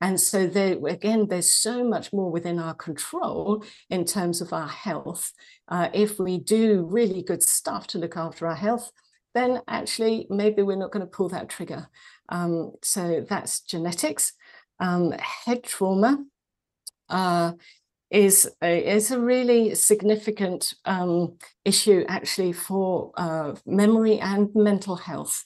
And 0.00 0.20
so, 0.20 0.46
there, 0.46 0.76
again, 0.86 1.28
there's 1.28 1.52
so 1.52 1.84
much 1.84 2.12
more 2.12 2.30
within 2.30 2.58
our 2.58 2.74
control 2.74 3.64
in 3.88 4.04
terms 4.04 4.40
of 4.40 4.52
our 4.52 4.68
health. 4.68 5.32
Uh, 5.68 5.88
if 5.94 6.18
we 6.18 6.38
do 6.38 6.86
really 6.90 7.22
good 7.22 7.42
stuff 7.42 7.86
to 7.88 7.98
look 7.98 8.16
after 8.16 8.46
our 8.46 8.56
health, 8.56 8.90
then 9.34 9.62
actually, 9.66 10.26
maybe 10.30 10.62
we're 10.62 10.76
not 10.76 10.92
going 10.92 11.04
to 11.04 11.10
pull 11.10 11.28
that 11.30 11.48
trigger. 11.48 11.88
Um, 12.28 12.72
so, 12.82 13.24
that's 13.28 13.60
genetics. 13.60 14.32
Um, 14.80 15.12
head 15.12 15.62
trauma 15.62 16.24
uh, 17.08 17.52
is 18.10 18.50
a, 18.62 18.94
is 18.94 19.10
a 19.10 19.20
really 19.20 19.74
significant 19.74 20.74
um, 20.84 21.36
issue 21.64 22.04
actually 22.08 22.52
for 22.52 23.12
uh, 23.16 23.54
memory 23.66 24.18
and 24.18 24.54
mental 24.54 24.96
health. 24.96 25.44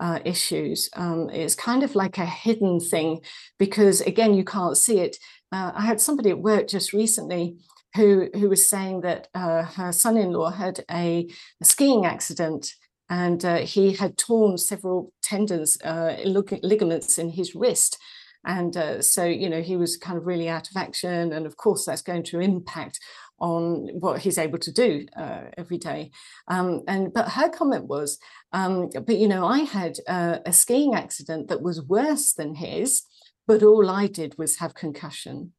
Uh, 0.00 0.18
issues. 0.24 0.88
Um, 0.96 1.28
it's 1.30 1.54
kind 1.54 1.82
of 1.82 1.94
like 1.94 2.16
a 2.16 2.24
hidden 2.24 2.80
thing 2.80 3.20
because, 3.58 4.00
again, 4.00 4.32
you 4.32 4.44
can't 4.44 4.76
see 4.76 4.98
it. 4.98 5.18
Uh, 5.52 5.72
I 5.74 5.82
had 5.82 6.00
somebody 6.00 6.30
at 6.30 6.40
work 6.40 6.68
just 6.68 6.94
recently 6.94 7.58
who 7.96 8.30
who 8.32 8.48
was 8.48 8.70
saying 8.70 9.02
that 9.02 9.28
uh, 9.34 9.62
her 9.76 9.92
son-in-law 9.92 10.50
had 10.52 10.84
a, 10.90 11.28
a 11.60 11.64
skiing 11.64 12.06
accident 12.06 12.72
and 13.08 13.44
uh, 13.44 13.58
he 13.58 13.92
had 13.92 14.16
torn 14.16 14.56
several 14.56 15.12
tendons, 15.22 15.78
uh, 15.82 16.16
ligaments 16.62 17.18
in 17.18 17.30
his 17.30 17.54
wrist. 17.54 17.98
And 18.44 18.76
uh, 18.76 19.02
so, 19.02 19.24
you 19.24 19.50
know, 19.50 19.60
he 19.60 19.76
was 19.76 19.96
kind 19.96 20.16
of 20.16 20.26
really 20.26 20.48
out 20.48 20.70
of 20.70 20.76
action. 20.76 21.32
And 21.32 21.46
of 21.46 21.56
course, 21.56 21.84
that's 21.84 22.02
going 22.02 22.22
to 22.24 22.40
impact 22.40 22.98
on 23.38 23.88
what 23.98 24.20
he's 24.20 24.38
able 24.38 24.58
to 24.58 24.72
do 24.72 25.06
uh, 25.16 25.42
every 25.56 25.78
day. 25.78 26.10
Um, 26.48 26.82
and 26.86 27.12
but 27.12 27.30
her 27.30 27.48
comment 27.48 27.86
was, 27.86 28.18
um, 28.52 28.90
but 29.06 29.16
you 29.16 29.28
know, 29.28 29.46
I 29.46 29.60
had 29.60 29.96
uh, 30.06 30.38
a 30.44 30.52
skiing 30.52 30.94
accident 30.94 31.48
that 31.48 31.62
was 31.62 31.82
worse 31.82 32.34
than 32.34 32.54
his, 32.54 33.02
but 33.46 33.62
all 33.62 33.88
I 33.90 34.06
did 34.06 34.36
was 34.38 34.56
have 34.56 34.74
concussion. 34.74 35.52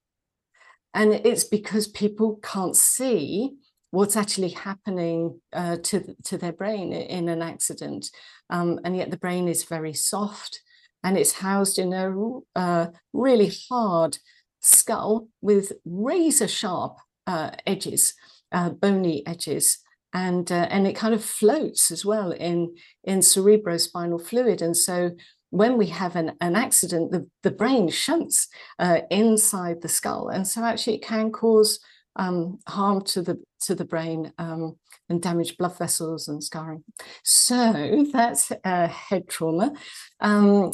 And 0.94 1.14
it's 1.14 1.46
because 1.46 1.88
people 1.88 2.40
can't 2.44 2.76
see 2.76 3.54
what's 3.92 4.16
actually 4.16 4.50
happening 4.50 5.40
uh, 5.54 5.78
to, 5.84 6.16
to 6.26 6.38
their 6.38 6.54
brain 6.54 6.94
in 6.94 7.30
an 7.30 7.42
accident. 7.42 8.10
Um, 8.50 8.80
and 8.84 8.96
yet 8.96 9.12
the 9.12 9.18
brain 9.18 9.48
is 9.48 9.64
very 9.64 9.94
soft 9.94 10.62
and 11.04 11.18
it's 11.18 11.34
housed 11.34 11.80
in 11.80 11.94
a 11.94 12.14
uh, 12.56 12.88
really 13.14 13.52
hard 13.70 14.18
skull 14.62 15.28
with 15.42 15.74
razor 15.86 16.48
sharp 16.48 16.98
uh, 17.28 17.52
edges, 17.66 18.14
uh, 18.52 18.70
bony 18.70 19.26
edges, 19.26 19.80
and 20.14 20.52
uh, 20.52 20.68
and 20.70 20.88
it 20.88 20.96
kind 20.96 21.14
of 21.14 21.24
floats 21.24 21.92
as 21.92 22.06
well 22.06 22.32
in 22.32 22.76
in 23.04 23.20
cerebrospinal 23.20 24.26
fluid. 24.26 24.62
And 24.62 24.76
so 24.76 25.12
when 25.50 25.78
we 25.78 25.88
have 25.88 26.16
an, 26.16 26.34
an 26.40 26.56
accident, 26.56 27.12
the, 27.12 27.28
the 27.44 27.52
brain 27.52 27.90
shunts 27.90 28.48
uh, 28.80 29.02
inside 29.10 29.82
the 29.82 29.90
skull, 29.90 30.30
and 30.30 30.48
so 30.48 30.64
actually 30.64 30.96
it 30.96 31.04
can 31.04 31.32
cause 31.32 31.80
um, 32.16 32.60
harm 32.68 33.04
to 33.06 33.22
the 33.22 33.42
to 33.62 33.76
the 33.76 33.86
brain 33.86 34.34
um, 34.38 34.78
and 35.10 35.22
damage 35.22 35.58
blood 35.58 35.78
vessels 35.78 36.28
and 36.28 36.44
scarring. 36.44 36.84
So 37.24 38.06
that's 38.14 38.52
uh, 38.64 38.88
head 38.88 39.28
trauma. 39.30 39.74
Um, 40.20 40.72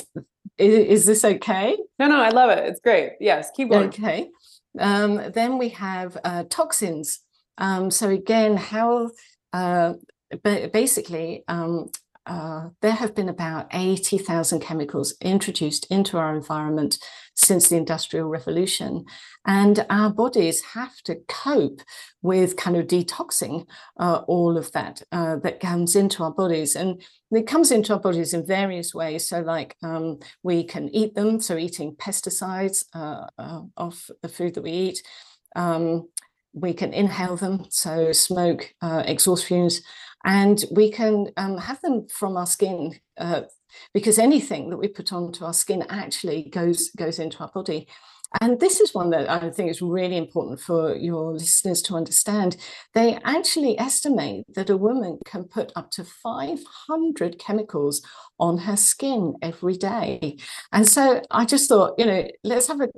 is, 0.57 1.01
is, 1.01 1.05
this 1.05 1.25
okay? 1.25 1.77
No, 1.99 2.07
no, 2.07 2.19
I 2.19 2.29
love 2.29 2.49
it. 2.49 2.65
It's 2.65 2.79
great. 2.79 3.13
Yes, 3.19 3.51
keep 3.51 3.69
going. 3.69 3.89
Okay. 3.89 4.29
Um, 4.79 5.31
then 5.33 5.57
we 5.57 5.69
have 5.69 6.17
uh, 6.23 6.45
toxins. 6.49 7.19
Um, 7.57 7.91
so 7.91 8.09
again, 8.09 8.55
how 8.55 9.11
uh, 9.53 9.93
basically 10.43 11.43
um, 11.47 11.89
uh, 12.25 12.69
there 12.81 12.91
have 12.91 13.15
been 13.15 13.29
about 13.29 13.67
80,000 13.71 14.59
chemicals 14.59 15.15
introduced 15.21 15.87
into 15.89 16.17
our 16.17 16.35
environment 16.35 16.97
since 17.37 17.69
the 17.69 17.77
Industrial 17.77 18.27
Revolution. 18.27 19.05
And 19.45 19.85
our 19.89 20.09
bodies 20.09 20.61
have 20.73 20.97
to 21.03 21.15
cope 21.27 21.81
with 22.21 22.57
kind 22.57 22.75
of 22.75 22.87
detoxing 22.87 23.67
uh, 23.97 24.23
all 24.27 24.57
of 24.57 24.71
that 24.73 25.03
uh, 25.11 25.37
that 25.37 25.59
comes 25.59 25.95
into 25.95 26.23
our 26.23 26.31
bodies. 26.31 26.75
And 26.75 27.01
it 27.31 27.47
comes 27.47 27.71
into 27.71 27.93
our 27.93 27.99
bodies 27.99 28.33
in 28.33 28.45
various 28.45 28.93
ways. 28.93 29.29
So, 29.29 29.41
like 29.41 29.75
um, 29.83 30.19
we 30.43 30.63
can 30.63 30.89
eat 30.89 31.13
them, 31.15 31.39
so 31.39 31.57
eating 31.57 31.95
pesticides 31.95 32.85
uh, 32.93 33.27
uh 33.37 33.61
of 33.77 34.09
the 34.21 34.29
food 34.29 34.55
that 34.55 34.63
we 34.63 34.71
eat. 34.71 35.03
Um, 35.55 36.09
we 36.53 36.73
can 36.73 36.91
inhale 36.91 37.37
them, 37.37 37.65
so 37.69 38.11
smoke, 38.11 38.73
uh, 38.81 39.03
exhaust 39.05 39.45
fumes 39.45 39.81
and 40.25 40.65
we 40.71 40.91
can 40.91 41.27
um, 41.37 41.57
have 41.57 41.81
them 41.81 42.07
from 42.07 42.37
our 42.37 42.45
skin 42.45 42.99
uh, 43.17 43.41
because 43.93 44.17
anything 44.17 44.69
that 44.69 44.77
we 44.77 44.87
put 44.87 45.13
onto 45.13 45.45
our 45.45 45.53
skin 45.53 45.83
actually 45.89 46.43
goes 46.49 46.89
goes 46.91 47.19
into 47.19 47.39
our 47.39 47.51
body 47.53 47.87
and 48.41 48.59
this 48.59 48.79
is 48.79 48.93
one 48.93 49.09
that 49.11 49.29
I 49.29 49.49
think 49.49 49.71
is 49.71 49.81
really 49.81 50.17
important 50.17 50.59
for 50.59 50.95
your 50.95 51.33
listeners 51.33 51.81
to 51.83 51.95
understand. 51.95 52.57
They 52.93 53.17
actually 53.23 53.79
estimate 53.79 54.43
that 54.53 54.69
a 54.69 54.77
woman 54.77 55.19
can 55.25 55.45
put 55.45 55.71
up 55.75 55.91
to 55.91 56.03
500 56.03 57.39
chemicals 57.39 58.01
on 58.39 58.57
her 58.59 58.75
skin 58.75 59.35
every 59.41 59.77
day. 59.77 60.37
And 60.73 60.87
so 60.87 61.21
I 61.31 61.45
just 61.45 61.69
thought, 61.69 61.95
you 61.97 62.05
know, 62.05 62.27
let's 62.43 62.67
have 62.67 62.81
a 62.81 62.89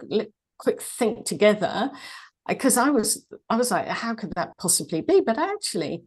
quick 0.58 0.82
think 0.82 1.25
together 1.25 1.91
because 2.47 2.77
I 2.77 2.89
was 2.89 3.25
I 3.49 3.55
was 3.55 3.69
like, 3.69 3.88
how 3.88 4.15
could 4.15 4.34
that 4.36 4.58
possibly 4.58 5.01
be? 5.01 5.21
But 5.21 5.38
actually, 5.38 6.03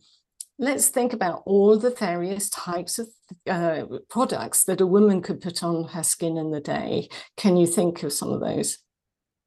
let's 0.58 0.88
think 0.88 1.12
about 1.12 1.42
all 1.46 1.78
the 1.78 1.90
various 1.90 2.48
types 2.50 2.98
of 2.98 3.08
uh, 3.48 3.84
products 4.08 4.64
that 4.64 4.80
a 4.80 4.86
woman 4.86 5.22
could 5.22 5.40
put 5.40 5.62
on 5.62 5.84
her 5.88 6.02
skin 6.02 6.36
in 6.36 6.50
the 6.50 6.60
day. 6.60 7.08
Can 7.36 7.56
you 7.56 7.66
think 7.66 8.02
of 8.02 8.12
some 8.12 8.30
of 8.30 8.40
those? 8.40 8.78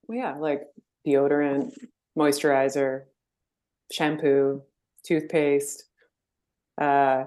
Well, 0.07 0.17
yeah, 0.17 0.35
like 0.35 0.63
deodorant, 1.07 1.71
moisturizer, 2.17 3.03
shampoo, 3.91 4.61
toothpaste, 5.05 5.85
uh, 6.79 7.25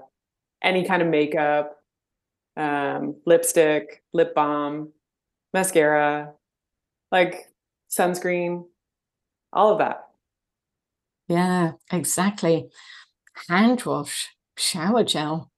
any 0.61 0.83
kind 0.85 1.01
of 1.01 1.07
makeup, 1.07 1.77
um, 2.57 3.15
lipstick, 3.25 4.03
lip 4.13 4.35
balm, 4.35 4.91
mascara, 5.53 6.33
like 7.11 7.47
sunscreen, 7.89 8.65
all 9.53 9.71
of 9.71 9.79
that. 9.79 10.05
Yeah, 11.27 11.73
exactly 11.91 12.69
hand 13.47 13.83
wash, 13.85 14.29
shower 14.57 15.03
gel. 15.03 15.51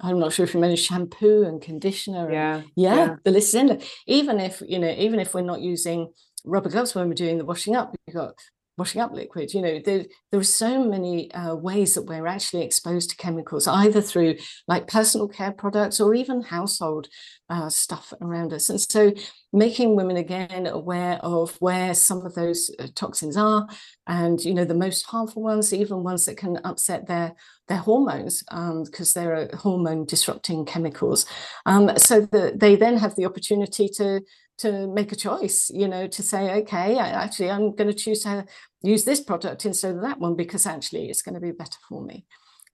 I'm 0.00 0.18
not 0.18 0.32
sure 0.32 0.44
if 0.44 0.54
you 0.54 0.60
meant 0.60 0.78
shampoo 0.78 1.42
and 1.42 1.60
conditioner. 1.60 2.32
Yeah. 2.32 2.56
And, 2.56 2.70
yeah, 2.74 2.94
yeah, 2.94 3.16
the 3.22 3.30
list 3.30 3.48
is 3.48 3.54
endless. 3.54 3.90
Even 4.06 4.40
if, 4.40 4.62
you 4.66 4.78
know, 4.78 4.90
even 4.90 5.20
if 5.20 5.34
we're 5.34 5.42
not 5.42 5.60
using 5.60 6.12
rubber 6.44 6.70
gloves 6.70 6.94
when 6.94 7.08
we're 7.08 7.14
doing 7.14 7.36
the 7.36 7.44
washing 7.44 7.76
up, 7.76 7.94
we've 8.06 8.16
got 8.16 8.34
washing 8.80 9.02
up 9.02 9.12
liquid. 9.12 9.52
You 9.52 9.60
know, 9.60 9.78
there, 9.84 10.06
there 10.30 10.40
are 10.40 10.54
so 10.64 10.82
many 10.82 11.30
uh, 11.32 11.54
ways 11.54 11.94
that 11.94 12.06
we're 12.08 12.26
actually 12.26 12.64
exposed 12.64 13.10
to 13.10 13.16
chemicals, 13.16 13.68
either 13.68 14.00
through 14.00 14.36
like 14.66 14.88
personal 14.88 15.28
care 15.28 15.52
products 15.52 16.00
or 16.00 16.14
even 16.14 16.40
household 16.40 17.06
uh, 17.50 17.68
stuff 17.68 18.14
around 18.22 18.54
us. 18.54 18.70
And 18.70 18.80
so 18.80 19.12
making 19.52 19.96
women 19.96 20.16
again 20.16 20.66
aware 20.66 21.18
of 21.22 21.56
where 21.60 21.92
some 21.92 22.24
of 22.24 22.34
those 22.34 22.70
uh, 22.78 22.86
toxins 22.94 23.36
are 23.36 23.68
and, 24.06 24.42
you 24.42 24.54
know, 24.54 24.64
the 24.64 24.74
most 24.86 25.04
harmful 25.04 25.42
ones, 25.42 25.74
even 25.74 26.02
ones 26.02 26.24
that 26.24 26.38
can 26.38 26.56
upset 26.64 27.06
their 27.06 27.34
their 27.68 27.78
hormones 27.78 28.42
because 28.42 29.16
um, 29.16 29.22
they're 29.22 29.48
hormone 29.54 30.04
disrupting 30.04 30.64
chemicals. 30.64 31.24
Um, 31.66 31.92
so 31.96 32.22
that 32.32 32.58
they 32.58 32.74
then 32.76 32.96
have 32.96 33.14
the 33.14 33.26
opportunity 33.26 33.88
to 33.98 34.22
to 34.60 34.86
make 34.86 35.12
a 35.12 35.16
choice, 35.16 35.70
you 35.70 35.88
know, 35.88 36.06
to 36.06 36.22
say, 36.22 36.50
okay, 36.60 36.98
I, 36.98 37.08
actually, 37.08 37.50
I'm 37.50 37.74
going 37.74 37.90
to 37.90 37.94
choose 37.94 38.22
to 38.22 38.44
use 38.82 39.04
this 39.04 39.20
product 39.20 39.66
instead 39.66 39.96
of 39.96 40.02
that 40.02 40.18
one 40.18 40.36
because 40.36 40.66
actually 40.66 41.08
it's 41.08 41.22
going 41.22 41.34
to 41.34 41.40
be 41.40 41.52
better 41.52 41.78
for 41.88 42.02
me. 42.02 42.26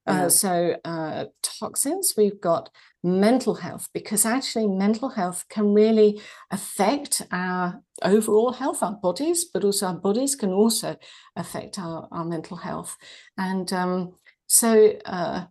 Uh. 0.06 0.10
Uh, 0.10 0.28
so, 0.28 0.76
uh, 0.84 1.24
toxins, 1.42 2.14
we've 2.16 2.40
got 2.40 2.70
mental 3.02 3.54
health 3.54 3.88
because 3.92 4.24
actually, 4.24 4.66
mental 4.66 5.08
health 5.08 5.44
can 5.48 5.74
really 5.74 6.20
affect 6.50 7.22
our 7.32 7.82
overall 8.02 8.52
health, 8.52 8.82
our 8.82 8.92
bodies, 8.92 9.44
but 9.44 9.64
also 9.64 9.86
our 9.86 9.94
bodies 9.94 10.36
can 10.36 10.50
also 10.50 10.96
affect 11.34 11.78
our, 11.78 12.08
our 12.12 12.24
mental 12.24 12.56
health. 12.56 12.96
And 13.36 13.72
um, 13.72 14.14
so, 14.46 14.92
uh, 15.04 15.46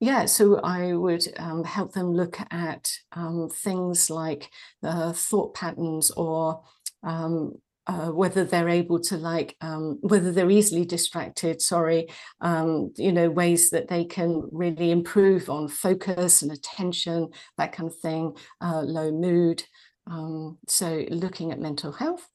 yeah, 0.00 0.24
so 0.24 0.60
I 0.60 0.94
would 0.94 1.24
um, 1.38 1.64
help 1.64 1.92
them 1.92 2.12
look 2.12 2.38
at 2.50 2.90
um, 3.12 3.48
things 3.52 4.10
like 4.10 4.50
thought 4.82 5.54
patterns 5.54 6.10
or 6.10 6.62
um, 7.02 7.54
uh, 7.86 8.10
whether 8.10 8.44
they're 8.44 8.68
able 8.68 9.00
to 9.00 9.16
like 9.16 9.56
um, 9.60 9.98
whether 10.00 10.32
they're 10.32 10.50
easily 10.50 10.84
distracted 10.84 11.60
sorry 11.60 12.08
um, 12.40 12.92
you 12.96 13.12
know 13.12 13.28
ways 13.30 13.70
that 13.70 13.88
they 13.88 14.04
can 14.04 14.48
really 14.52 14.90
improve 14.90 15.50
on 15.50 15.66
focus 15.68 16.42
and 16.42 16.52
attention 16.52 17.28
that 17.58 17.72
kind 17.72 17.88
of 17.88 17.96
thing 17.98 18.32
uh, 18.60 18.80
low 18.82 19.10
mood 19.10 19.64
um, 20.06 20.58
so 20.68 21.04
looking 21.10 21.52
at 21.52 21.58
mental 21.58 21.92
health 21.92 22.28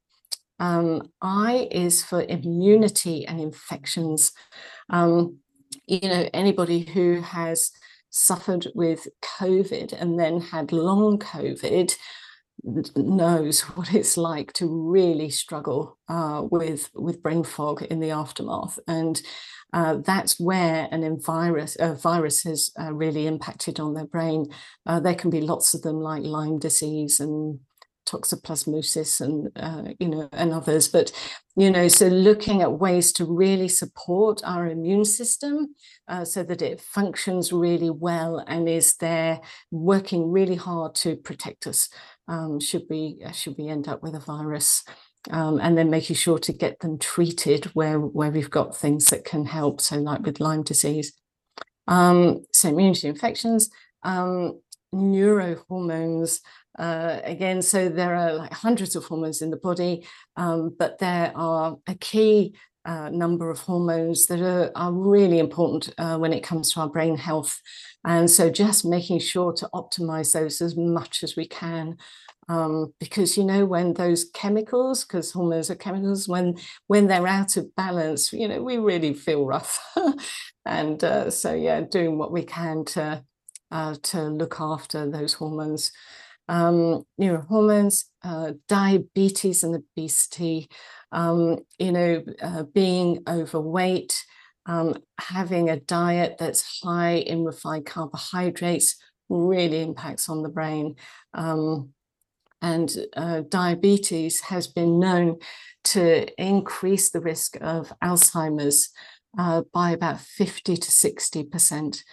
Um, 0.59 1.11
I 1.21 1.67
is 1.71 2.03
for 2.03 2.21
immunity 2.23 3.25
and 3.27 3.39
infections. 3.41 4.31
Um, 4.89 5.39
you 5.87 6.01
know, 6.01 6.29
anybody 6.33 6.81
who 6.81 7.21
has 7.21 7.71
suffered 8.09 8.67
with 8.73 9.07
COVID 9.39 9.93
and 9.93 10.19
then 10.19 10.39
had 10.39 10.71
long 10.71 11.19
COVID 11.19 11.95
knows 12.95 13.61
what 13.75 13.93
it's 13.93 14.17
like 14.17 14.53
to 14.53 14.67
really 14.67 15.29
struggle 15.29 15.97
uh, 16.07 16.43
with 16.49 16.89
with 16.95 17.21
brain 17.21 17.43
fog 17.43 17.83
in 17.83 17.99
the 17.99 18.11
aftermath, 18.11 18.79
and 18.87 19.21
uh, 19.73 19.97
that's 19.97 20.39
where 20.39 20.87
an 20.91 21.19
virus 21.19 21.75
a 21.79 21.95
virus 21.95 22.43
has 22.43 22.71
uh, 22.79 22.93
really 22.93 23.27
impacted 23.27 23.79
on 23.79 23.93
their 23.93 24.07
brain. 24.07 24.47
Uh, 24.85 24.99
there 24.99 25.15
can 25.15 25.29
be 25.29 25.41
lots 25.41 25.73
of 25.73 25.81
them, 25.81 25.99
like 25.99 26.23
Lyme 26.23 26.59
disease 26.59 27.19
and 27.19 27.59
toxoplasmosis 28.05 29.21
and 29.21 29.51
uh, 29.55 29.93
you 29.99 30.07
know 30.07 30.29
and 30.31 30.53
others. 30.53 30.87
But 30.87 31.11
you 31.55 31.71
know 31.71 31.87
so 31.87 32.07
looking 32.07 32.61
at 32.61 32.79
ways 32.79 33.11
to 33.13 33.25
really 33.25 33.67
support 33.67 34.41
our 34.43 34.67
immune 34.67 35.05
system 35.05 35.75
uh, 36.07 36.25
so 36.25 36.43
that 36.43 36.61
it 36.61 36.81
functions 36.81 37.53
really 37.53 37.89
well 37.89 38.43
and 38.47 38.67
is 38.67 38.95
there 38.97 39.39
working 39.71 40.31
really 40.31 40.55
hard 40.55 40.93
to 40.95 41.15
protect 41.15 41.65
us 41.65 41.89
um, 42.27 42.59
should 42.59 42.83
we 42.89 43.21
uh, 43.25 43.31
should 43.31 43.55
we 43.57 43.69
end 43.69 43.87
up 43.87 44.03
with 44.03 44.15
a 44.15 44.19
virus 44.19 44.83
um, 45.31 45.59
and 45.59 45.77
then 45.77 45.89
making 45.89 46.15
sure 46.15 46.39
to 46.39 46.53
get 46.53 46.79
them 46.79 46.99
treated 46.99 47.65
where 47.73 47.99
where 47.99 48.31
we've 48.31 48.49
got 48.49 48.77
things 48.77 49.05
that 49.07 49.25
can 49.25 49.45
help 49.45 49.81
so 49.81 49.97
like 49.97 50.21
with 50.21 50.39
Lyme 50.39 50.63
disease. 50.63 51.13
Um, 51.87 52.43
so 52.51 52.69
immunity 52.69 53.07
infections 53.07 53.69
um, 54.03 54.59
neurohormones 54.95 56.39
uh, 56.77 57.19
again, 57.23 57.61
so 57.61 57.89
there 57.89 58.15
are 58.15 58.33
like 58.33 58.51
hundreds 58.51 58.95
of 58.95 59.05
hormones 59.05 59.41
in 59.41 59.49
the 59.49 59.57
body, 59.57 60.05
um, 60.35 60.75
but 60.77 60.99
there 60.99 61.31
are 61.35 61.77
a 61.87 61.95
key 61.95 62.55
uh, 62.83 63.09
number 63.09 63.49
of 63.49 63.59
hormones 63.59 64.27
that 64.27 64.41
are, 64.41 64.71
are 64.75 64.91
really 64.91 65.39
important 65.39 65.89
uh, 65.97 66.17
when 66.17 66.33
it 66.33 66.43
comes 66.43 66.71
to 66.71 66.81
our 66.81 66.89
brain 66.89 67.17
health. 67.17 67.59
And 68.03 68.29
so 68.29 68.49
just 68.49 68.85
making 68.85 69.19
sure 69.19 69.53
to 69.53 69.69
optimize 69.73 70.33
those 70.33 70.61
as 70.61 70.75
much 70.75 71.23
as 71.23 71.35
we 71.35 71.47
can. 71.47 71.97
Um, 72.47 72.93
because 72.99 73.37
you 73.37 73.43
know 73.43 73.65
when 73.65 73.95
those 73.95 74.25
chemicals 74.25 75.03
because 75.03 75.31
hormones 75.31 75.71
are 75.71 75.75
chemicals 75.75 76.27
when 76.27 76.59
when 76.85 77.07
they're 77.07 77.25
out 77.25 77.57
of 77.57 77.75
balance 77.75 78.31
you 78.31 78.47
know 78.47 78.61
we 78.61 78.77
really 78.77 79.15
feel 79.15 79.47
rough 79.47 79.83
and 80.65 81.03
uh, 81.03 81.31
so 81.31 81.55
yeah 81.55 81.81
doing 81.81 82.19
what 82.19 82.31
we 82.31 82.43
can 82.43 82.85
to 82.85 83.23
uh, 83.75 83.95
to 84.01 84.21
look 84.23 84.55
after 84.61 85.09
those 85.09 85.33
hormones 85.33 85.91
um, 86.47 87.03
neurohormones, 87.19 88.05
uh, 88.23 88.53
diabetes 88.67 89.63
and 89.63 89.75
obesity, 89.75 90.69
um, 91.11 91.57
you 91.79 91.91
know, 91.91 92.23
uh, 92.41 92.63
being 92.63 93.23
overweight, 93.27 94.23
um, 94.65 94.95
having 95.19 95.69
a 95.69 95.79
diet 95.79 96.35
that's 96.37 96.81
high 96.83 97.15
in 97.15 97.43
refined 97.43 97.85
carbohydrates 97.85 98.95
really 99.29 99.81
impacts 99.81 100.29
on 100.29 100.43
the 100.43 100.49
brain. 100.49 100.95
Um, 101.33 101.89
and 102.61 102.95
uh, 103.15 103.41
diabetes 103.49 104.41
has 104.41 104.67
been 104.67 104.99
known 104.99 105.39
to 105.85 106.27
increase 106.41 107.09
the 107.09 107.21
risk 107.21 107.57
of 107.61 107.91
Alzheimer's 108.03 108.89
uh, 109.37 109.63
by 109.73 109.91
about 109.91 110.19
50 110.21 110.77
to 110.77 110.91
60 110.91 111.43
percent. 111.43 112.03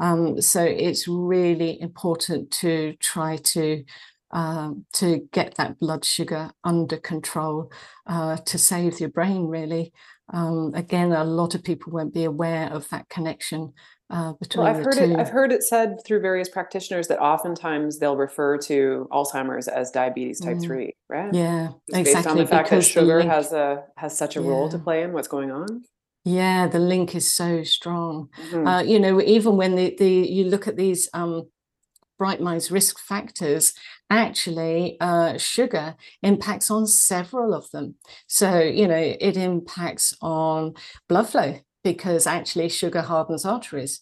Um, 0.00 0.40
so 0.40 0.62
it's 0.62 1.06
really 1.06 1.80
important 1.80 2.50
to 2.52 2.94
try 3.00 3.36
to 3.36 3.84
um, 4.32 4.84
to 4.94 5.28
get 5.32 5.56
that 5.56 5.78
blood 5.78 6.04
sugar 6.04 6.52
under 6.62 6.96
control 6.96 7.72
uh, 8.06 8.36
to 8.36 8.58
save 8.58 9.00
your 9.00 9.10
brain. 9.10 9.46
Really, 9.46 9.92
um, 10.32 10.72
again, 10.74 11.12
a 11.12 11.24
lot 11.24 11.54
of 11.54 11.62
people 11.62 11.92
won't 11.92 12.14
be 12.14 12.24
aware 12.24 12.68
of 12.72 12.88
that 12.90 13.08
connection 13.08 13.72
uh, 14.10 14.32
between 14.34 14.64
well, 14.64 14.74
I've 14.74 14.84
heard 14.84 14.94
two. 14.94 15.04
It, 15.04 15.18
I've 15.18 15.28
heard 15.28 15.52
it 15.52 15.62
said 15.62 15.98
through 16.04 16.20
various 16.20 16.48
practitioners 16.48 17.08
that 17.08 17.20
oftentimes 17.20 17.98
they'll 17.98 18.16
refer 18.16 18.58
to 18.58 19.08
Alzheimer's 19.12 19.68
as 19.68 19.90
diabetes 19.90 20.40
type 20.40 20.56
mm. 20.56 20.62
three, 20.62 20.96
right? 21.08 21.32
Yeah, 21.32 21.68
Just 21.88 22.00
exactly. 22.00 22.14
Based 22.14 22.26
on 22.26 22.36
the 22.38 22.46
fact 22.46 22.70
that 22.70 22.82
sugar 22.82 23.20
has 23.22 23.52
a 23.52 23.84
has 23.96 24.16
such 24.16 24.36
a 24.36 24.40
yeah. 24.40 24.48
role 24.48 24.68
to 24.68 24.78
play 24.78 25.02
in 25.02 25.12
what's 25.12 25.28
going 25.28 25.50
on. 25.50 25.84
Yeah, 26.24 26.66
the 26.66 26.78
link 26.78 27.14
is 27.14 27.32
so 27.32 27.62
strong. 27.62 28.28
Mm-hmm. 28.50 28.66
Uh, 28.66 28.82
you 28.82 29.00
know, 29.00 29.20
even 29.22 29.56
when 29.56 29.74
the, 29.74 29.94
the 29.98 30.10
you 30.10 30.44
look 30.44 30.68
at 30.68 30.76
these 30.76 31.08
um, 31.14 31.48
bright 32.18 32.40
minds 32.40 32.70
risk 32.70 32.98
factors, 32.98 33.72
actually, 34.10 34.98
uh, 35.00 35.38
sugar 35.38 35.96
impacts 36.22 36.70
on 36.70 36.86
several 36.86 37.54
of 37.54 37.70
them. 37.70 37.94
So, 38.26 38.60
you 38.60 38.86
know, 38.86 39.16
it 39.20 39.38
impacts 39.38 40.14
on 40.20 40.74
blood 41.08 41.28
flow 41.28 41.60
because 41.82 42.26
actually 42.26 42.68
sugar 42.68 43.00
hardens 43.00 43.46
arteries. 43.46 44.00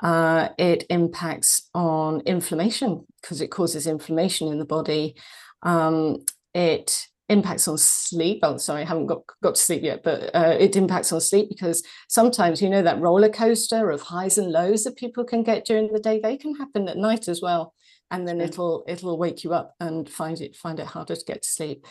Uh, 0.00 0.48
it 0.56 0.84
impacts 0.88 1.68
on 1.74 2.20
inflammation 2.20 3.04
because 3.20 3.42
it 3.42 3.50
causes 3.50 3.86
inflammation 3.86 4.48
in 4.48 4.58
the 4.58 4.64
body. 4.64 5.16
Um, 5.62 6.24
it 6.54 7.08
impacts 7.28 7.68
on 7.68 7.78
sleep. 7.78 8.40
Oh, 8.42 8.56
sorry, 8.56 8.82
I 8.82 8.86
haven't 8.86 9.06
got, 9.06 9.22
got 9.42 9.54
to 9.54 9.60
sleep 9.60 9.82
yet, 9.82 10.02
but 10.02 10.34
uh, 10.34 10.56
it 10.58 10.76
impacts 10.76 11.12
on 11.12 11.20
sleep 11.20 11.48
because 11.48 11.82
sometimes, 12.08 12.62
you 12.62 12.70
know, 12.70 12.82
that 12.82 13.00
roller 13.00 13.28
coaster 13.28 13.90
of 13.90 14.00
highs 14.00 14.38
and 14.38 14.50
lows 14.50 14.84
that 14.84 14.96
people 14.96 15.24
can 15.24 15.42
get 15.42 15.64
during 15.64 15.92
the 15.92 16.00
day, 16.00 16.20
they 16.20 16.36
can 16.36 16.54
happen 16.56 16.88
at 16.88 16.96
night 16.96 17.28
as 17.28 17.42
well. 17.42 17.74
And 18.10 18.26
then 18.26 18.40
it'll 18.40 18.84
it'll 18.88 19.18
wake 19.18 19.44
you 19.44 19.52
up 19.52 19.74
and 19.80 20.08
find 20.08 20.40
it 20.40 20.56
find 20.56 20.80
it 20.80 20.86
harder 20.86 21.14
to 21.14 21.24
get 21.26 21.42
to 21.42 21.48
sleep. 21.48 21.84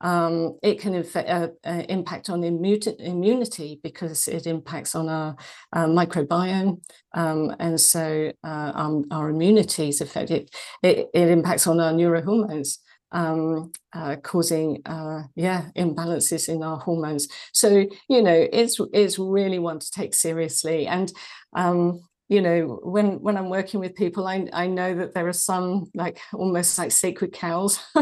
Um, 0.00 0.58
it 0.62 0.80
can 0.80 0.94
inf- 0.94 1.14
uh, 1.14 1.48
uh, 1.64 1.82
impact 1.88 2.30
on 2.30 2.40
immu- 2.40 2.98
immunity 2.98 3.78
because 3.82 4.26
it 4.28 4.46
impacts 4.46 4.94
on 4.94 5.08
our, 5.08 5.36
our 5.74 5.86
microbiome, 5.86 6.80
um, 7.14 7.54
and 7.60 7.78
so 7.78 8.32
uh, 8.42 8.72
um, 8.74 9.04
our 9.10 9.28
immunity 9.28 9.90
is 9.90 10.00
affected. 10.00 10.50
It, 10.82 11.08
it 11.12 11.28
impacts 11.28 11.66
on 11.66 11.80
our 11.80 11.92
neurohormones 11.92 12.78
um, 13.12 13.72
uh, 13.92 14.16
causing 14.16 14.82
uh, 14.86 15.22
yeah 15.34 15.66
imbalances 15.76 16.48
in 16.48 16.62
our 16.62 16.78
hormones. 16.78 17.28
So 17.52 17.86
you 18.08 18.22
know 18.22 18.48
it's 18.52 18.80
it's 18.92 19.18
really 19.18 19.58
one 19.58 19.78
to 19.78 19.90
take 19.90 20.14
seriously. 20.14 20.86
And 20.86 21.12
um, 21.54 22.02
you 22.28 22.40
know 22.40 22.80
when 22.82 23.20
when 23.20 23.36
I'm 23.36 23.50
working 23.50 23.80
with 23.80 23.94
people, 23.94 24.26
I 24.26 24.48
I 24.52 24.66
know 24.66 24.94
that 24.94 25.14
there 25.14 25.28
are 25.28 25.32
some 25.32 25.90
like 25.94 26.20
almost 26.32 26.78
like 26.78 26.92
sacred 26.92 27.32
cows. 27.32 27.80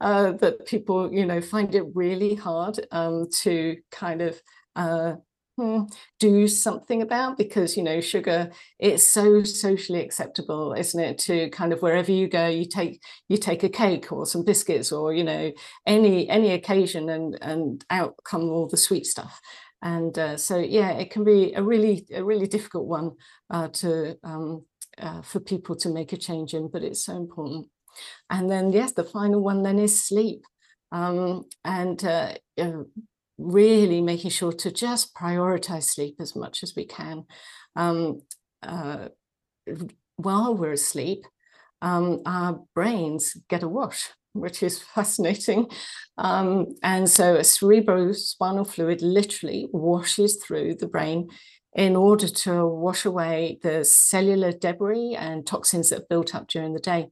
uh, 0.00 0.32
that 0.32 0.66
people 0.66 1.12
you 1.12 1.24
know 1.24 1.40
find 1.40 1.74
it 1.74 1.84
really 1.94 2.34
hard 2.34 2.84
um, 2.90 3.28
to 3.42 3.76
kind 3.90 4.20
of 4.20 4.40
uh, 4.76 5.14
Hmm, 5.58 5.82
do 6.18 6.48
something 6.48 7.02
about 7.02 7.36
because 7.36 7.76
you 7.76 7.82
know 7.82 8.00
sugar 8.00 8.50
it's 8.78 9.06
so 9.06 9.42
socially 9.42 10.00
acceptable 10.00 10.72
isn't 10.72 10.98
it 10.98 11.18
to 11.18 11.50
kind 11.50 11.74
of 11.74 11.82
wherever 11.82 12.10
you 12.10 12.26
go 12.26 12.48
you 12.48 12.64
take 12.64 13.02
you 13.28 13.36
take 13.36 13.62
a 13.62 13.68
cake 13.68 14.10
or 14.12 14.24
some 14.24 14.46
biscuits 14.46 14.90
or 14.92 15.12
you 15.12 15.22
know 15.22 15.52
any 15.86 16.26
any 16.30 16.52
occasion 16.52 17.10
and 17.10 17.38
and 17.42 17.84
out 17.90 18.14
come 18.24 18.44
all 18.48 18.66
the 18.66 18.78
sweet 18.78 19.04
stuff. 19.04 19.38
And 19.82 20.18
uh, 20.18 20.38
so 20.38 20.56
yeah 20.56 20.92
it 20.92 21.10
can 21.10 21.22
be 21.22 21.52
a 21.52 21.62
really 21.62 22.06
a 22.14 22.24
really 22.24 22.46
difficult 22.46 22.86
one 22.86 23.10
uh, 23.50 23.68
to 23.68 24.16
um, 24.24 24.64
uh, 24.96 25.20
for 25.20 25.40
people 25.40 25.76
to 25.76 25.90
make 25.90 26.14
a 26.14 26.16
change 26.16 26.54
in 26.54 26.70
but 26.70 26.82
it's 26.82 27.04
so 27.04 27.14
important. 27.14 27.66
And 28.30 28.50
then 28.50 28.72
yes 28.72 28.92
the 28.92 29.04
final 29.04 29.42
one 29.42 29.62
then 29.62 29.78
is 29.78 30.02
sleep. 30.02 30.44
Um, 30.92 31.44
and 31.64 32.02
uh, 32.04 32.34
really 33.38 34.00
making 34.00 34.30
sure 34.30 34.52
to 34.52 34.70
just 34.70 35.14
prioritize 35.14 35.84
sleep 35.84 36.16
as 36.20 36.36
much 36.36 36.62
as 36.62 36.74
we 36.76 36.84
can. 36.84 37.24
Um, 37.76 38.20
uh, 38.62 39.08
while 40.16 40.54
we're 40.54 40.72
asleep, 40.72 41.24
um, 41.80 42.22
our 42.26 42.60
brains 42.74 43.36
get 43.48 43.62
a 43.62 43.68
wash, 43.68 44.10
which 44.32 44.62
is 44.62 44.78
fascinating. 44.94 45.66
Um, 46.18 46.76
and 46.82 47.08
so 47.08 47.36
a 47.36 47.40
cerebrospinal 47.40 48.66
fluid 48.68 49.02
literally 49.02 49.68
washes 49.72 50.36
through 50.36 50.76
the 50.76 50.88
brain 50.88 51.28
in 51.74 51.96
order 51.96 52.28
to 52.28 52.66
wash 52.66 53.04
away 53.04 53.58
the 53.62 53.84
cellular 53.84 54.52
debris 54.52 55.16
and 55.18 55.46
toxins 55.46 55.88
that 55.88 56.08
built 56.08 56.34
up 56.34 56.46
during 56.46 56.74
the 56.74 56.80
day. 56.80 57.08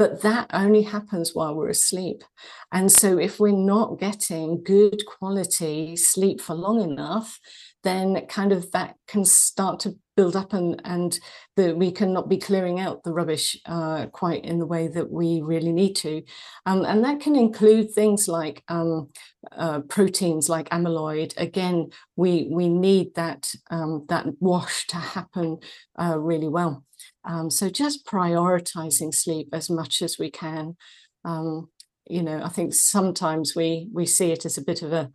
But 0.00 0.22
that 0.22 0.48
only 0.54 0.80
happens 0.80 1.34
while 1.34 1.54
we're 1.54 1.68
asleep. 1.68 2.24
And 2.72 2.90
so, 2.90 3.18
if 3.18 3.38
we're 3.38 3.52
not 3.52 4.00
getting 4.00 4.64
good 4.64 5.04
quality 5.04 5.94
sleep 5.94 6.40
for 6.40 6.54
long 6.54 6.80
enough, 6.80 7.38
then 7.84 8.26
kind 8.26 8.50
of 8.50 8.70
that 8.70 8.94
can 9.06 9.26
start 9.26 9.78
to 9.80 9.96
build 10.16 10.36
up 10.36 10.54
and 10.54 10.80
and 10.86 11.18
that 11.56 11.76
we 11.76 11.92
cannot 11.92 12.30
be 12.30 12.38
clearing 12.38 12.80
out 12.80 13.04
the 13.04 13.12
rubbish 13.12 13.58
uh, 13.66 14.06
quite 14.06 14.42
in 14.42 14.58
the 14.58 14.64
way 14.64 14.88
that 14.88 15.10
we 15.10 15.42
really 15.42 15.72
need 15.72 15.96
to. 15.96 16.22
Um, 16.64 16.86
and 16.86 17.04
that 17.04 17.20
can 17.20 17.36
include 17.36 17.90
things 17.90 18.26
like 18.26 18.62
um, 18.68 19.10
uh, 19.52 19.80
proteins 19.80 20.48
like 20.48 20.70
amyloid. 20.70 21.34
Again 21.36 21.90
we 22.16 22.48
we 22.50 22.70
need 22.70 23.14
that 23.16 23.52
um, 23.70 24.06
that 24.08 24.24
wash 24.40 24.86
to 24.86 24.96
happen 24.96 25.58
uh, 26.00 26.18
really 26.18 26.48
well 26.48 26.84
um, 27.24 27.50
so 27.50 27.68
just 27.68 28.06
prioritizing 28.06 29.14
sleep 29.14 29.48
as 29.52 29.68
much 29.70 30.02
as 30.02 30.18
we 30.18 30.30
can. 30.30 30.76
Um, 31.24 31.68
you 32.06 32.22
know, 32.22 32.42
I 32.42 32.48
think 32.48 32.74
sometimes 32.74 33.54
we 33.54 33.88
we 33.92 34.06
see 34.06 34.32
it 34.32 34.44
as 34.44 34.58
a 34.58 34.62
bit 34.62 34.82
of 34.82 34.92
a 34.92 35.10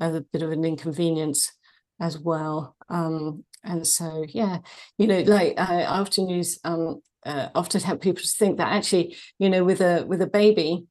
a 0.00 0.20
bit 0.20 0.42
of 0.42 0.50
an 0.50 0.64
inconvenience 0.64 1.52
as 2.00 2.18
well. 2.18 2.76
Um, 2.88 3.44
and 3.64 3.86
so, 3.86 4.24
yeah, 4.28 4.58
you 4.98 5.06
know, 5.06 5.20
like 5.20 5.58
I, 5.58 5.84
often 5.84 6.28
use, 6.28 6.58
um, 6.64 7.00
uh, 7.24 7.48
often 7.54 7.80
help 7.80 8.00
people 8.00 8.22
to 8.22 8.28
think 8.28 8.58
that 8.58 8.72
actually, 8.72 9.16
you 9.38 9.48
know, 9.48 9.62
with 9.62 9.80
a 9.80 10.04
with 10.06 10.20
a 10.20 10.26
baby, 10.26 10.86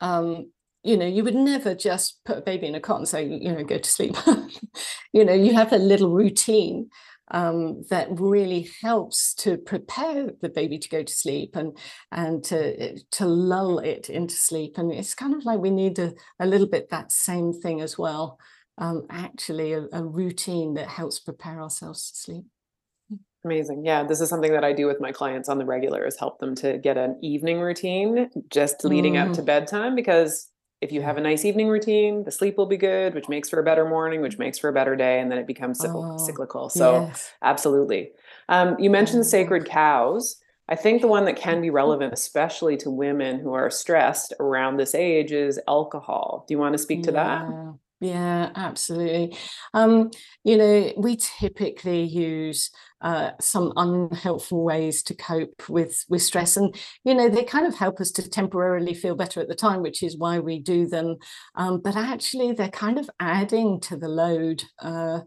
um, 0.00 0.50
you 0.82 0.96
know, 0.96 1.06
you 1.06 1.24
would 1.24 1.34
never 1.34 1.74
just 1.74 2.22
put 2.24 2.38
a 2.38 2.42
baby 2.42 2.66
in 2.66 2.74
a 2.74 2.80
cot 2.80 2.98
and 2.98 3.08
say, 3.08 3.24
you 3.24 3.52
know, 3.52 3.64
go 3.64 3.78
to 3.78 3.90
sleep. 3.90 4.16
you 5.12 5.24
know, 5.24 5.32
you 5.32 5.54
have 5.54 5.72
a 5.72 5.78
little 5.78 6.10
routine 6.10 6.90
um, 7.32 7.82
that 7.88 8.08
really 8.10 8.68
helps 8.82 9.34
to 9.34 9.56
prepare 9.56 10.30
the 10.40 10.48
baby 10.48 10.78
to 10.78 10.88
go 10.88 11.02
to 11.02 11.12
sleep 11.12 11.56
and 11.56 11.76
and 12.12 12.44
to 12.44 12.98
to 12.98 13.26
lull 13.26 13.78
it 13.78 14.08
into 14.08 14.34
sleep. 14.34 14.78
And 14.78 14.92
it's 14.92 15.14
kind 15.14 15.34
of 15.34 15.44
like 15.44 15.58
we 15.58 15.70
need 15.70 15.98
a, 15.98 16.12
a 16.38 16.46
little 16.46 16.68
bit 16.68 16.90
that 16.90 17.10
same 17.10 17.52
thing 17.52 17.80
as 17.80 17.98
well. 17.98 18.38
Um, 18.78 19.06
actually, 19.10 19.72
a, 19.72 19.86
a 19.92 20.04
routine 20.04 20.74
that 20.74 20.88
helps 20.88 21.18
prepare 21.18 21.60
ourselves 21.60 22.10
to 22.10 22.16
sleep. 22.18 22.44
Amazing. 23.44 23.84
Yeah, 23.84 24.04
this 24.04 24.20
is 24.20 24.28
something 24.28 24.52
that 24.52 24.62
I 24.62 24.72
do 24.72 24.86
with 24.86 25.00
my 25.00 25.10
clients 25.10 25.48
on 25.48 25.58
the 25.58 25.64
regular 25.64 26.06
is 26.06 26.16
help 26.16 26.38
them 26.38 26.54
to 26.56 26.78
get 26.78 26.96
an 26.96 27.18
evening 27.22 27.58
routine 27.58 28.30
just 28.50 28.84
leading 28.84 29.14
mm. 29.14 29.26
up 29.26 29.34
to 29.34 29.42
mm. 29.42 29.46
bedtime 29.46 29.96
because 29.96 30.48
if 30.82 30.90
you 30.90 31.00
have 31.00 31.16
a 31.16 31.20
nice 31.20 31.44
evening 31.44 31.68
routine, 31.68 32.24
the 32.24 32.32
sleep 32.32 32.58
will 32.58 32.66
be 32.66 32.76
good, 32.76 33.14
which 33.14 33.28
makes 33.28 33.48
for 33.48 33.60
a 33.60 33.62
better 33.62 33.88
morning, 33.88 34.20
which 34.20 34.36
makes 34.36 34.58
for 34.58 34.68
a 34.68 34.72
better 34.72 34.96
day, 34.96 35.20
and 35.20 35.30
then 35.30 35.38
it 35.38 35.46
becomes 35.46 35.80
oh, 35.84 36.18
cyclical. 36.18 36.68
So, 36.68 37.02
yes. 37.02 37.30
absolutely. 37.40 38.10
Um, 38.48 38.76
you 38.80 38.90
mentioned 38.90 39.24
sacred 39.24 39.64
cows. 39.64 40.36
I 40.68 40.74
think 40.74 41.00
the 41.00 41.08
one 41.08 41.24
that 41.26 41.36
can 41.36 41.60
be 41.60 41.70
relevant, 41.70 42.12
especially 42.12 42.76
to 42.78 42.90
women 42.90 43.38
who 43.38 43.52
are 43.52 43.70
stressed 43.70 44.34
around 44.40 44.76
this 44.76 44.94
age, 44.94 45.30
is 45.30 45.60
alcohol. 45.68 46.44
Do 46.48 46.54
you 46.54 46.58
want 46.58 46.72
to 46.72 46.78
speak 46.78 47.04
to 47.04 47.12
yeah. 47.12 47.46
that? 47.46 47.74
Yeah, 48.00 48.50
absolutely. 48.56 49.36
Um, 49.74 50.10
you 50.42 50.56
know, 50.56 50.92
we 50.96 51.16
typically 51.16 52.02
use 52.02 52.72
uh, 53.02 53.32
some 53.40 53.72
unhelpful 53.76 54.64
ways 54.64 55.02
to 55.04 55.14
cope 55.14 55.68
with 55.68 56.04
with 56.08 56.22
stress. 56.22 56.56
And 56.56 56.74
you 57.04 57.14
know 57.14 57.28
they 57.28 57.44
kind 57.44 57.66
of 57.66 57.74
help 57.74 58.00
us 58.00 58.10
to 58.12 58.28
temporarily 58.28 58.94
feel 58.94 59.14
better 59.14 59.40
at 59.40 59.48
the 59.48 59.54
time 59.54 59.82
which 59.82 60.02
is 60.02 60.16
why 60.16 60.38
we 60.38 60.58
do 60.58 60.86
them. 60.86 61.16
Um, 61.54 61.80
but 61.80 61.96
actually 61.96 62.52
they're 62.52 62.68
kind 62.68 62.98
of 62.98 63.10
adding 63.20 63.80
to 63.80 63.96
the 63.96 64.08
load 64.08 64.62
uh, 64.80 65.20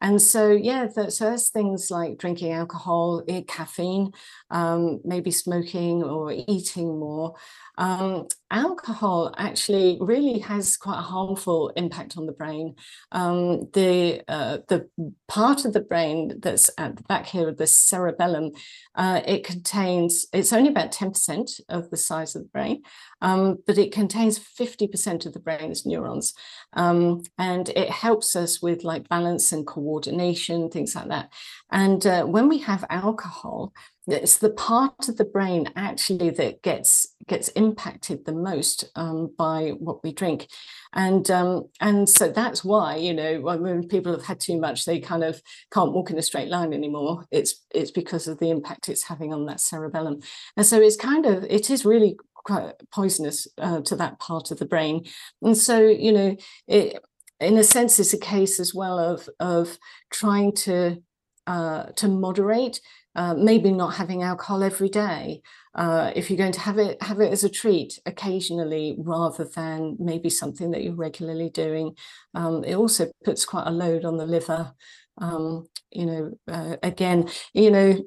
and 0.00 0.20
so 0.20 0.50
yeah 0.50 0.88
so 0.88 1.24
there's 1.24 1.50
things 1.50 1.90
like 1.90 2.18
drinking 2.18 2.52
alcohol 2.52 3.22
eh, 3.28 3.42
caffeine 3.46 4.12
um, 4.50 5.00
maybe 5.04 5.30
smoking 5.30 6.02
or 6.02 6.32
eating 6.32 6.98
more. 6.98 7.34
Um, 7.78 8.26
alcohol 8.50 9.32
actually 9.38 9.96
really 10.00 10.40
has 10.40 10.76
quite 10.76 10.98
a 10.98 11.02
harmful 11.02 11.70
impact 11.76 12.18
on 12.18 12.26
the 12.26 12.32
brain. 12.32 12.74
Um, 13.12 13.70
the 13.72 14.22
uh, 14.28 14.58
the 14.68 14.88
part 15.28 15.64
of 15.64 15.72
the 15.72 15.80
brain 15.80 16.40
that's 16.40 16.70
at 16.76 16.96
the 16.96 17.02
back 17.04 17.19
here 17.26 17.48
of 17.48 17.56
the 17.56 17.66
cerebellum, 17.66 18.52
uh, 18.94 19.20
it 19.26 19.44
contains 19.44 20.26
it's 20.32 20.52
only 20.52 20.70
about 20.70 20.92
ten 20.92 21.10
percent 21.10 21.50
of 21.68 21.90
the 21.90 21.96
size 21.96 22.34
of 22.34 22.42
the 22.42 22.48
brain, 22.48 22.82
um, 23.20 23.58
but 23.66 23.78
it 23.78 23.92
contains 23.92 24.38
fifty 24.38 24.86
percent 24.86 25.26
of 25.26 25.32
the 25.32 25.40
brain's 25.40 25.86
neurons, 25.86 26.34
um, 26.72 27.22
and 27.38 27.68
it 27.70 27.90
helps 27.90 28.36
us 28.36 28.62
with 28.62 28.84
like 28.84 29.08
balance 29.08 29.52
and 29.52 29.66
coordination, 29.66 30.70
things 30.70 30.94
like 30.94 31.08
that. 31.08 31.32
And 31.70 32.06
uh, 32.06 32.24
when 32.24 32.48
we 32.48 32.58
have 32.58 32.84
alcohol, 32.90 33.72
it's 34.06 34.38
the 34.38 34.50
part 34.50 35.08
of 35.08 35.16
the 35.16 35.24
brain 35.24 35.68
actually 35.76 36.30
that 36.30 36.62
gets 36.62 37.06
gets 37.28 37.48
impacted 37.48 38.24
the 38.24 38.32
most 38.32 38.90
um, 38.96 39.32
by 39.36 39.70
what 39.78 40.02
we 40.02 40.12
drink. 40.12 40.48
And 40.92 41.30
um, 41.30 41.68
and 41.80 42.08
so 42.08 42.28
that's 42.28 42.64
why 42.64 42.96
you 42.96 43.12
know 43.12 43.40
when 43.40 43.86
people 43.88 44.12
have 44.12 44.24
had 44.24 44.40
too 44.40 44.58
much 44.58 44.84
they 44.84 45.00
kind 45.00 45.22
of 45.22 45.40
can't 45.72 45.92
walk 45.92 46.10
in 46.10 46.18
a 46.18 46.22
straight 46.22 46.48
line 46.48 46.72
anymore. 46.72 47.26
It's 47.30 47.64
it's 47.74 47.90
because 47.90 48.26
of 48.26 48.38
the 48.38 48.50
impact 48.50 48.88
it's 48.88 49.04
having 49.04 49.32
on 49.32 49.46
that 49.46 49.60
cerebellum. 49.60 50.20
And 50.56 50.66
so 50.66 50.80
it's 50.80 50.96
kind 50.96 51.26
of 51.26 51.44
it 51.44 51.70
is 51.70 51.84
really 51.84 52.16
quite 52.34 52.72
poisonous 52.90 53.46
uh, 53.58 53.82
to 53.82 53.96
that 53.96 54.18
part 54.18 54.50
of 54.50 54.58
the 54.58 54.66
brain. 54.66 55.04
And 55.42 55.56
so 55.56 55.78
you 55.80 56.12
know 56.12 56.36
it 56.66 56.98
in 57.38 57.56
a 57.58 57.64
sense 57.64 57.98
it's 57.98 58.14
a 58.14 58.18
case 58.18 58.58
as 58.58 58.74
well 58.74 58.98
of 58.98 59.28
of 59.38 59.78
trying 60.10 60.52
to 60.52 61.02
uh, 61.46 61.84
to 61.96 62.06
moderate 62.08 62.80
uh, 63.14 63.34
maybe 63.34 63.72
not 63.72 63.94
having 63.94 64.22
alcohol 64.22 64.62
every 64.62 64.88
day. 64.88 65.42
Uh, 65.74 66.12
if 66.14 66.30
you're 66.30 66.36
going 66.36 66.52
to 66.52 66.60
have 66.60 66.78
it, 66.78 67.02
have 67.02 67.20
it 67.20 67.32
as 67.32 67.44
a 67.44 67.48
treat 67.48 67.98
occasionally 68.06 68.96
rather 68.98 69.44
than 69.44 69.96
maybe 69.98 70.30
something 70.30 70.70
that 70.70 70.82
you're 70.82 70.94
regularly 70.94 71.50
doing. 71.50 71.94
Um, 72.34 72.64
it 72.64 72.74
also 72.74 73.10
puts 73.24 73.44
quite 73.44 73.66
a 73.66 73.70
load 73.70 74.04
on 74.04 74.16
the 74.16 74.26
liver. 74.26 74.72
Um, 75.18 75.66
you 75.90 76.06
know, 76.06 76.32
uh, 76.48 76.76
again, 76.82 77.28
you 77.52 77.70
know, 77.70 78.00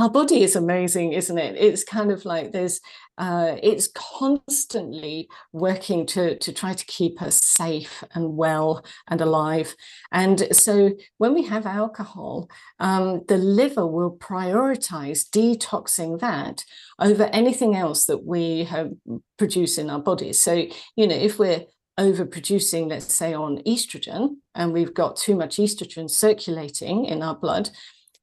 our 0.00 0.10
body 0.10 0.42
is 0.42 0.56
amazing, 0.56 1.12
isn't 1.12 1.36
it? 1.36 1.56
It's 1.56 1.84
kind 1.84 2.10
of 2.10 2.24
like 2.24 2.52
there's, 2.52 2.80
uh, 3.18 3.56
it's 3.62 3.88
constantly 3.94 5.28
working 5.52 6.06
to 6.06 6.38
to 6.38 6.52
try 6.52 6.72
to 6.72 6.86
keep 6.86 7.20
us 7.20 7.36
safe 7.36 8.02
and 8.14 8.34
well 8.34 8.82
and 9.08 9.20
alive. 9.20 9.76
And 10.10 10.56
so 10.56 10.92
when 11.18 11.34
we 11.34 11.42
have 11.42 11.66
alcohol, 11.66 12.48
um, 12.78 13.22
the 13.28 13.36
liver 13.36 13.86
will 13.86 14.16
prioritize 14.16 15.28
detoxing 15.28 16.20
that 16.20 16.64
over 16.98 17.24
anything 17.24 17.76
else 17.76 18.06
that 18.06 18.24
we 18.24 18.64
have 18.64 18.92
produce 19.36 19.76
in 19.76 19.90
our 19.90 20.00
bodies. 20.00 20.40
So 20.40 20.66
you 20.96 21.06
know, 21.06 21.14
if 21.14 21.38
we're 21.38 21.66
overproducing, 21.98 22.88
let's 22.88 23.12
say, 23.12 23.34
on 23.34 23.58
estrogen, 23.66 24.36
and 24.54 24.72
we've 24.72 24.94
got 24.94 25.16
too 25.16 25.36
much 25.36 25.58
estrogen 25.58 26.08
circulating 26.08 27.04
in 27.04 27.22
our 27.22 27.34
blood 27.34 27.68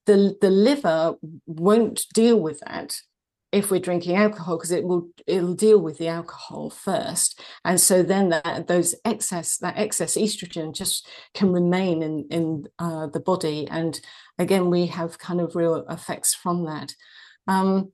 the 0.08 0.36
the 0.42 0.50
liver 0.50 1.16
won't 1.46 2.06
deal 2.14 2.40
with 2.40 2.60
that 2.62 3.00
if 3.52 3.72
we're 3.72 3.80
drinking 3.80 4.16
alcohol 4.16 4.58
because 4.58 4.72
it 4.72 4.84
will 4.84 5.10
it'll 5.28 5.54
deal 5.54 5.80
with 5.80 5.98
the 5.98 6.08
alcohol 6.08 6.70
first. 6.70 7.40
And 7.64 7.80
so 7.80 8.04
then 8.04 8.30
that 8.30 8.68
those 8.68 8.96
excess 9.06 9.58
that 9.60 9.78
excess 9.78 10.18
estrogen 10.18 10.74
just 10.74 11.08
can 11.34 11.52
remain 11.52 12.02
in 12.02 12.28
in 12.32 12.68
uh, 12.80 13.08
the 13.08 13.20
body. 13.20 13.68
And 13.70 14.00
again 14.40 14.70
we 14.70 14.88
have 14.88 15.20
kind 15.20 15.40
of 15.40 15.56
real 15.56 15.86
effects 15.90 16.34
from 16.34 16.66
that. 16.66 16.94
Um, 17.48 17.92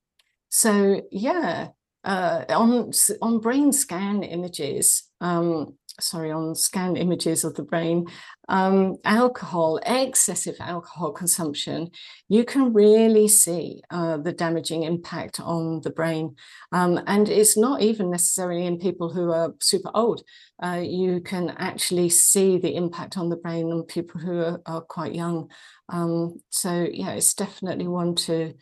so 0.50 1.02
yeah 1.12 1.70
uh, 2.04 2.46
on 2.50 2.92
on 3.22 3.40
brain 3.40 3.72
scan 3.72 4.24
images 4.24 5.10
um, 5.24 5.78
sorry, 6.00 6.32
on 6.32 6.54
scan 6.56 6.98
images 6.98 7.44
of 7.44 7.56
the 7.56 7.64
brain, 7.64 8.06
um, 8.50 8.98
alcohol, 9.06 9.80
excessive 9.86 10.56
alcohol 10.60 11.12
consumption, 11.12 11.90
you 12.28 12.44
can 12.44 12.74
really 12.74 13.28
see 13.28 13.82
uh, 13.90 14.18
the 14.18 14.34
damaging 14.34 14.84
impact 14.84 15.40
on 15.40 15.82
the 15.82 15.92
brain. 15.92 16.36
Um, 16.72 17.00
and 17.08 17.30
it's 17.30 17.56
not 17.56 17.82
even 17.82 18.10
necessarily 18.10 18.66
in 18.66 18.80
people 18.80 19.14
who 19.14 19.32
are 19.32 19.56
super 19.62 19.92
old. 19.94 20.24
Uh, 20.62 20.82
you 20.84 21.22
can 21.22 21.52
actually 21.58 22.10
see 22.10 22.58
the 22.58 22.76
impact 22.76 23.18
on 23.18 23.30
the 23.30 23.38
brain 23.38 23.72
on 23.72 23.84
people 23.84 24.20
who 24.20 24.40
are, 24.40 24.62
are 24.66 24.82
quite 24.82 25.16
young. 25.16 25.50
Um, 25.90 26.42
so 26.50 26.88
yeah, 26.92 27.12
it's 27.12 27.34
definitely 27.34 27.88
one 27.88 28.16
to 28.16 28.54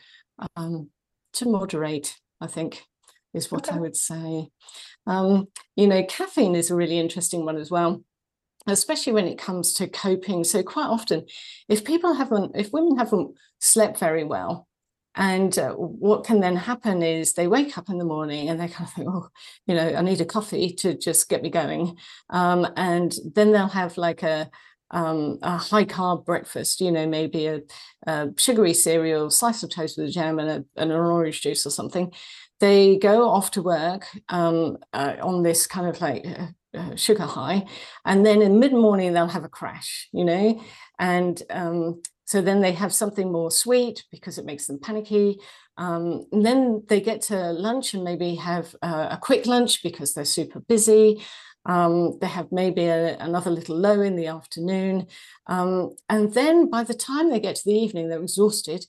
um, 0.55 0.89
to 1.33 1.49
moderate, 1.49 2.17
I 2.39 2.47
think 2.47 2.83
is 3.33 3.51
what 3.51 3.67
okay. 3.67 3.77
I 3.77 3.79
would 3.79 3.95
say. 3.95 4.49
Um, 5.07 5.47
you 5.75 5.87
know, 5.87 6.03
caffeine 6.03 6.55
is 6.55 6.71
a 6.71 6.75
really 6.75 6.99
interesting 6.99 7.45
one 7.45 7.57
as 7.57 7.71
well, 7.71 8.03
especially 8.67 9.13
when 9.13 9.27
it 9.27 9.37
comes 9.37 9.73
to 9.73 9.87
coping. 9.87 10.43
So 10.43 10.63
quite 10.63 10.87
often, 10.87 11.25
if 11.69 11.85
people 11.85 12.13
haven't, 12.13 12.55
if 12.55 12.71
women 12.71 12.97
haven't 12.97 13.35
slept 13.59 13.99
very 13.99 14.23
well, 14.23 14.67
and 15.15 15.57
uh, 15.59 15.73
what 15.73 16.23
can 16.23 16.39
then 16.39 16.55
happen 16.55 17.03
is 17.03 17.33
they 17.33 17.47
wake 17.47 17.77
up 17.77 17.89
in 17.89 17.97
the 17.97 18.05
morning 18.05 18.47
and 18.47 18.59
they 18.59 18.69
kind 18.69 18.87
of 18.87 18.93
think, 18.93 19.09
oh, 19.09 19.27
you 19.65 19.75
know, 19.75 19.93
I 19.93 20.01
need 20.01 20.21
a 20.21 20.25
coffee 20.25 20.71
to 20.75 20.97
just 20.97 21.27
get 21.27 21.41
me 21.41 21.49
going. 21.49 21.97
Um, 22.29 22.65
and 22.77 23.13
then 23.35 23.51
they'll 23.51 23.67
have 23.67 23.97
like 23.97 24.23
a, 24.23 24.49
um, 24.91 25.37
a 25.41 25.57
high 25.57 25.83
carb 25.83 26.25
breakfast, 26.25 26.79
you 26.79 26.91
know, 26.91 27.07
maybe 27.07 27.47
a, 27.47 27.61
a, 28.07 28.29
sugary 28.37 28.73
cereal, 28.73 29.29
slice 29.29 29.63
of 29.63 29.69
toast 29.69 29.97
with 29.97 30.07
a 30.07 30.11
jam 30.11 30.39
and, 30.39 30.49
a, 30.49 30.81
and 30.81 30.91
an 30.91 30.97
orange 30.97 31.41
juice 31.41 31.65
or 31.65 31.71
something 31.71 32.11
they 32.61 32.97
go 32.97 33.27
off 33.27 33.51
to 33.51 33.61
work 33.61 34.07
um, 34.29 34.77
uh, 34.93 35.15
on 35.21 35.43
this 35.43 35.67
kind 35.67 35.87
of 35.87 35.99
like 35.99 36.25
uh, 36.25 36.47
uh, 36.77 36.95
sugar 36.95 37.25
high, 37.25 37.65
and 38.05 38.25
then 38.25 38.41
in 38.41 38.59
mid 38.59 38.71
morning 38.71 39.11
they'll 39.11 39.27
have 39.27 39.43
a 39.43 39.49
crash, 39.49 40.07
you 40.13 40.23
know, 40.23 40.63
and 40.97 41.43
um, 41.49 42.01
so 42.31 42.41
then 42.41 42.61
they 42.61 42.71
have 42.71 42.93
something 42.93 43.29
more 43.29 43.51
sweet 43.51 44.05
because 44.09 44.37
it 44.37 44.45
makes 44.45 44.67
them 44.67 44.79
panicky. 44.79 45.37
Um, 45.75 46.27
and 46.31 46.45
then 46.45 46.83
they 46.87 47.01
get 47.01 47.21
to 47.23 47.51
lunch 47.51 47.93
and 47.93 48.05
maybe 48.05 48.35
have 48.35 48.73
uh, 48.81 49.09
a 49.11 49.17
quick 49.17 49.45
lunch 49.45 49.83
because 49.83 50.13
they're 50.13 50.23
super 50.23 50.61
busy. 50.61 51.21
Um, 51.65 52.17
they 52.21 52.27
have 52.27 52.49
maybe 52.51 52.85
a, 52.85 53.17
another 53.17 53.51
little 53.51 53.75
low 53.75 53.99
in 53.99 54.15
the 54.15 54.27
afternoon. 54.27 55.07
Um, 55.47 55.95
and 56.07 56.33
then 56.33 56.69
by 56.69 56.85
the 56.85 56.93
time 56.93 57.29
they 57.29 57.41
get 57.41 57.57
to 57.57 57.65
the 57.65 57.77
evening, 57.77 58.07
they're 58.07 58.21
exhausted 58.21 58.85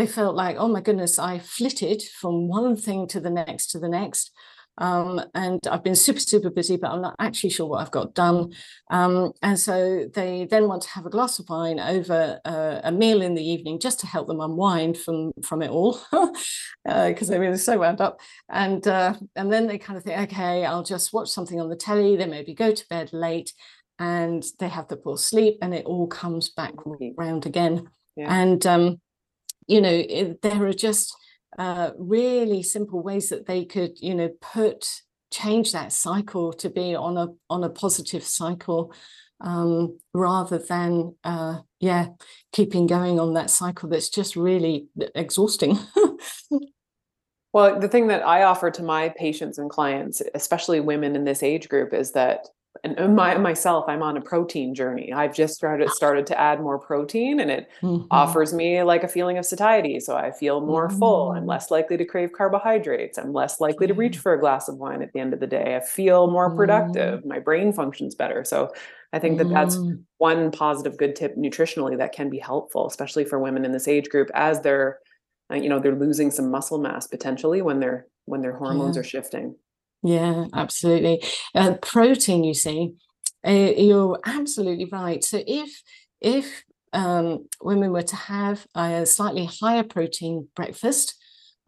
they 0.00 0.06
felt 0.06 0.34
like, 0.34 0.56
oh 0.58 0.68
my 0.68 0.80
goodness, 0.80 1.18
I 1.18 1.38
flitted 1.38 2.02
from 2.02 2.48
one 2.48 2.74
thing 2.74 3.06
to 3.08 3.20
the 3.20 3.28
next 3.28 3.66
to 3.72 3.78
the 3.78 3.88
next. 3.88 4.32
Um, 4.78 5.20
and 5.34 5.60
I've 5.70 5.84
been 5.84 5.94
super, 5.94 6.20
super 6.20 6.48
busy, 6.48 6.78
but 6.78 6.90
I'm 6.90 7.02
not 7.02 7.16
actually 7.18 7.50
sure 7.50 7.66
what 7.66 7.82
I've 7.82 7.90
got 7.90 8.14
done. 8.14 8.54
Um, 8.90 9.32
and 9.42 9.60
so 9.60 10.06
they 10.14 10.46
then 10.46 10.68
want 10.68 10.82
to 10.84 10.88
have 10.90 11.04
a 11.04 11.10
glass 11.10 11.38
of 11.38 11.50
wine 11.50 11.78
over 11.78 12.40
uh, 12.46 12.80
a 12.82 12.90
meal 12.90 13.20
in 13.20 13.34
the 13.34 13.46
evening 13.46 13.78
just 13.78 14.00
to 14.00 14.06
help 14.06 14.26
them 14.26 14.40
unwind 14.40 14.96
from 14.96 15.32
from 15.44 15.60
it 15.60 15.68
all, 15.70 16.00
because 16.10 16.32
uh, 16.88 17.24
they're 17.26 17.40
really 17.40 17.58
so 17.58 17.78
wound 17.78 18.00
up. 18.00 18.20
And 18.48 18.86
uh, 18.88 19.16
and 19.36 19.52
then 19.52 19.66
they 19.66 19.76
kind 19.76 19.98
of 19.98 20.04
think, 20.04 20.32
okay, 20.32 20.64
I'll 20.64 20.82
just 20.82 21.12
watch 21.12 21.28
something 21.28 21.60
on 21.60 21.68
the 21.68 21.76
telly. 21.76 22.16
They 22.16 22.26
maybe 22.26 22.54
go 22.54 22.72
to 22.72 22.88
bed 22.88 23.12
late, 23.12 23.52
and 23.98 24.42
they 24.60 24.68
have 24.68 24.88
the 24.88 24.96
poor 24.96 25.18
sleep, 25.18 25.58
and 25.60 25.74
it 25.74 25.84
all 25.84 26.06
comes 26.06 26.48
back 26.48 26.72
round 27.18 27.44
again. 27.44 27.90
Yeah. 28.16 28.34
And 28.34 28.66
um, 28.66 29.00
you 29.70 29.80
know, 29.80 30.36
there 30.42 30.64
are 30.66 30.72
just 30.72 31.16
uh, 31.58 31.90
really 31.96 32.62
simple 32.62 33.02
ways 33.02 33.28
that 33.28 33.46
they 33.46 33.64
could, 33.64 33.92
you 34.00 34.14
know, 34.14 34.30
put 34.40 34.86
change 35.30 35.70
that 35.72 35.92
cycle 35.92 36.52
to 36.52 36.68
be 36.68 36.94
on 36.94 37.16
a 37.16 37.28
on 37.48 37.62
a 37.62 37.70
positive 37.70 38.24
cycle 38.24 38.92
um, 39.40 39.96
rather 40.12 40.58
than 40.58 41.14
uh, 41.22 41.58
yeah 41.78 42.08
keeping 42.52 42.86
going 42.86 43.20
on 43.20 43.34
that 43.34 43.48
cycle 43.48 43.88
that's 43.88 44.10
just 44.10 44.36
really 44.36 44.88
exhausting. 45.14 45.78
Well 47.52 47.80
the 47.80 47.88
thing 47.88 48.06
that 48.06 48.24
i 48.24 48.44
offer 48.44 48.70
to 48.70 48.82
my 48.84 49.08
patients 49.08 49.58
and 49.58 49.68
clients 49.68 50.22
especially 50.36 50.78
women 50.78 51.16
in 51.16 51.24
this 51.24 51.42
age 51.42 51.68
group 51.68 51.92
is 51.92 52.12
that 52.12 52.46
and 52.84 53.16
my 53.16 53.36
myself 53.36 53.84
i'm 53.88 54.02
on 54.02 54.16
a 54.16 54.20
protein 54.20 54.74
journey 54.74 55.12
i've 55.12 55.34
just 55.34 55.54
started 55.54 55.90
started 55.90 56.24
to 56.24 56.38
add 56.38 56.60
more 56.60 56.78
protein 56.78 57.40
and 57.40 57.50
it 57.50 57.68
mm-hmm. 57.82 58.06
offers 58.12 58.52
me 58.52 58.80
like 58.84 59.02
a 59.02 59.08
feeling 59.08 59.38
of 59.38 59.44
satiety 59.44 59.98
so 59.98 60.16
i 60.16 60.30
feel 60.30 60.60
more 60.60 60.88
mm-hmm. 60.88 60.98
full 60.98 61.32
i'm 61.32 61.42
mm. 61.42 61.48
less 61.48 61.70
likely 61.72 61.96
to 61.96 62.04
crave 62.04 62.32
carbohydrates 62.32 63.18
i'm 63.18 63.32
less 63.32 63.60
likely 63.60 63.88
to 63.88 63.94
reach 63.94 64.18
for 64.18 64.34
a 64.34 64.40
glass 64.40 64.68
of 64.68 64.76
wine 64.76 65.02
at 65.02 65.12
the 65.12 65.18
end 65.18 65.34
of 65.34 65.40
the 65.40 65.48
day 65.48 65.76
i 65.76 65.80
feel 65.80 66.30
more 66.30 66.54
productive 66.54 67.20
mm-hmm. 67.20 67.28
my 67.28 67.40
brain 67.40 67.72
functions 67.72 68.14
better 68.14 68.44
so 68.44 68.72
i 69.12 69.18
think 69.18 69.38
that 69.38 69.50
that's 69.50 69.76
mm. 69.76 70.00
one 70.18 70.52
positive 70.52 70.96
good 70.96 71.16
tip 71.16 71.36
nutritionally 71.36 71.98
that 71.98 72.12
can 72.12 72.30
be 72.30 72.38
helpful 72.38 72.86
especially 72.86 73.24
for 73.24 73.40
women 73.40 73.64
in 73.64 73.72
this 73.72 73.88
age 73.88 74.08
group 74.08 74.30
as 74.32 74.60
they're 74.60 75.00
uh, 75.50 75.56
you 75.56 75.68
know 75.68 75.80
they're 75.80 75.96
losing 75.96 76.30
some 76.30 76.50
muscle 76.50 76.78
mass 76.78 77.08
potentially 77.08 77.62
when 77.62 77.80
their 77.80 78.06
when 78.26 78.40
their 78.40 78.56
hormones 78.56 78.94
yeah. 78.94 79.00
are 79.00 79.04
shifting 79.04 79.56
yeah, 80.02 80.46
absolutely. 80.54 81.22
Uh, 81.54 81.74
protein, 81.82 82.44
you 82.44 82.54
see, 82.54 82.94
uh, 83.46 83.50
you're 83.50 84.18
absolutely 84.24 84.86
right. 84.86 85.22
So 85.22 85.42
if 85.46 85.82
if 86.20 86.64
um, 86.92 87.46
women 87.62 87.92
were 87.92 88.02
to 88.02 88.16
have 88.16 88.66
a 88.74 89.04
slightly 89.06 89.46
higher 89.46 89.84
protein 89.84 90.48
breakfast, 90.56 91.14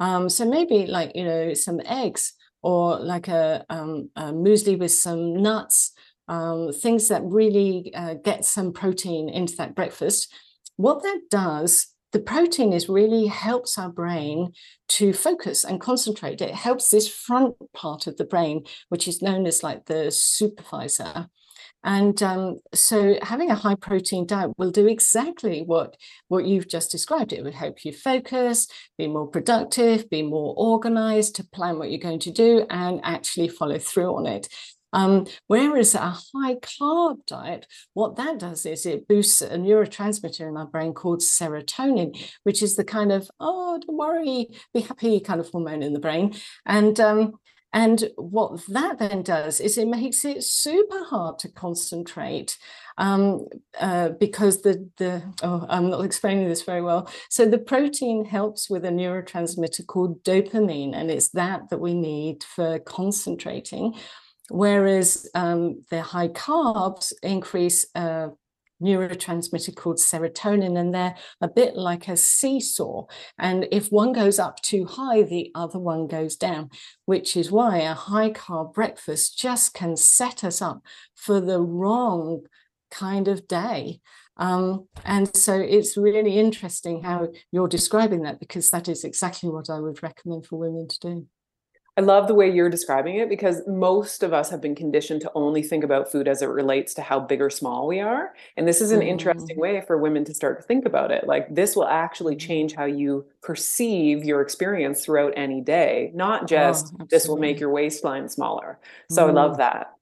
um, 0.00 0.28
so 0.28 0.44
maybe 0.48 0.86
like 0.86 1.12
you 1.14 1.24
know 1.24 1.54
some 1.54 1.80
eggs 1.84 2.32
or 2.62 2.98
like 3.00 3.28
a, 3.28 3.64
um, 3.70 4.08
a 4.14 4.32
muesli 4.32 4.78
with 4.78 4.92
some 4.92 5.34
nuts, 5.42 5.92
um, 6.28 6.72
things 6.72 7.08
that 7.08 7.22
really 7.24 7.92
uh, 7.94 8.14
get 8.14 8.44
some 8.44 8.72
protein 8.72 9.28
into 9.28 9.56
that 9.56 9.74
breakfast. 9.74 10.32
What 10.76 11.02
that 11.02 11.22
does 11.28 11.88
the 12.12 12.20
protein 12.20 12.72
is 12.72 12.88
really 12.88 13.26
helps 13.26 13.78
our 13.78 13.88
brain 13.88 14.52
to 14.88 15.12
focus 15.12 15.64
and 15.64 15.80
concentrate. 15.80 16.40
It 16.40 16.54
helps 16.54 16.88
this 16.88 17.08
front 17.08 17.54
part 17.74 18.06
of 18.06 18.16
the 18.16 18.24
brain, 18.24 18.64
which 18.90 19.08
is 19.08 19.22
known 19.22 19.46
as 19.46 19.62
like 19.62 19.86
the 19.86 20.10
supervisor. 20.10 21.28
And 21.84 22.22
um, 22.22 22.58
so 22.72 23.16
having 23.22 23.50
a 23.50 23.56
high 23.56 23.74
protein 23.74 24.24
diet 24.24 24.52
will 24.56 24.70
do 24.70 24.86
exactly 24.86 25.62
what, 25.62 25.96
what 26.28 26.44
you've 26.44 26.68
just 26.68 26.92
described. 26.92 27.32
It 27.32 27.42
would 27.42 27.54
help 27.54 27.84
you 27.84 27.92
focus, 27.92 28.68
be 28.96 29.08
more 29.08 29.26
productive, 29.26 30.08
be 30.08 30.22
more 30.22 30.54
organized 30.56 31.34
to 31.36 31.44
plan 31.44 31.78
what 31.78 31.90
you're 31.90 31.98
going 31.98 32.20
to 32.20 32.30
do 32.30 32.66
and 32.70 33.00
actually 33.02 33.48
follow 33.48 33.78
through 33.78 34.16
on 34.16 34.26
it. 34.26 34.48
Um, 34.92 35.26
whereas 35.46 35.94
a 35.94 36.10
high 36.10 36.56
carb 36.56 37.24
diet, 37.26 37.66
what 37.94 38.16
that 38.16 38.38
does 38.38 38.66
is 38.66 38.86
it 38.86 39.08
boosts 39.08 39.40
a 39.42 39.56
neurotransmitter 39.56 40.48
in 40.48 40.56
our 40.56 40.66
brain 40.66 40.92
called 40.92 41.20
serotonin, 41.20 42.18
which 42.42 42.62
is 42.62 42.76
the 42.76 42.84
kind 42.84 43.12
of, 43.12 43.30
oh, 43.40 43.78
don't 43.78 43.96
worry, 43.96 44.48
be 44.74 44.80
happy 44.80 45.20
kind 45.20 45.40
of 45.40 45.48
hormone 45.48 45.82
in 45.82 45.92
the 45.92 46.00
brain. 46.00 46.34
And 46.66 46.98
um, 47.00 47.34
and 47.72 48.10
what 48.16 48.60
that 48.68 48.98
then 48.98 49.22
does 49.22 49.58
is 49.58 49.78
it 49.78 49.88
makes 49.88 50.24
it 50.24 50.44
super 50.44 51.04
hard 51.04 51.38
to 51.38 51.48
concentrate 51.50 52.58
um, 52.98 53.46
uh, 53.80 54.10
because 54.20 54.60
the 54.60 54.90
the 54.98 55.22
oh 55.42 55.64
I'm 55.68 55.88
not 55.88 56.04
explaining 56.04 56.48
this 56.48 56.62
very 56.62 56.82
well. 56.82 57.10
So 57.30 57.46
the 57.46 57.58
protein 57.58 58.26
helps 58.26 58.68
with 58.68 58.84
a 58.84 58.90
neurotransmitter 58.90 59.86
called 59.86 60.22
dopamine, 60.22 60.94
and 60.94 61.10
it's 61.10 61.30
that 61.30 61.70
that 61.70 61.80
we 61.80 61.94
need 61.94 62.44
for 62.44 62.78
concentrating. 62.80 63.94
Whereas 64.52 65.26
um, 65.34 65.82
the 65.88 66.02
high 66.02 66.28
carbs 66.28 67.14
increase 67.22 67.86
a 67.94 68.32
neurotransmitter 68.82 69.74
called 69.74 69.96
serotonin, 69.96 70.78
and 70.78 70.94
they're 70.94 71.16
a 71.40 71.48
bit 71.48 71.74
like 71.74 72.06
a 72.06 72.18
seesaw. 72.18 73.06
And 73.38 73.66
if 73.72 73.88
one 73.88 74.12
goes 74.12 74.38
up 74.38 74.60
too 74.60 74.84
high, 74.84 75.22
the 75.22 75.50
other 75.54 75.78
one 75.78 76.06
goes 76.06 76.36
down, 76.36 76.68
which 77.06 77.34
is 77.34 77.50
why 77.50 77.78
a 77.78 77.94
high 77.94 78.30
carb 78.30 78.74
breakfast 78.74 79.38
just 79.38 79.72
can 79.72 79.96
set 79.96 80.44
us 80.44 80.60
up 80.60 80.82
for 81.14 81.40
the 81.40 81.60
wrong 81.62 82.42
kind 82.90 83.28
of 83.28 83.48
day. 83.48 84.00
Um, 84.36 84.86
and 85.06 85.34
so 85.34 85.58
it's 85.58 85.96
really 85.96 86.38
interesting 86.38 87.02
how 87.02 87.28
you're 87.52 87.68
describing 87.68 88.22
that 88.24 88.38
because 88.38 88.68
that 88.68 88.86
is 88.86 89.02
exactly 89.04 89.48
what 89.48 89.70
I 89.70 89.80
would 89.80 90.02
recommend 90.02 90.44
for 90.44 90.58
women 90.58 90.88
to 90.88 90.98
do. 91.00 91.26
I 91.98 92.00
love 92.00 92.26
the 92.26 92.34
way 92.34 92.50
you're 92.50 92.70
describing 92.70 93.16
it 93.16 93.28
because 93.28 93.60
most 93.66 94.22
of 94.22 94.32
us 94.32 94.48
have 94.48 94.62
been 94.62 94.74
conditioned 94.74 95.20
to 95.22 95.32
only 95.34 95.62
think 95.62 95.84
about 95.84 96.10
food 96.10 96.26
as 96.26 96.40
it 96.40 96.46
relates 96.46 96.94
to 96.94 97.02
how 97.02 97.20
big 97.20 97.42
or 97.42 97.50
small 97.50 97.86
we 97.86 98.00
are. 98.00 98.32
And 98.56 98.66
this 98.66 98.80
is 98.80 98.92
an 98.92 99.00
mm. 99.00 99.08
interesting 99.08 99.58
way 99.58 99.82
for 99.86 99.98
women 99.98 100.24
to 100.24 100.32
start 100.32 100.58
to 100.58 100.66
think 100.66 100.86
about 100.86 101.10
it. 101.10 101.26
Like, 101.26 101.54
this 101.54 101.76
will 101.76 101.86
actually 101.86 102.34
mm-hmm. 102.36 102.48
change 102.48 102.74
how 102.74 102.86
you 102.86 103.26
perceive 103.42 104.24
your 104.24 104.40
experience 104.40 105.04
throughout 105.04 105.34
any 105.36 105.60
day, 105.60 106.10
not 106.14 106.48
just 106.48 106.94
oh, 106.98 107.06
this 107.10 107.28
will 107.28 107.36
make 107.36 107.60
your 107.60 107.70
waistline 107.70 108.26
smaller. 108.30 108.78
So 109.10 109.26
mm. 109.26 109.28
I 109.28 109.32
love 109.32 109.52
mm. 109.52 109.58
that. 109.58 109.92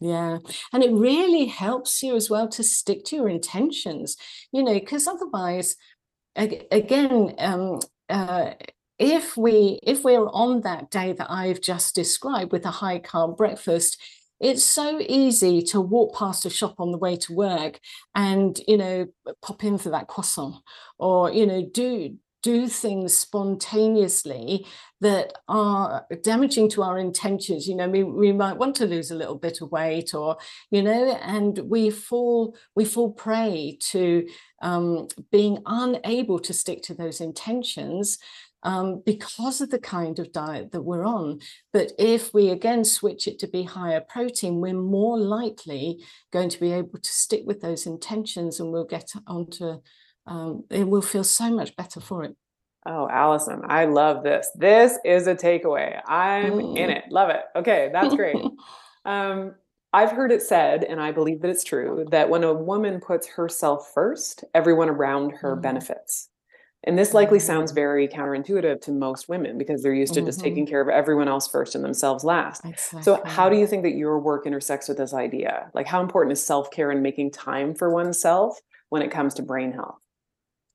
Yeah. 0.00 0.38
And 0.72 0.82
it 0.82 0.92
really 0.92 1.46
helps 1.46 2.02
you 2.02 2.16
as 2.16 2.30
well 2.30 2.48
to 2.48 2.62
stick 2.62 3.04
to 3.06 3.16
your 3.16 3.28
intentions, 3.28 4.16
you 4.52 4.62
know, 4.62 4.74
because 4.74 5.06
otherwise, 5.06 5.76
again, 6.34 7.34
um, 7.38 7.80
uh, 8.08 8.52
if 8.98 9.36
we 9.36 9.78
if 9.82 10.04
we're 10.04 10.28
on 10.28 10.62
that 10.62 10.90
day 10.90 11.12
that 11.12 11.30
I've 11.30 11.60
just 11.60 11.94
described 11.94 12.52
with 12.52 12.64
a 12.64 12.70
high 12.70 12.98
carb 12.98 13.36
breakfast, 13.36 14.00
it's 14.40 14.64
so 14.64 15.00
easy 15.00 15.62
to 15.62 15.80
walk 15.80 16.16
past 16.16 16.46
a 16.46 16.50
shop 16.50 16.76
on 16.78 16.92
the 16.92 16.98
way 16.98 17.16
to 17.16 17.34
work 17.34 17.80
and 18.14 18.58
you 18.66 18.76
know 18.76 19.06
pop 19.42 19.64
in 19.64 19.78
for 19.78 19.90
that 19.90 20.08
croissant 20.08 20.56
or 20.98 21.30
you 21.32 21.46
know 21.46 21.62
do 21.72 22.16
do 22.42 22.68
things 22.68 23.16
spontaneously 23.16 24.64
that 25.00 25.32
are 25.48 26.06
damaging 26.22 26.68
to 26.68 26.80
our 26.80 26.96
intentions. 26.96 27.66
You 27.66 27.74
know 27.74 27.88
we, 27.88 28.04
we 28.04 28.32
might 28.32 28.56
want 28.56 28.76
to 28.76 28.86
lose 28.86 29.10
a 29.10 29.16
little 29.16 29.34
bit 29.34 29.60
of 29.60 29.72
weight 29.72 30.14
or 30.14 30.36
you 30.70 30.82
know 30.82 31.18
and 31.22 31.58
we 31.58 31.90
fall 31.90 32.56
we 32.74 32.84
fall 32.84 33.10
prey 33.12 33.76
to 33.90 34.28
um, 34.62 35.08
being 35.32 35.58
unable 35.66 36.38
to 36.38 36.52
stick 36.52 36.82
to 36.84 36.94
those 36.94 37.20
intentions 37.20 38.18
um, 38.66 39.00
because 39.06 39.60
of 39.60 39.70
the 39.70 39.78
kind 39.78 40.18
of 40.18 40.32
diet 40.32 40.72
that 40.72 40.82
we're 40.82 41.06
on. 41.06 41.38
But 41.72 41.92
if 42.00 42.34
we 42.34 42.50
again 42.50 42.84
switch 42.84 43.28
it 43.28 43.38
to 43.38 43.46
be 43.46 43.62
higher 43.62 44.00
protein, 44.00 44.60
we're 44.60 44.74
more 44.74 45.16
likely 45.16 46.04
going 46.32 46.48
to 46.48 46.58
be 46.58 46.72
able 46.72 46.98
to 46.98 47.10
stick 47.10 47.42
with 47.46 47.60
those 47.60 47.86
intentions 47.86 48.58
and 48.58 48.72
we'll 48.72 48.84
get 48.84 49.12
onto, 49.28 49.80
um, 50.26 50.64
it 50.68 50.86
will 50.86 51.00
feel 51.00 51.22
so 51.22 51.48
much 51.48 51.76
better 51.76 52.00
for 52.00 52.24
it. 52.24 52.36
Oh, 52.84 53.08
Allison, 53.08 53.62
I 53.68 53.84
love 53.84 54.24
this. 54.24 54.50
This 54.56 54.98
is 55.04 55.28
a 55.28 55.36
takeaway. 55.36 56.00
I'm 56.04 56.54
mm. 56.54 56.76
in 56.76 56.90
it. 56.90 57.04
Love 57.08 57.30
it. 57.30 57.42
Okay, 57.54 57.90
that's 57.92 58.16
great. 58.16 58.36
um, 59.04 59.54
I've 59.92 60.10
heard 60.10 60.32
it 60.32 60.42
said, 60.42 60.82
and 60.82 61.00
I 61.00 61.12
believe 61.12 61.40
that 61.42 61.50
it's 61.50 61.64
true, 61.64 62.04
that 62.10 62.28
when 62.28 62.42
a 62.42 62.52
woman 62.52 63.00
puts 63.00 63.28
herself 63.28 63.92
first, 63.94 64.42
everyone 64.54 64.88
around 64.88 65.30
her 65.36 65.56
mm. 65.56 65.62
benefits. 65.62 66.30
And 66.86 66.96
this 66.96 67.12
likely 67.12 67.40
sounds 67.40 67.72
very 67.72 68.06
counterintuitive 68.06 68.80
to 68.82 68.92
most 68.92 69.28
women 69.28 69.58
because 69.58 69.82
they're 69.82 69.92
used 69.92 70.14
to 70.14 70.20
mm-hmm. 70.20 70.28
just 70.28 70.40
taking 70.40 70.66
care 70.66 70.80
of 70.80 70.88
everyone 70.88 71.26
else 71.26 71.48
first 71.48 71.74
and 71.74 71.84
themselves 71.84 72.22
last. 72.22 72.64
Exactly. 72.64 73.02
So, 73.02 73.20
how 73.24 73.48
do 73.48 73.56
you 73.56 73.66
think 73.66 73.82
that 73.82 73.96
your 73.96 74.20
work 74.20 74.46
intersects 74.46 74.88
with 74.88 74.96
this 74.96 75.12
idea? 75.12 75.68
Like, 75.74 75.86
how 75.86 76.00
important 76.00 76.32
is 76.32 76.44
self 76.44 76.70
care 76.70 76.92
and 76.92 77.02
making 77.02 77.32
time 77.32 77.74
for 77.74 77.90
oneself 77.90 78.60
when 78.88 79.02
it 79.02 79.10
comes 79.10 79.34
to 79.34 79.42
brain 79.42 79.72
health? 79.72 79.98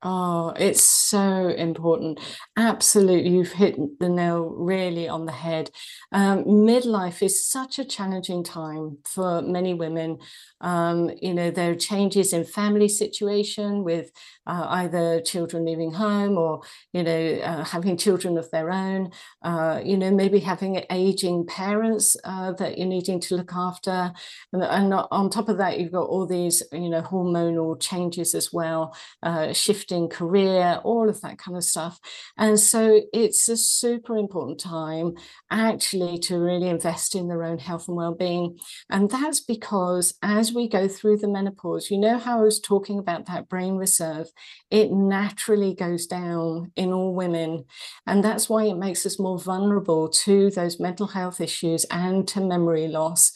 Oh, 0.03 0.51
it's 0.57 0.83
so 0.83 1.49
important. 1.49 2.19
Absolutely. 2.57 3.29
You've 3.29 3.51
hit 3.51 3.77
the 3.99 4.09
nail 4.09 4.45
really 4.45 5.07
on 5.07 5.27
the 5.27 5.31
head. 5.31 5.69
Um, 6.11 6.43
midlife 6.43 7.21
is 7.21 7.45
such 7.45 7.77
a 7.77 7.85
challenging 7.85 8.43
time 8.43 8.97
for 9.05 9.43
many 9.43 9.75
women. 9.75 10.17
Um, 10.59 11.11
you 11.21 11.35
know, 11.35 11.51
there 11.51 11.71
are 11.71 11.75
changes 11.75 12.33
in 12.33 12.45
family 12.45 12.87
situation 12.87 13.83
with 13.83 14.11
uh, 14.47 14.65
either 14.69 15.21
children 15.21 15.65
leaving 15.65 15.91
home 15.91 16.35
or, 16.35 16.61
you 16.93 17.03
know, 17.03 17.33
uh, 17.43 17.63
having 17.63 17.95
children 17.95 18.39
of 18.39 18.49
their 18.49 18.71
own, 18.71 19.11
uh, 19.43 19.81
you 19.83 19.97
know, 19.97 20.09
maybe 20.09 20.39
having 20.39 20.83
aging 20.89 21.45
parents 21.45 22.17
uh, 22.23 22.53
that 22.53 22.79
you're 22.79 22.87
needing 22.87 23.19
to 23.19 23.35
look 23.35 23.53
after. 23.53 24.11
And, 24.51 24.63
and, 24.63 24.93
on 24.93 25.29
top 25.29 25.47
of 25.47 25.57
that, 25.59 25.79
you've 25.79 25.91
got 25.91 26.09
all 26.09 26.25
these, 26.25 26.63
you 26.71 26.89
know, 26.89 27.01
hormonal 27.01 27.79
changes 27.79 28.33
as 28.33 28.51
well, 28.51 28.95
uh, 29.23 29.53
shifting 29.91 30.09
career, 30.09 30.79
all 30.83 31.09
of 31.09 31.21
that 31.21 31.37
kind 31.37 31.57
of 31.57 31.63
stuff. 31.63 31.99
And 32.37 32.59
so 32.59 33.01
it's 33.13 33.49
a 33.49 33.57
super 33.57 34.17
important 34.17 34.59
time 34.59 35.15
actually 35.49 36.17
to 36.19 36.37
really 36.37 36.69
invest 36.69 37.15
in 37.15 37.27
their 37.27 37.43
own 37.43 37.59
health 37.59 37.87
and 37.87 37.97
well-being. 37.97 38.57
And 38.89 39.09
that's 39.09 39.41
because 39.41 40.13
as 40.21 40.53
we 40.53 40.69
go 40.69 40.87
through 40.87 41.17
the 41.17 41.27
menopause, 41.27 41.91
you 41.91 41.97
know 41.97 42.17
how 42.17 42.39
I 42.39 42.43
was 42.43 42.59
talking 42.59 42.99
about 42.99 43.25
that 43.25 43.49
brain 43.49 43.75
reserve, 43.75 44.27
it 44.69 44.91
naturally 44.91 45.73
goes 45.73 46.07
down 46.07 46.71
in 46.75 46.93
all 46.93 47.13
women. 47.13 47.65
And 48.07 48.23
that's 48.23 48.49
why 48.49 48.65
it 48.65 48.77
makes 48.77 49.05
us 49.05 49.19
more 49.19 49.39
vulnerable 49.39 50.07
to 50.09 50.51
those 50.51 50.79
mental 50.79 51.07
health 51.07 51.41
issues 51.41 51.85
and 51.91 52.27
to 52.29 52.39
memory 52.39 52.87
loss. 52.87 53.33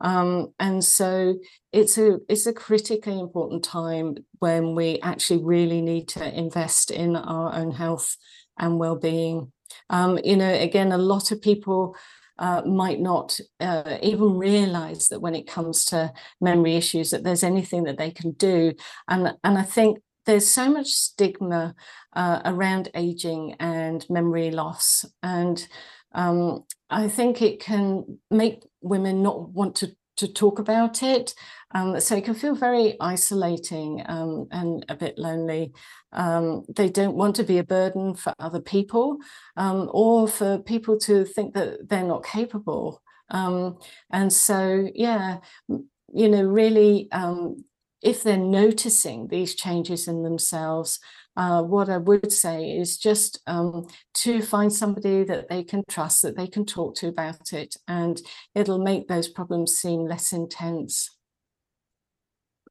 Um, 0.00 0.54
and 0.58 0.84
so 0.84 1.36
it's 1.72 1.98
a 1.98 2.18
it's 2.28 2.46
a 2.46 2.52
critically 2.52 3.18
important 3.18 3.64
time 3.64 4.16
when 4.38 4.74
we 4.74 5.00
actually 5.00 5.42
really 5.42 5.80
need 5.80 6.08
to 6.08 6.38
invest 6.38 6.90
in 6.90 7.16
our 7.16 7.54
own 7.54 7.72
health 7.72 8.16
and 8.58 8.78
well-being. 8.78 9.52
Um, 9.90 10.18
you 10.24 10.36
know, 10.36 10.52
again, 10.52 10.92
a 10.92 10.98
lot 10.98 11.30
of 11.32 11.42
people 11.42 11.96
uh, 12.38 12.62
might 12.62 13.00
not 13.00 13.40
uh, 13.60 13.98
even 14.02 14.38
realize 14.38 15.08
that 15.08 15.20
when 15.20 15.34
it 15.34 15.46
comes 15.46 15.84
to 15.86 16.12
memory 16.40 16.76
issues 16.76 17.10
that 17.10 17.24
there's 17.24 17.42
anything 17.42 17.84
that 17.84 17.98
they 17.98 18.12
can 18.12 18.30
do 18.32 18.72
and 19.08 19.34
and 19.42 19.58
I 19.58 19.62
think 19.62 19.98
there's 20.28 20.46
so 20.46 20.70
much 20.70 20.88
stigma 20.88 21.74
uh, 22.14 22.42
around 22.44 22.90
aging 22.94 23.56
and 23.60 24.04
memory 24.10 24.50
loss 24.50 25.06
and 25.22 25.66
um, 26.12 26.64
I 26.90 27.08
think 27.08 27.42
it 27.42 27.60
can 27.60 28.18
make 28.30 28.62
women 28.80 29.22
not 29.22 29.50
want 29.50 29.76
to 29.76 29.94
to 30.18 30.26
talk 30.26 30.58
about 30.58 31.02
it. 31.02 31.34
Um, 31.74 32.00
so 32.00 32.16
it 32.16 32.24
can 32.24 32.34
feel 32.34 32.54
very 32.54 32.96
isolating 33.00 34.02
um, 34.06 34.48
and 34.50 34.84
a 34.88 34.96
bit 34.96 35.16
lonely. 35.16 35.72
Um, 36.12 36.64
they 36.74 36.88
don't 36.88 37.14
want 37.14 37.36
to 37.36 37.44
be 37.44 37.58
a 37.58 37.64
burden 37.64 38.14
for 38.14 38.32
other 38.38 38.60
people 38.60 39.18
um, 39.56 39.88
or 39.92 40.26
for 40.26 40.58
people 40.58 40.98
to 41.00 41.24
think 41.24 41.54
that 41.54 41.88
they're 41.88 42.02
not 42.02 42.24
capable. 42.24 43.00
Um, 43.30 43.78
and 44.10 44.32
so, 44.32 44.88
yeah, 44.94 45.38
you 45.68 46.28
know, 46.28 46.42
really, 46.42 47.08
um, 47.12 47.64
if 48.02 48.22
they're 48.22 48.36
noticing 48.36 49.28
these 49.28 49.54
changes 49.54 50.08
in 50.08 50.22
themselves, 50.22 51.00
uh, 51.36 51.62
what 51.62 51.88
I 51.88 51.98
would 51.98 52.32
say 52.32 52.70
is 52.76 52.98
just 52.98 53.40
um, 53.46 53.86
to 54.14 54.42
find 54.42 54.72
somebody 54.72 55.22
that 55.24 55.48
they 55.48 55.62
can 55.62 55.84
trust, 55.88 56.22
that 56.22 56.36
they 56.36 56.48
can 56.48 56.66
talk 56.66 56.96
to 56.96 57.08
about 57.08 57.52
it, 57.52 57.76
and 57.86 58.20
it'll 58.54 58.82
make 58.82 59.06
those 59.06 59.28
problems 59.28 59.76
seem 59.76 60.06
less 60.06 60.32
intense. 60.32 61.16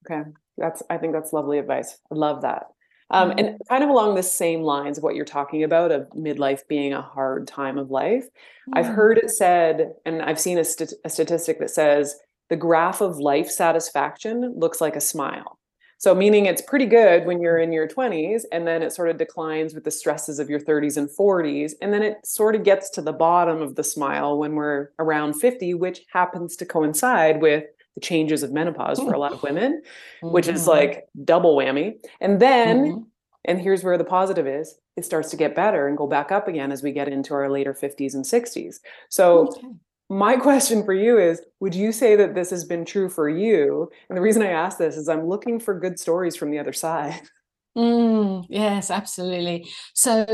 Okay, 0.06 0.30
that's 0.58 0.84
I 0.90 0.98
think 0.98 1.14
that's 1.14 1.34
lovely 1.34 1.60
advice. 1.60 1.98
I 2.12 2.16
love 2.16 2.42
that. 2.42 2.68
Um, 3.10 3.30
mm-hmm. 3.30 3.40
and 3.40 3.62
kind 3.70 3.86
of 3.86 3.90
along 3.90 4.16
the 4.16 4.24
same 4.24 4.62
lines 4.62 4.98
of 4.98 5.04
what 5.04 5.16
you're 5.16 5.24
talking 5.24 5.64
about 5.64 5.92
of 5.92 6.10
midlife 6.10 6.68
being 6.68 6.92
a 6.92 7.02
hard 7.02 7.48
time 7.48 7.78
of 7.78 7.90
life, 7.90 8.26
mm-hmm. 8.26 8.74
I've 8.78 8.88
heard 8.88 9.18
it 9.18 9.30
said, 9.30 9.94
and 10.06 10.22
I've 10.22 10.40
seen 10.40 10.58
a, 10.58 10.66
st- 10.66 10.94
a 11.06 11.10
statistic 11.10 11.60
that 11.60 11.70
says 11.70 12.20
the 12.50 12.56
graph 12.56 13.02
of 13.02 13.18
life 13.18 13.50
satisfaction 13.50 14.54
looks 14.56 14.82
like 14.82 14.96
a 14.96 15.02
smile. 15.02 15.58
So, 16.00 16.14
meaning 16.14 16.46
it's 16.46 16.62
pretty 16.62 16.86
good 16.86 17.26
when 17.26 17.42
you're 17.42 17.58
in 17.58 17.74
your 17.74 17.88
20s, 17.88 18.44
and 18.52 18.68
then 18.68 18.84
it 18.84 18.94
sort 18.94 19.10
of 19.10 19.18
declines 19.18 19.74
with 19.74 19.84
the 19.84 19.92
stresses 19.92 20.38
of 20.38 20.50
your 20.50 20.60
30s 20.60 20.96
and 20.96 21.10
40s. 21.10 21.74
And 21.82 21.92
then 21.92 22.04
it 22.04 22.18
sort 22.24 22.56
of 22.56 22.64
gets 22.64 22.92
to 22.92 23.02
the 23.02 23.14
bottom 23.14 23.62
of 23.62 23.76
the 23.76 23.84
smile 23.84 24.38
when 24.38 24.54
we're 24.54 24.90
around 25.00 25.34
50, 25.34 25.74
which 25.74 26.02
happens 26.14 26.56
to 26.58 26.66
coincide 26.66 27.42
with 27.42 27.64
the 27.96 28.02
changes 28.02 28.44
of 28.44 28.52
menopause 28.52 29.00
for 29.00 29.14
a 29.14 29.20
lot 29.20 29.34
of 29.34 29.42
women, 29.44 29.82
mm-hmm. 30.22 30.32
which 30.32 30.48
is 30.48 30.62
mm-hmm. 30.62 30.70
like 30.70 31.08
double 31.26 31.58
whammy. 31.58 31.96
And 32.22 32.40
then, 32.40 32.78
mm-hmm. 32.78 33.02
and 33.46 33.60
here's 33.60 33.84
where 33.84 33.98
the 33.98 34.04
positive 34.04 34.46
is 34.46 34.76
it 34.98 35.06
starts 35.06 35.32
to 35.32 35.38
get 35.38 35.56
better 35.56 35.88
and 35.88 35.98
go 35.98 36.06
back 36.06 36.32
up 36.32 36.48
again 36.48 36.72
as 36.72 36.84
we 36.84 36.92
get 36.92 37.08
into 37.08 37.34
our 37.34 37.50
later 37.50 37.74
50s 37.74 38.14
and 38.14 38.24
60s. 38.24 38.78
So, 39.10 39.48
okay 39.48 39.68
my 40.10 40.38
question 40.38 40.84
for 40.86 40.94
you 40.94 41.18
is 41.18 41.42
would 41.60 41.76
you 41.76 41.92
say 41.92 42.16
that 42.16 42.34
this 42.34 42.50
has 42.50 42.64
been 42.64 42.86
true 42.86 43.10
for 43.10 43.28
you? 43.28 43.90
And 44.10 44.18
the 44.18 44.22
reason 44.22 44.42
i 44.42 44.48
ask 44.48 44.78
this 44.78 44.96
is 44.96 45.10
i'm 45.10 45.28
looking 45.28 45.60
for 45.60 45.80
good 45.80 46.00
stories 46.00 46.36
from 46.36 46.52
the 46.52 46.60
other 46.60 46.74
side. 46.74 47.22
Mm, 47.78 48.48
yes 48.50 48.90
absolutely. 48.90 49.70
So 49.94 50.26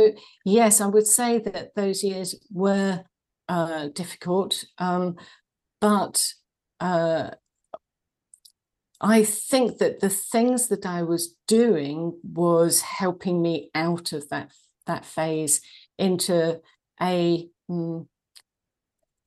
yes 0.45 0.79
i 0.79 0.85
would 0.85 1.05
say 1.05 1.39
that 1.39 1.75
those 1.75 2.01
years 2.01 2.35
were 2.49 3.03
uh, 3.49 3.89
difficult 3.93 4.63
um, 4.77 5.17
but 5.81 6.25
uh, 6.79 7.31
i 9.01 9.25
think 9.25 9.79
that 9.79 9.99
the 9.99 10.09
things 10.09 10.69
that 10.69 10.85
i 10.85 11.03
was 11.03 11.35
doing 11.45 12.17
was 12.23 12.79
helping 12.79 13.41
me 13.41 13.69
out 13.75 14.13
of 14.13 14.29
that 14.29 14.53
that 14.87 15.03
phase 15.03 15.59
into 15.97 16.61
a 17.01 17.49
mm, 17.69 18.07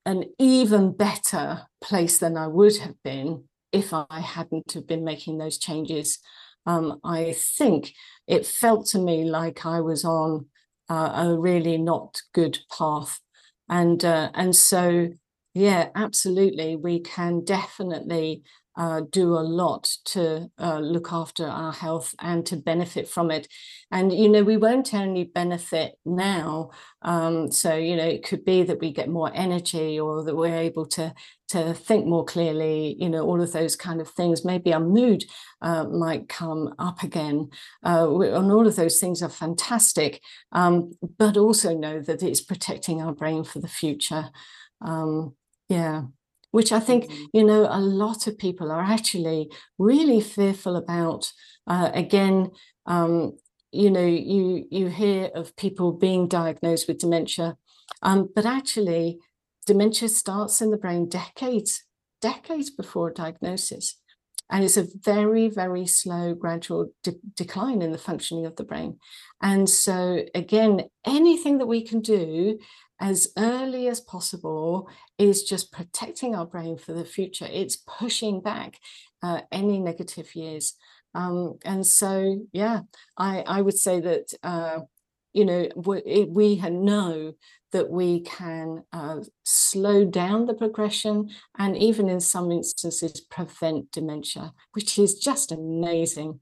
an 0.06 0.24
even 0.38 0.96
better 0.96 1.66
place 1.82 2.18
than 2.18 2.36
I 2.36 2.46
would 2.46 2.78
have 2.78 2.94
been 3.02 3.44
if 3.72 3.92
I 3.92 4.20
hadn't 4.20 4.72
have 4.72 4.86
been 4.86 5.04
making 5.04 5.38
those 5.38 5.58
changes. 5.58 6.20
Um, 6.64 7.00
I 7.04 7.32
think 7.32 7.92
it 8.26 8.46
felt 8.46 8.86
to 8.88 8.98
me 8.98 9.24
like 9.24 9.66
I 9.66 9.80
was 9.80 10.04
on 10.04 10.46
uh, 10.88 11.24
a 11.26 11.38
really 11.38 11.76
not 11.76 12.22
good 12.32 12.58
path, 12.76 13.20
and 13.68 14.04
uh, 14.04 14.30
and 14.34 14.54
so 14.54 15.08
yeah, 15.54 15.88
absolutely, 15.94 16.76
we 16.76 17.00
can 17.00 17.44
definitely 17.44 18.42
uh, 18.76 19.02
do 19.10 19.34
a 19.34 19.40
lot 19.40 19.84
to 20.04 20.50
uh, 20.58 20.78
look 20.78 21.12
after 21.12 21.46
our 21.46 21.72
health 21.72 22.14
and 22.20 22.44
to 22.46 22.56
benefit 22.56 23.08
from 23.08 23.30
it. 23.30 23.48
And, 23.90 24.12
you 24.12 24.28
know, 24.28 24.42
we 24.42 24.56
won't 24.56 24.92
only 24.92 25.24
benefit 25.24 25.94
now. 26.04 26.70
Um, 27.02 27.50
so, 27.50 27.74
you 27.74 27.96
know, 27.96 28.04
it 28.04 28.24
could 28.24 28.44
be 28.44 28.64
that 28.64 28.80
we 28.80 28.92
get 28.92 29.08
more 29.08 29.30
energy 29.34 29.98
or 29.98 30.22
that 30.24 30.36
we're 30.36 30.56
able 30.56 30.86
to, 30.88 31.14
to 31.48 31.72
think 31.72 32.06
more 32.06 32.24
clearly, 32.24 32.96
you 32.98 33.08
know, 33.08 33.24
all 33.24 33.40
of 33.40 33.52
those 33.52 33.76
kind 33.76 34.00
of 34.00 34.08
things. 34.10 34.44
Maybe 34.44 34.74
our 34.74 34.80
mood 34.80 35.24
uh, 35.62 35.84
might 35.84 36.28
come 36.28 36.74
up 36.78 37.02
again. 37.02 37.48
Uh, 37.84 38.18
and 38.20 38.52
all 38.52 38.66
of 38.66 38.76
those 38.76 39.00
things 39.00 39.22
are 39.22 39.30
fantastic, 39.30 40.20
um, 40.52 40.92
but 41.18 41.36
also 41.36 41.74
know 41.74 42.00
that 42.00 42.22
it's 42.22 42.42
protecting 42.42 43.00
our 43.00 43.12
brain 43.12 43.44
for 43.44 43.60
the 43.60 43.68
future. 43.68 44.30
Um, 44.82 45.34
yeah 45.68 46.02
which 46.50 46.72
I 46.72 46.80
think, 46.80 47.04
mm-hmm. 47.04 47.24
you 47.32 47.44
know, 47.44 47.68
a 47.70 47.80
lot 47.80 48.26
of 48.26 48.38
people 48.38 48.70
are 48.70 48.82
actually 48.82 49.50
really 49.78 50.20
fearful 50.20 50.76
about. 50.76 51.32
Uh, 51.66 51.90
again, 51.94 52.50
um, 52.86 53.36
you 53.72 53.90
know, 53.90 54.06
you 54.06 54.66
you 54.70 54.86
hear 54.86 55.30
of 55.34 55.56
people 55.56 55.92
being 55.92 56.28
diagnosed 56.28 56.86
with 56.88 56.98
dementia, 56.98 57.56
um, 58.02 58.28
but 58.34 58.46
actually, 58.46 59.18
dementia 59.66 60.08
starts 60.08 60.60
in 60.60 60.70
the 60.70 60.76
brain 60.76 61.08
decades 61.08 61.82
decades 62.20 62.70
before 62.70 63.10
diagnosis. 63.10 63.96
And 64.48 64.62
it's 64.62 64.76
a 64.76 64.86
very, 65.02 65.48
very 65.48 65.86
slow, 65.86 66.34
gradual 66.34 66.92
de- 67.02 67.16
decline 67.34 67.82
in 67.82 67.90
the 67.90 67.98
functioning 67.98 68.46
of 68.46 68.54
the 68.56 68.64
brain. 68.64 68.98
And 69.42 69.68
so, 69.68 70.24
again, 70.34 70.84
anything 71.04 71.58
that 71.58 71.66
we 71.66 71.82
can 71.82 72.00
do 72.00 72.58
as 73.00 73.32
early 73.36 73.88
as 73.88 74.00
possible 74.00 74.88
is 75.18 75.42
just 75.42 75.72
protecting 75.72 76.34
our 76.34 76.46
brain 76.46 76.78
for 76.78 76.92
the 76.92 77.04
future. 77.04 77.48
It's 77.50 77.76
pushing 77.76 78.40
back 78.40 78.78
uh, 79.22 79.42
any 79.52 79.78
negative 79.78 80.34
years. 80.34 80.74
Um, 81.14 81.58
and 81.64 81.86
so, 81.86 82.46
yeah, 82.52 82.80
I, 83.16 83.40
I 83.40 83.62
would 83.62 83.78
say 83.78 84.00
that, 84.00 84.32
uh, 84.42 84.80
you 85.32 85.44
know, 85.44 85.68
we, 85.76 86.26
we 86.28 86.56
know 86.56 87.34
that 87.72 87.90
we 87.90 88.20
can 88.20 88.84
uh, 88.92 89.20
slow 89.44 90.04
down 90.04 90.46
the 90.46 90.54
progression 90.54 91.30
and 91.58 91.76
even 91.76 92.08
in 92.08 92.20
some 92.20 92.50
instances 92.50 93.20
prevent 93.30 93.92
dementia, 93.92 94.52
which 94.72 94.98
is 94.98 95.18
just 95.18 95.52
amazing. 95.52 96.40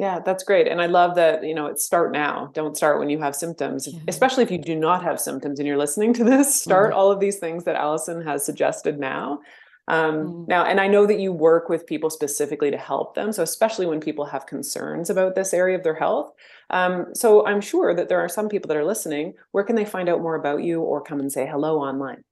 Yeah, 0.00 0.18
that's 0.18 0.44
great. 0.44 0.66
And 0.66 0.80
I 0.80 0.86
love 0.86 1.14
that, 1.16 1.44
you 1.44 1.54
know, 1.54 1.66
it's 1.66 1.84
start 1.84 2.10
now. 2.10 2.50
Don't 2.54 2.74
start 2.74 2.98
when 2.98 3.10
you 3.10 3.18
have 3.18 3.36
symptoms, 3.36 3.86
yeah. 3.86 4.00
especially 4.08 4.42
if 4.42 4.50
you 4.50 4.56
do 4.56 4.74
not 4.74 5.04
have 5.04 5.20
symptoms 5.20 5.58
and 5.58 5.68
you're 5.68 5.76
listening 5.76 6.14
to 6.14 6.24
this. 6.24 6.58
Start 6.58 6.92
mm-hmm. 6.92 6.98
all 6.98 7.12
of 7.12 7.20
these 7.20 7.38
things 7.38 7.64
that 7.64 7.76
Allison 7.76 8.24
has 8.24 8.42
suggested 8.42 8.98
now. 8.98 9.40
Um, 9.88 10.14
mm. 10.14 10.48
Now, 10.48 10.64
and 10.64 10.80
I 10.80 10.86
know 10.86 11.04
that 11.04 11.20
you 11.20 11.32
work 11.34 11.68
with 11.68 11.86
people 11.86 12.08
specifically 12.08 12.70
to 12.70 12.78
help 12.78 13.14
them. 13.14 13.30
So, 13.30 13.42
especially 13.42 13.84
when 13.84 14.00
people 14.00 14.24
have 14.24 14.46
concerns 14.46 15.10
about 15.10 15.34
this 15.34 15.52
area 15.52 15.76
of 15.76 15.84
their 15.84 15.96
health. 15.96 16.32
Um, 16.70 17.08
so, 17.12 17.44
I'm 17.46 17.60
sure 17.60 17.94
that 17.94 18.08
there 18.08 18.20
are 18.20 18.28
some 18.28 18.48
people 18.48 18.68
that 18.68 18.78
are 18.78 18.84
listening. 18.86 19.34
Where 19.50 19.64
can 19.64 19.76
they 19.76 19.84
find 19.84 20.08
out 20.08 20.22
more 20.22 20.36
about 20.36 20.62
you 20.62 20.80
or 20.80 21.02
come 21.02 21.20
and 21.20 21.30
say 21.30 21.46
hello 21.46 21.78
online? 21.78 22.22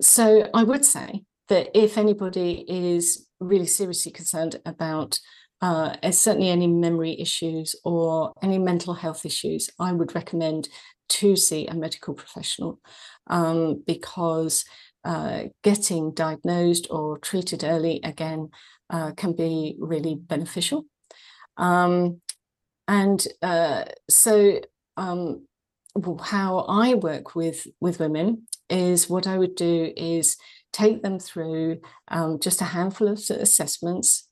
So, 0.00 0.50
I 0.52 0.64
would 0.64 0.84
say 0.84 1.22
that 1.48 1.78
if 1.78 1.96
anybody 1.96 2.64
is 2.66 3.28
really 3.38 3.66
seriously 3.66 4.10
concerned 4.10 4.60
about 4.66 5.20
uh, 5.60 5.94
certainly 6.10 6.48
any 6.48 6.66
memory 6.66 7.18
issues 7.20 7.76
or 7.84 8.32
any 8.42 8.58
mental 8.58 8.94
health 8.94 9.26
issues, 9.26 9.68
I 9.78 9.92
would 9.92 10.14
recommend 10.14 10.68
to 11.10 11.36
see 11.36 11.66
a 11.66 11.74
medical 11.74 12.14
professional 12.14 12.78
um, 13.26 13.82
because 13.86 14.64
uh, 15.04 15.44
getting 15.62 16.12
diagnosed 16.12 16.86
or 16.90 17.18
treated 17.18 17.64
early 17.64 18.00
again 18.04 18.50
uh, 18.90 19.12
can 19.12 19.32
be 19.32 19.76
really 19.78 20.14
beneficial. 20.14 20.86
Um, 21.56 22.20
and 22.88 23.24
uh, 23.42 23.84
so, 24.08 24.60
um, 24.96 25.46
how 26.22 26.58
I 26.68 26.94
work 26.94 27.34
with 27.34 27.66
with 27.80 27.98
women 28.00 28.46
is 28.68 29.10
what 29.10 29.26
I 29.26 29.36
would 29.38 29.56
do 29.56 29.92
is 29.96 30.36
take 30.72 31.02
them 31.02 31.18
through 31.18 31.80
um, 32.08 32.38
just 32.40 32.60
a 32.60 32.64
handful 32.64 33.08
of 33.08 33.18
assessments 33.18 34.28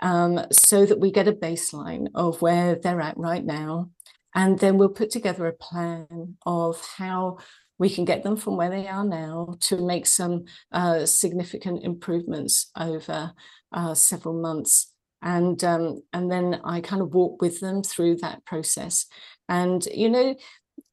um, 0.00 0.40
so 0.50 0.86
that 0.86 1.00
we 1.00 1.10
get 1.10 1.28
a 1.28 1.32
baseline 1.32 2.08
of 2.14 2.42
where 2.42 2.74
they're 2.74 3.00
at 3.00 3.16
right 3.16 3.44
now. 3.44 3.90
And 4.34 4.58
then 4.58 4.78
we'll 4.78 4.90
put 4.90 5.10
together 5.10 5.46
a 5.46 5.52
plan 5.52 6.36
of 6.46 6.80
how 6.96 7.38
we 7.78 7.90
can 7.90 8.04
get 8.04 8.22
them 8.22 8.36
from 8.36 8.56
where 8.56 8.70
they 8.70 8.86
are 8.86 9.04
now 9.04 9.56
to 9.60 9.76
make 9.84 10.06
some 10.06 10.44
uh, 10.70 11.06
significant 11.06 11.82
improvements 11.82 12.70
over 12.76 13.32
uh, 13.72 13.94
several 13.94 14.40
months. 14.40 14.92
And 15.22 15.62
um, 15.64 16.02
and 16.12 16.30
then 16.30 16.60
I 16.64 16.80
kind 16.80 17.02
of 17.02 17.14
walk 17.14 17.42
with 17.42 17.60
them 17.60 17.82
through 17.82 18.16
that 18.16 18.44
process. 18.44 19.06
And 19.48 19.84
you 19.86 20.08
know, 20.08 20.36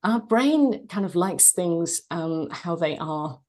our 0.04 0.20
brain 0.20 0.88
kind 0.88 1.06
of 1.06 1.16
likes 1.16 1.52
things 1.52 2.02
um, 2.12 2.50
how 2.52 2.76
they 2.76 2.98
are 2.98 3.40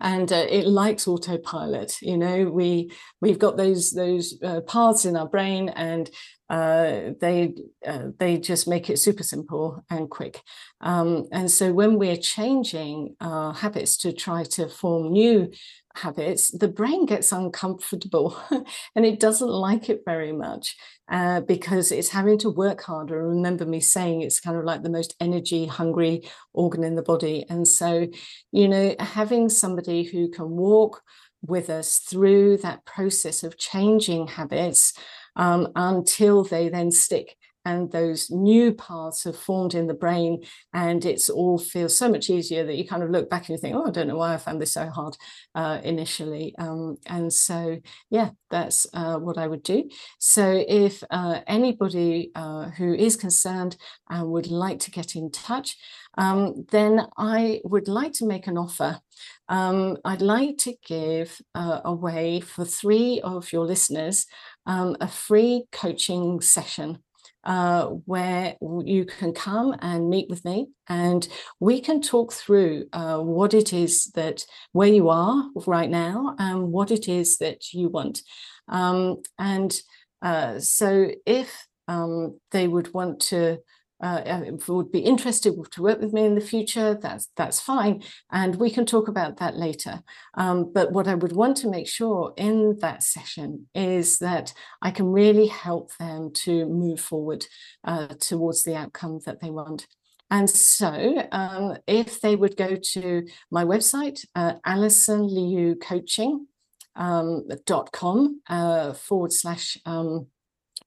and 0.00 0.32
uh, 0.32 0.46
it 0.48 0.66
likes 0.66 1.08
autopilot 1.08 1.96
you 2.02 2.16
know? 2.16 2.44
We 2.44 2.90
we've 3.20 3.38
got 3.38 3.56
those 3.56 3.92
those 3.92 4.38
uh, 4.42 4.60
paths 4.62 5.04
in 5.04 5.16
our 5.16 5.28
brain 5.28 5.68
and 5.70 6.10
uh, 6.48 7.10
they 7.20 7.54
uh, 7.86 8.08
they 8.18 8.38
just 8.38 8.68
make 8.68 8.88
it 8.88 8.98
super 8.98 9.24
simple 9.24 9.84
and 9.90 10.08
quick. 10.08 10.40
Um, 10.80 11.26
and 11.32 11.50
so 11.50 11.72
when 11.72 11.98
we're 11.98 12.16
changing 12.16 13.16
our 13.20 13.52
habits 13.52 13.96
to 13.98 14.12
try 14.12 14.44
to 14.44 14.68
form 14.68 15.12
new 15.12 15.50
habits, 15.96 16.50
the 16.50 16.68
brain 16.68 17.06
gets 17.06 17.32
uncomfortable 17.32 18.36
and 18.94 19.06
it 19.06 19.20
doesn't 19.20 19.48
like 19.48 19.88
it 19.88 20.02
very 20.04 20.32
much 20.32 20.76
uh, 21.10 21.40
because 21.40 21.92
it's 21.92 22.08
having 22.08 22.38
to 22.38 22.50
work 22.50 22.82
harder. 22.82 23.28
Remember 23.28 23.64
me 23.64 23.80
saying 23.80 24.22
it's 24.22 24.40
kind 24.40 24.56
of 24.56 24.64
like 24.64 24.82
the 24.82 24.90
most 24.90 25.14
energy 25.20 25.66
hungry 25.66 26.28
organ 26.52 26.84
in 26.84 26.96
the 26.96 27.02
body. 27.02 27.44
And 27.48 27.66
so, 27.66 28.08
you 28.52 28.68
know, 28.68 28.94
having 28.98 29.48
somebody 29.48 30.02
who 30.04 30.28
can 30.28 30.50
walk 30.50 31.02
with 31.42 31.70
us 31.70 31.98
through 31.98 32.58
that 32.58 32.84
process 32.84 33.44
of 33.44 33.58
changing 33.58 34.26
habits 34.26 34.94
um, 35.36 35.68
until 35.76 36.42
they 36.42 36.68
then 36.68 36.90
stick 36.90 37.36
and 37.66 37.90
those 37.90 38.30
new 38.30 38.72
paths 38.72 39.24
have 39.24 39.36
formed 39.36 39.74
in 39.74 39.88
the 39.88 39.94
brain 39.94 40.42
and 40.72 41.04
it's 41.04 41.28
all 41.28 41.58
feels 41.58 41.96
so 41.96 42.08
much 42.08 42.30
easier 42.30 42.64
that 42.64 42.76
you 42.76 42.86
kind 42.86 43.02
of 43.02 43.10
look 43.10 43.28
back 43.28 43.48
and 43.48 43.50
you 43.50 43.60
think 43.60 43.74
oh 43.74 43.86
i 43.86 43.90
don't 43.90 44.06
know 44.06 44.16
why 44.16 44.32
i 44.32 44.36
found 44.36 44.62
this 44.62 44.72
so 44.72 44.88
hard 44.88 45.16
uh, 45.56 45.80
initially 45.82 46.54
um, 46.58 46.96
and 47.06 47.32
so 47.32 47.76
yeah 48.08 48.30
that's 48.50 48.86
uh, 48.94 49.16
what 49.16 49.36
i 49.36 49.46
would 49.46 49.64
do. 49.64 49.88
So 50.18 50.64
if 50.68 51.02
uh, 51.10 51.40
anybody 51.48 52.30
uh, 52.36 52.70
who 52.70 52.94
is 52.94 53.16
concerned 53.16 53.76
and 54.08 54.30
would 54.30 54.46
like 54.46 54.78
to 54.80 54.90
get 54.92 55.16
in 55.16 55.30
touch 55.32 55.76
um, 56.16 56.64
then 56.70 57.06
i 57.18 57.60
would 57.64 57.88
like 57.88 58.12
to 58.14 58.26
make 58.26 58.46
an 58.46 58.56
offer. 58.56 59.00
Um, 59.48 59.96
I'd 60.04 60.22
like 60.22 60.58
to 60.58 60.74
give 60.86 61.40
uh, 61.54 61.80
away 61.84 62.40
for 62.40 62.64
three 62.64 63.20
of 63.22 63.52
your 63.52 63.64
listeners 63.64 64.26
um, 64.66 64.96
a 65.00 65.08
free 65.08 65.64
coaching 65.72 66.40
session 66.40 66.98
uh, 67.46 67.86
where 68.06 68.56
you 68.84 69.04
can 69.04 69.32
come 69.32 69.74
and 69.78 70.10
meet 70.10 70.28
with 70.28 70.44
me 70.44 70.66
and 70.88 71.28
we 71.60 71.80
can 71.80 72.02
talk 72.02 72.32
through 72.32 72.86
uh, 72.92 73.18
what 73.18 73.54
it 73.54 73.72
is 73.72 74.06
that 74.16 74.44
where 74.72 74.88
you 74.88 75.08
are 75.08 75.48
right 75.64 75.88
now 75.88 76.34
and 76.40 76.72
what 76.72 76.90
it 76.90 77.08
is 77.08 77.38
that 77.38 77.72
you 77.72 77.88
want. 77.88 78.20
Um, 78.68 79.22
and 79.38 79.74
uh, 80.20 80.58
so 80.58 81.10
if 81.24 81.66
um, 81.86 82.40
they 82.50 82.66
would 82.66 82.92
want 82.92 83.20
to 83.20 83.58
uh, 84.02 84.40
would 84.68 84.92
be 84.92 85.00
interested 85.00 85.54
to 85.70 85.82
work 85.82 86.00
with 86.00 86.12
me 86.12 86.24
in 86.24 86.34
the 86.34 86.40
future, 86.40 86.94
that's 86.94 87.28
that's 87.36 87.60
fine, 87.60 88.02
and 88.30 88.56
we 88.56 88.70
can 88.70 88.84
talk 88.84 89.08
about 89.08 89.38
that 89.38 89.56
later. 89.56 90.02
Um, 90.34 90.72
but 90.72 90.92
what 90.92 91.08
I 91.08 91.14
would 91.14 91.32
want 91.32 91.56
to 91.58 91.70
make 91.70 91.88
sure 91.88 92.34
in 92.36 92.78
that 92.80 93.02
session 93.02 93.68
is 93.74 94.18
that 94.18 94.52
I 94.82 94.90
can 94.90 95.06
really 95.06 95.46
help 95.46 95.96
them 95.96 96.30
to 96.44 96.66
move 96.66 97.00
forward 97.00 97.46
uh, 97.84 98.08
towards 98.08 98.62
the 98.62 98.76
outcome 98.76 99.20
that 99.24 99.40
they 99.40 99.50
want. 99.50 99.86
And 100.28 100.50
so, 100.50 101.26
um, 101.30 101.76
if 101.86 102.20
they 102.20 102.34
would 102.36 102.56
go 102.56 102.74
to 102.74 103.26
my 103.50 103.64
website, 103.64 104.26
uh, 104.34 104.54
Allison 104.64 105.22
Liu 105.22 105.76
Coaching 105.76 106.48
um, 106.96 107.46
dot 107.64 107.92
com 107.92 108.40
uh, 108.48 108.92
forward 108.92 109.32
slash 109.32 109.78
um, 109.86 110.26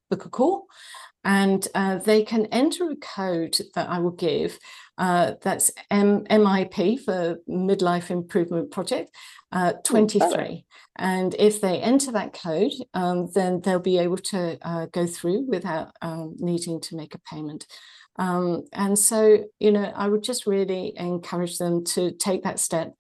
book 0.09 0.25
a 0.25 0.29
call 0.29 0.65
and 1.23 1.67
uh, 1.75 1.97
they 1.97 2.23
can 2.23 2.45
enter 2.47 2.89
a 2.89 2.95
code 2.95 3.57
that 3.75 3.89
I 3.89 3.99
will 3.99 4.11
give. 4.11 4.57
Uh, 4.97 5.33
that's 5.41 5.71
M- 5.89 6.25
MIP 6.25 7.03
for 7.03 7.37
Midlife 7.47 8.09
Improvement 8.09 8.71
Project 8.71 9.15
uh, 9.51 9.73
23. 9.85 10.65
and 10.97 11.35
if 11.39 11.61
they 11.61 11.79
enter 11.79 12.11
that 12.11 12.33
code, 12.33 12.71
um, 12.93 13.29
then 13.33 13.61
they'll 13.61 13.79
be 13.79 13.97
able 13.97 14.17
to 14.17 14.57
uh, 14.61 14.87
go 14.87 15.07
through 15.07 15.45
without 15.47 15.91
um, 16.01 16.35
needing 16.39 16.81
to 16.81 16.95
make 16.95 17.15
a 17.15 17.19
payment. 17.19 17.65
Um, 18.17 18.65
and 18.73 18.99
so, 18.99 19.45
you 19.59 19.71
know, 19.71 19.91
I 19.95 20.09
would 20.09 20.23
just 20.23 20.45
really 20.45 20.93
encourage 20.97 21.57
them 21.57 21.85
to 21.85 22.11
take 22.11 22.43
that 22.43 22.59
step, 22.59 22.93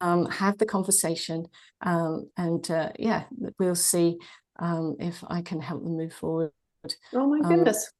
um, 0.00 0.26
have 0.26 0.58
the 0.58 0.66
conversation, 0.66 1.46
um, 1.80 2.30
and 2.36 2.70
uh, 2.70 2.90
yeah, 2.98 3.24
we'll 3.58 3.74
see 3.74 4.18
um, 4.58 4.96
if 5.00 5.24
I 5.26 5.40
can 5.40 5.60
help 5.62 5.82
them 5.82 5.96
move 5.96 6.12
forward. 6.12 6.50
Oh 7.14 7.26
my 7.26 7.40
um, 7.40 7.48
goodness. 7.48 7.90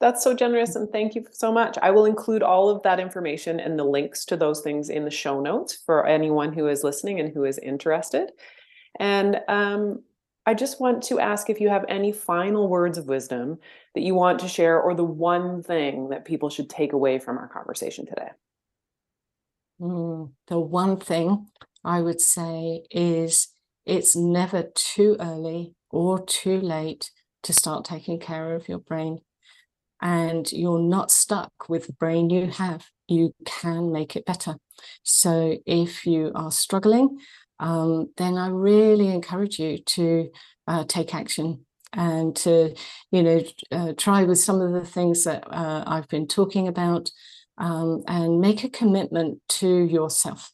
That's 0.00 0.24
so 0.24 0.34
generous 0.34 0.76
and 0.76 0.90
thank 0.90 1.14
you 1.14 1.26
so 1.30 1.52
much. 1.52 1.76
I 1.82 1.90
will 1.90 2.06
include 2.06 2.42
all 2.42 2.70
of 2.70 2.82
that 2.84 2.98
information 2.98 3.60
and 3.60 3.78
the 3.78 3.84
links 3.84 4.24
to 4.26 4.36
those 4.36 4.62
things 4.62 4.88
in 4.88 5.04
the 5.04 5.10
show 5.10 5.40
notes 5.40 5.76
for 5.84 6.06
anyone 6.06 6.52
who 6.54 6.68
is 6.68 6.82
listening 6.82 7.20
and 7.20 7.34
who 7.34 7.44
is 7.44 7.58
interested. 7.58 8.32
And 8.98 9.40
um, 9.46 10.02
I 10.46 10.54
just 10.54 10.80
want 10.80 11.02
to 11.04 11.20
ask 11.20 11.50
if 11.50 11.60
you 11.60 11.68
have 11.68 11.84
any 11.88 12.12
final 12.12 12.68
words 12.68 12.96
of 12.96 13.06
wisdom 13.06 13.58
that 13.94 14.00
you 14.00 14.14
want 14.14 14.38
to 14.40 14.48
share, 14.48 14.80
or 14.80 14.94
the 14.94 15.04
one 15.04 15.62
thing 15.62 16.08
that 16.08 16.24
people 16.24 16.48
should 16.48 16.70
take 16.70 16.92
away 16.92 17.18
from 17.18 17.36
our 17.36 17.48
conversation 17.48 18.06
today. 18.06 18.30
Mm, 19.80 20.32
the 20.48 20.58
one 20.58 20.96
thing 20.96 21.48
I 21.84 22.00
would 22.00 22.20
say 22.20 22.84
is 22.90 23.48
it's 23.86 24.16
never 24.16 24.70
too 24.74 25.16
early 25.20 25.74
or 25.90 26.24
too 26.24 26.60
late 26.60 27.10
to 27.42 27.52
start 27.52 27.84
taking 27.84 28.18
care 28.18 28.54
of 28.54 28.68
your 28.68 28.78
brain. 28.78 29.20
And 30.02 30.50
you're 30.50 30.80
not 30.80 31.10
stuck 31.10 31.52
with 31.68 31.86
the 31.86 31.92
brain 31.92 32.30
you 32.30 32.46
have. 32.46 32.86
You 33.06 33.34
can 33.44 33.92
make 33.92 34.16
it 34.16 34.24
better. 34.24 34.56
So 35.02 35.58
if 35.66 36.06
you 36.06 36.32
are 36.34 36.50
struggling, 36.50 37.18
um, 37.58 38.10
then 38.16 38.38
I 38.38 38.48
really 38.48 39.08
encourage 39.08 39.58
you 39.58 39.78
to 39.78 40.30
uh, 40.66 40.84
take 40.88 41.14
action 41.14 41.66
and 41.92 42.34
to, 42.36 42.74
you 43.10 43.22
know, 43.22 43.42
uh, 43.72 43.92
try 43.96 44.22
with 44.22 44.38
some 44.38 44.60
of 44.60 44.72
the 44.72 44.86
things 44.86 45.24
that 45.24 45.44
uh, 45.46 45.84
I've 45.86 46.08
been 46.08 46.26
talking 46.26 46.68
about 46.68 47.10
um, 47.58 48.02
and 48.06 48.40
make 48.40 48.64
a 48.64 48.70
commitment 48.70 49.40
to 49.48 49.68
yourself 49.68 50.50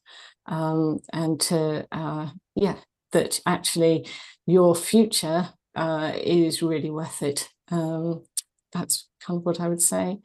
um, 0.46 0.98
and 1.12 1.38
to, 1.42 1.86
uh, 1.92 2.30
yeah, 2.56 2.76
that 3.12 3.40
actually 3.46 4.08
your 4.46 4.74
future 4.74 5.50
uh, 5.76 6.12
is 6.16 6.62
really 6.62 6.90
worth 6.90 7.22
it. 7.22 7.48
Um, 7.70 8.24
that's 8.72 9.08
kind 9.20 9.38
of 9.38 9.44
what 9.44 9.60
I 9.60 9.68
would 9.68 9.82
say. 9.82 10.18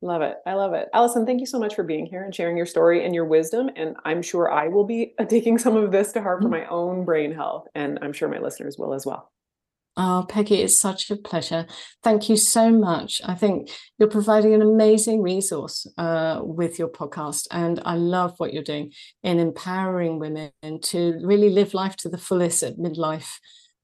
Love 0.00 0.22
it. 0.22 0.36
I 0.46 0.54
love 0.54 0.74
it. 0.74 0.88
Allison, 0.92 1.24
thank 1.24 1.38
you 1.40 1.46
so 1.46 1.60
much 1.60 1.76
for 1.76 1.84
being 1.84 2.06
here 2.06 2.24
and 2.24 2.34
sharing 2.34 2.56
your 2.56 2.66
story 2.66 3.04
and 3.04 3.14
your 3.14 3.24
wisdom. 3.24 3.70
And 3.76 3.96
I'm 4.04 4.20
sure 4.20 4.50
I 4.50 4.66
will 4.66 4.84
be 4.84 5.14
taking 5.28 5.58
some 5.58 5.76
of 5.76 5.92
this 5.92 6.12
to 6.12 6.22
heart 6.22 6.42
for 6.42 6.48
mm-hmm. 6.48 6.64
my 6.64 6.66
own 6.66 7.04
brain 7.04 7.32
health. 7.32 7.68
And 7.74 8.00
I'm 8.02 8.12
sure 8.12 8.28
my 8.28 8.40
listeners 8.40 8.76
will 8.76 8.94
as 8.94 9.06
well. 9.06 9.30
Oh, 9.94 10.24
Peggy, 10.26 10.62
it's 10.62 10.80
such 10.80 11.10
a 11.10 11.16
pleasure. 11.16 11.66
Thank 12.02 12.30
you 12.30 12.36
so 12.38 12.70
much. 12.70 13.20
I 13.26 13.34
think 13.34 13.70
you're 13.98 14.08
providing 14.08 14.54
an 14.54 14.62
amazing 14.62 15.20
resource 15.20 15.86
uh, 15.98 16.40
with 16.42 16.78
your 16.78 16.88
podcast, 16.88 17.46
and 17.50 17.78
I 17.84 17.96
love 17.96 18.32
what 18.38 18.54
you're 18.54 18.62
doing 18.62 18.92
in 19.22 19.38
empowering 19.38 20.18
women 20.18 20.50
to 20.84 21.20
really 21.22 21.50
live 21.50 21.74
life 21.74 21.96
to 21.96 22.08
the 22.08 22.16
fullest 22.16 22.62
at 22.62 22.78
midlife. 22.78 23.34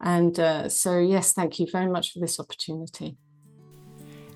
And 0.00 0.38
uh, 0.38 0.68
so, 0.68 0.98
yes, 0.98 1.32
thank 1.32 1.58
you 1.58 1.66
very 1.70 1.88
much 1.88 2.12
for 2.12 2.20
this 2.20 2.38
opportunity. 2.38 3.16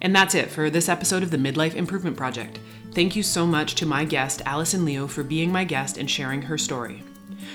And 0.00 0.14
that's 0.14 0.34
it 0.34 0.50
for 0.50 0.68
this 0.68 0.88
episode 0.88 1.22
of 1.22 1.30
the 1.30 1.36
Midlife 1.36 1.76
Improvement 1.76 2.16
Project. 2.16 2.58
Thank 2.92 3.14
you 3.14 3.22
so 3.22 3.46
much 3.46 3.76
to 3.76 3.86
my 3.86 4.04
guest, 4.04 4.42
Allison 4.44 4.84
Liu, 4.84 5.06
for 5.06 5.22
being 5.22 5.52
my 5.52 5.62
guest 5.62 5.96
and 5.96 6.10
sharing 6.10 6.42
her 6.42 6.58
story. 6.58 7.04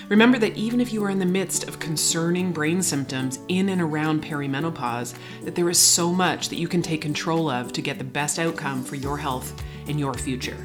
Remember 0.08 0.38
that 0.38 0.56
even 0.56 0.80
if 0.80 0.92
you 0.92 1.04
are 1.04 1.10
in 1.10 1.18
the 1.18 1.26
midst 1.26 1.68
of 1.68 1.78
concerning 1.78 2.52
brain 2.52 2.82
symptoms 2.82 3.38
in 3.48 3.68
and 3.68 3.80
around 3.80 4.24
perimenopause, 4.24 5.14
that 5.44 5.54
there 5.54 5.68
is 5.68 5.78
so 5.78 6.10
much 6.10 6.48
that 6.48 6.58
you 6.58 6.68
can 6.68 6.82
take 6.82 7.02
control 7.02 7.50
of 7.50 7.72
to 7.72 7.82
get 7.82 7.98
the 7.98 8.04
best 8.04 8.38
outcome 8.38 8.82
for 8.82 8.96
your 8.96 9.18
health 9.18 9.62
and 9.86 10.00
your 10.00 10.14
future. 10.14 10.56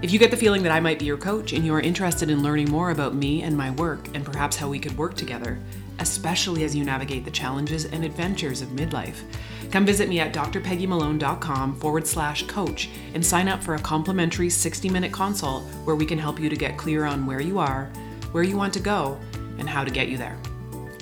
If 0.00 0.12
you 0.12 0.18
get 0.18 0.30
the 0.30 0.36
feeling 0.36 0.62
that 0.64 0.72
I 0.72 0.80
might 0.80 0.98
be 0.98 1.04
your 1.04 1.16
coach 1.16 1.52
and 1.52 1.64
you 1.64 1.74
are 1.74 1.80
interested 1.80 2.28
in 2.28 2.42
learning 2.42 2.70
more 2.70 2.90
about 2.90 3.14
me 3.14 3.42
and 3.42 3.56
my 3.56 3.70
work 3.72 4.08
and 4.14 4.24
perhaps 4.24 4.56
how 4.56 4.68
we 4.68 4.80
could 4.80 4.96
work 4.98 5.14
together, 5.14 5.60
especially 5.98 6.64
as 6.64 6.74
you 6.74 6.84
navigate 6.84 7.24
the 7.24 7.30
challenges 7.30 7.86
and 7.86 8.04
adventures 8.04 8.62
of 8.62 8.68
midlife, 8.68 9.22
come 9.70 9.86
visit 9.86 10.08
me 10.08 10.20
at 10.20 10.32
drpeggymalone.com 10.32 11.76
forward 11.76 12.06
slash 12.06 12.46
coach 12.46 12.90
and 13.14 13.24
sign 13.24 13.48
up 13.48 13.62
for 13.62 13.74
a 13.74 13.80
complimentary 13.80 14.50
60 14.50 14.88
minute 14.88 15.12
consult 15.12 15.64
where 15.84 15.96
we 15.96 16.06
can 16.06 16.18
help 16.18 16.38
you 16.38 16.48
to 16.48 16.56
get 16.56 16.76
clear 16.76 17.04
on 17.04 17.26
where 17.26 17.40
you 17.40 17.58
are 17.58 17.90
where 18.32 18.42
you 18.42 18.56
want 18.56 18.72
to 18.74 18.80
go, 18.80 19.18
and 19.58 19.68
how 19.68 19.84
to 19.84 19.90
get 19.90 20.08
you 20.08 20.16
there. 20.16 20.36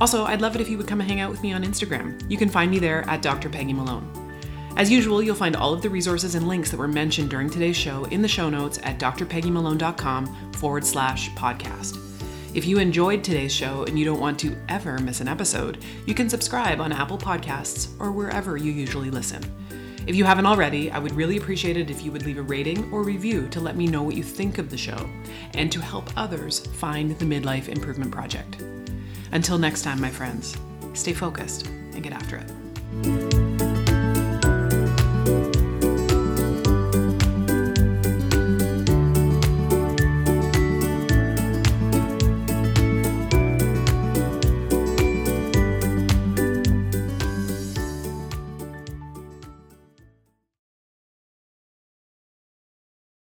Also, 0.00 0.24
I'd 0.24 0.40
love 0.40 0.54
it 0.54 0.60
if 0.60 0.68
you 0.68 0.76
would 0.76 0.88
come 0.88 1.00
hang 1.00 1.20
out 1.20 1.30
with 1.30 1.42
me 1.42 1.52
on 1.52 1.64
Instagram. 1.64 2.20
You 2.30 2.36
can 2.36 2.48
find 2.48 2.70
me 2.70 2.78
there 2.78 3.08
at 3.08 3.22
Dr. 3.22 3.48
Peggy 3.48 3.72
Malone. 3.72 4.06
As 4.76 4.90
usual, 4.90 5.22
you'll 5.22 5.34
find 5.34 5.56
all 5.56 5.72
of 5.72 5.82
the 5.82 5.90
resources 5.90 6.34
and 6.34 6.48
links 6.48 6.70
that 6.70 6.76
were 6.76 6.88
mentioned 6.88 7.30
during 7.30 7.50
today's 7.50 7.76
show 7.76 8.04
in 8.06 8.22
the 8.22 8.28
show 8.28 8.50
notes 8.50 8.78
at 8.82 8.98
drpeggymalone.com 8.98 10.52
forward 10.52 10.84
slash 10.84 11.30
podcast. 11.30 12.09
If 12.52 12.66
you 12.66 12.80
enjoyed 12.80 13.22
today's 13.22 13.54
show 13.54 13.84
and 13.84 13.96
you 13.96 14.04
don't 14.04 14.18
want 14.18 14.36
to 14.40 14.56
ever 14.68 14.98
miss 14.98 15.20
an 15.20 15.28
episode, 15.28 15.84
you 16.04 16.14
can 16.14 16.28
subscribe 16.28 16.80
on 16.80 16.90
Apple 16.90 17.16
Podcasts 17.16 17.88
or 18.00 18.10
wherever 18.10 18.56
you 18.56 18.72
usually 18.72 19.08
listen. 19.08 19.40
If 20.08 20.16
you 20.16 20.24
haven't 20.24 20.46
already, 20.46 20.90
I 20.90 20.98
would 20.98 21.12
really 21.12 21.36
appreciate 21.36 21.76
it 21.76 21.90
if 21.90 22.02
you 22.02 22.10
would 22.10 22.26
leave 22.26 22.38
a 22.38 22.42
rating 22.42 22.92
or 22.92 23.04
review 23.04 23.46
to 23.50 23.60
let 23.60 23.76
me 23.76 23.86
know 23.86 24.02
what 24.02 24.16
you 24.16 24.24
think 24.24 24.58
of 24.58 24.68
the 24.68 24.76
show 24.76 25.08
and 25.54 25.70
to 25.70 25.80
help 25.80 26.10
others 26.16 26.66
find 26.66 27.16
the 27.20 27.24
Midlife 27.24 27.68
Improvement 27.68 28.10
Project. 28.10 28.56
Until 29.30 29.56
next 29.56 29.82
time, 29.82 30.00
my 30.00 30.10
friends, 30.10 30.56
stay 30.92 31.12
focused 31.12 31.68
and 31.68 32.02
get 32.02 32.12
after 32.12 32.36
it. 32.38 33.29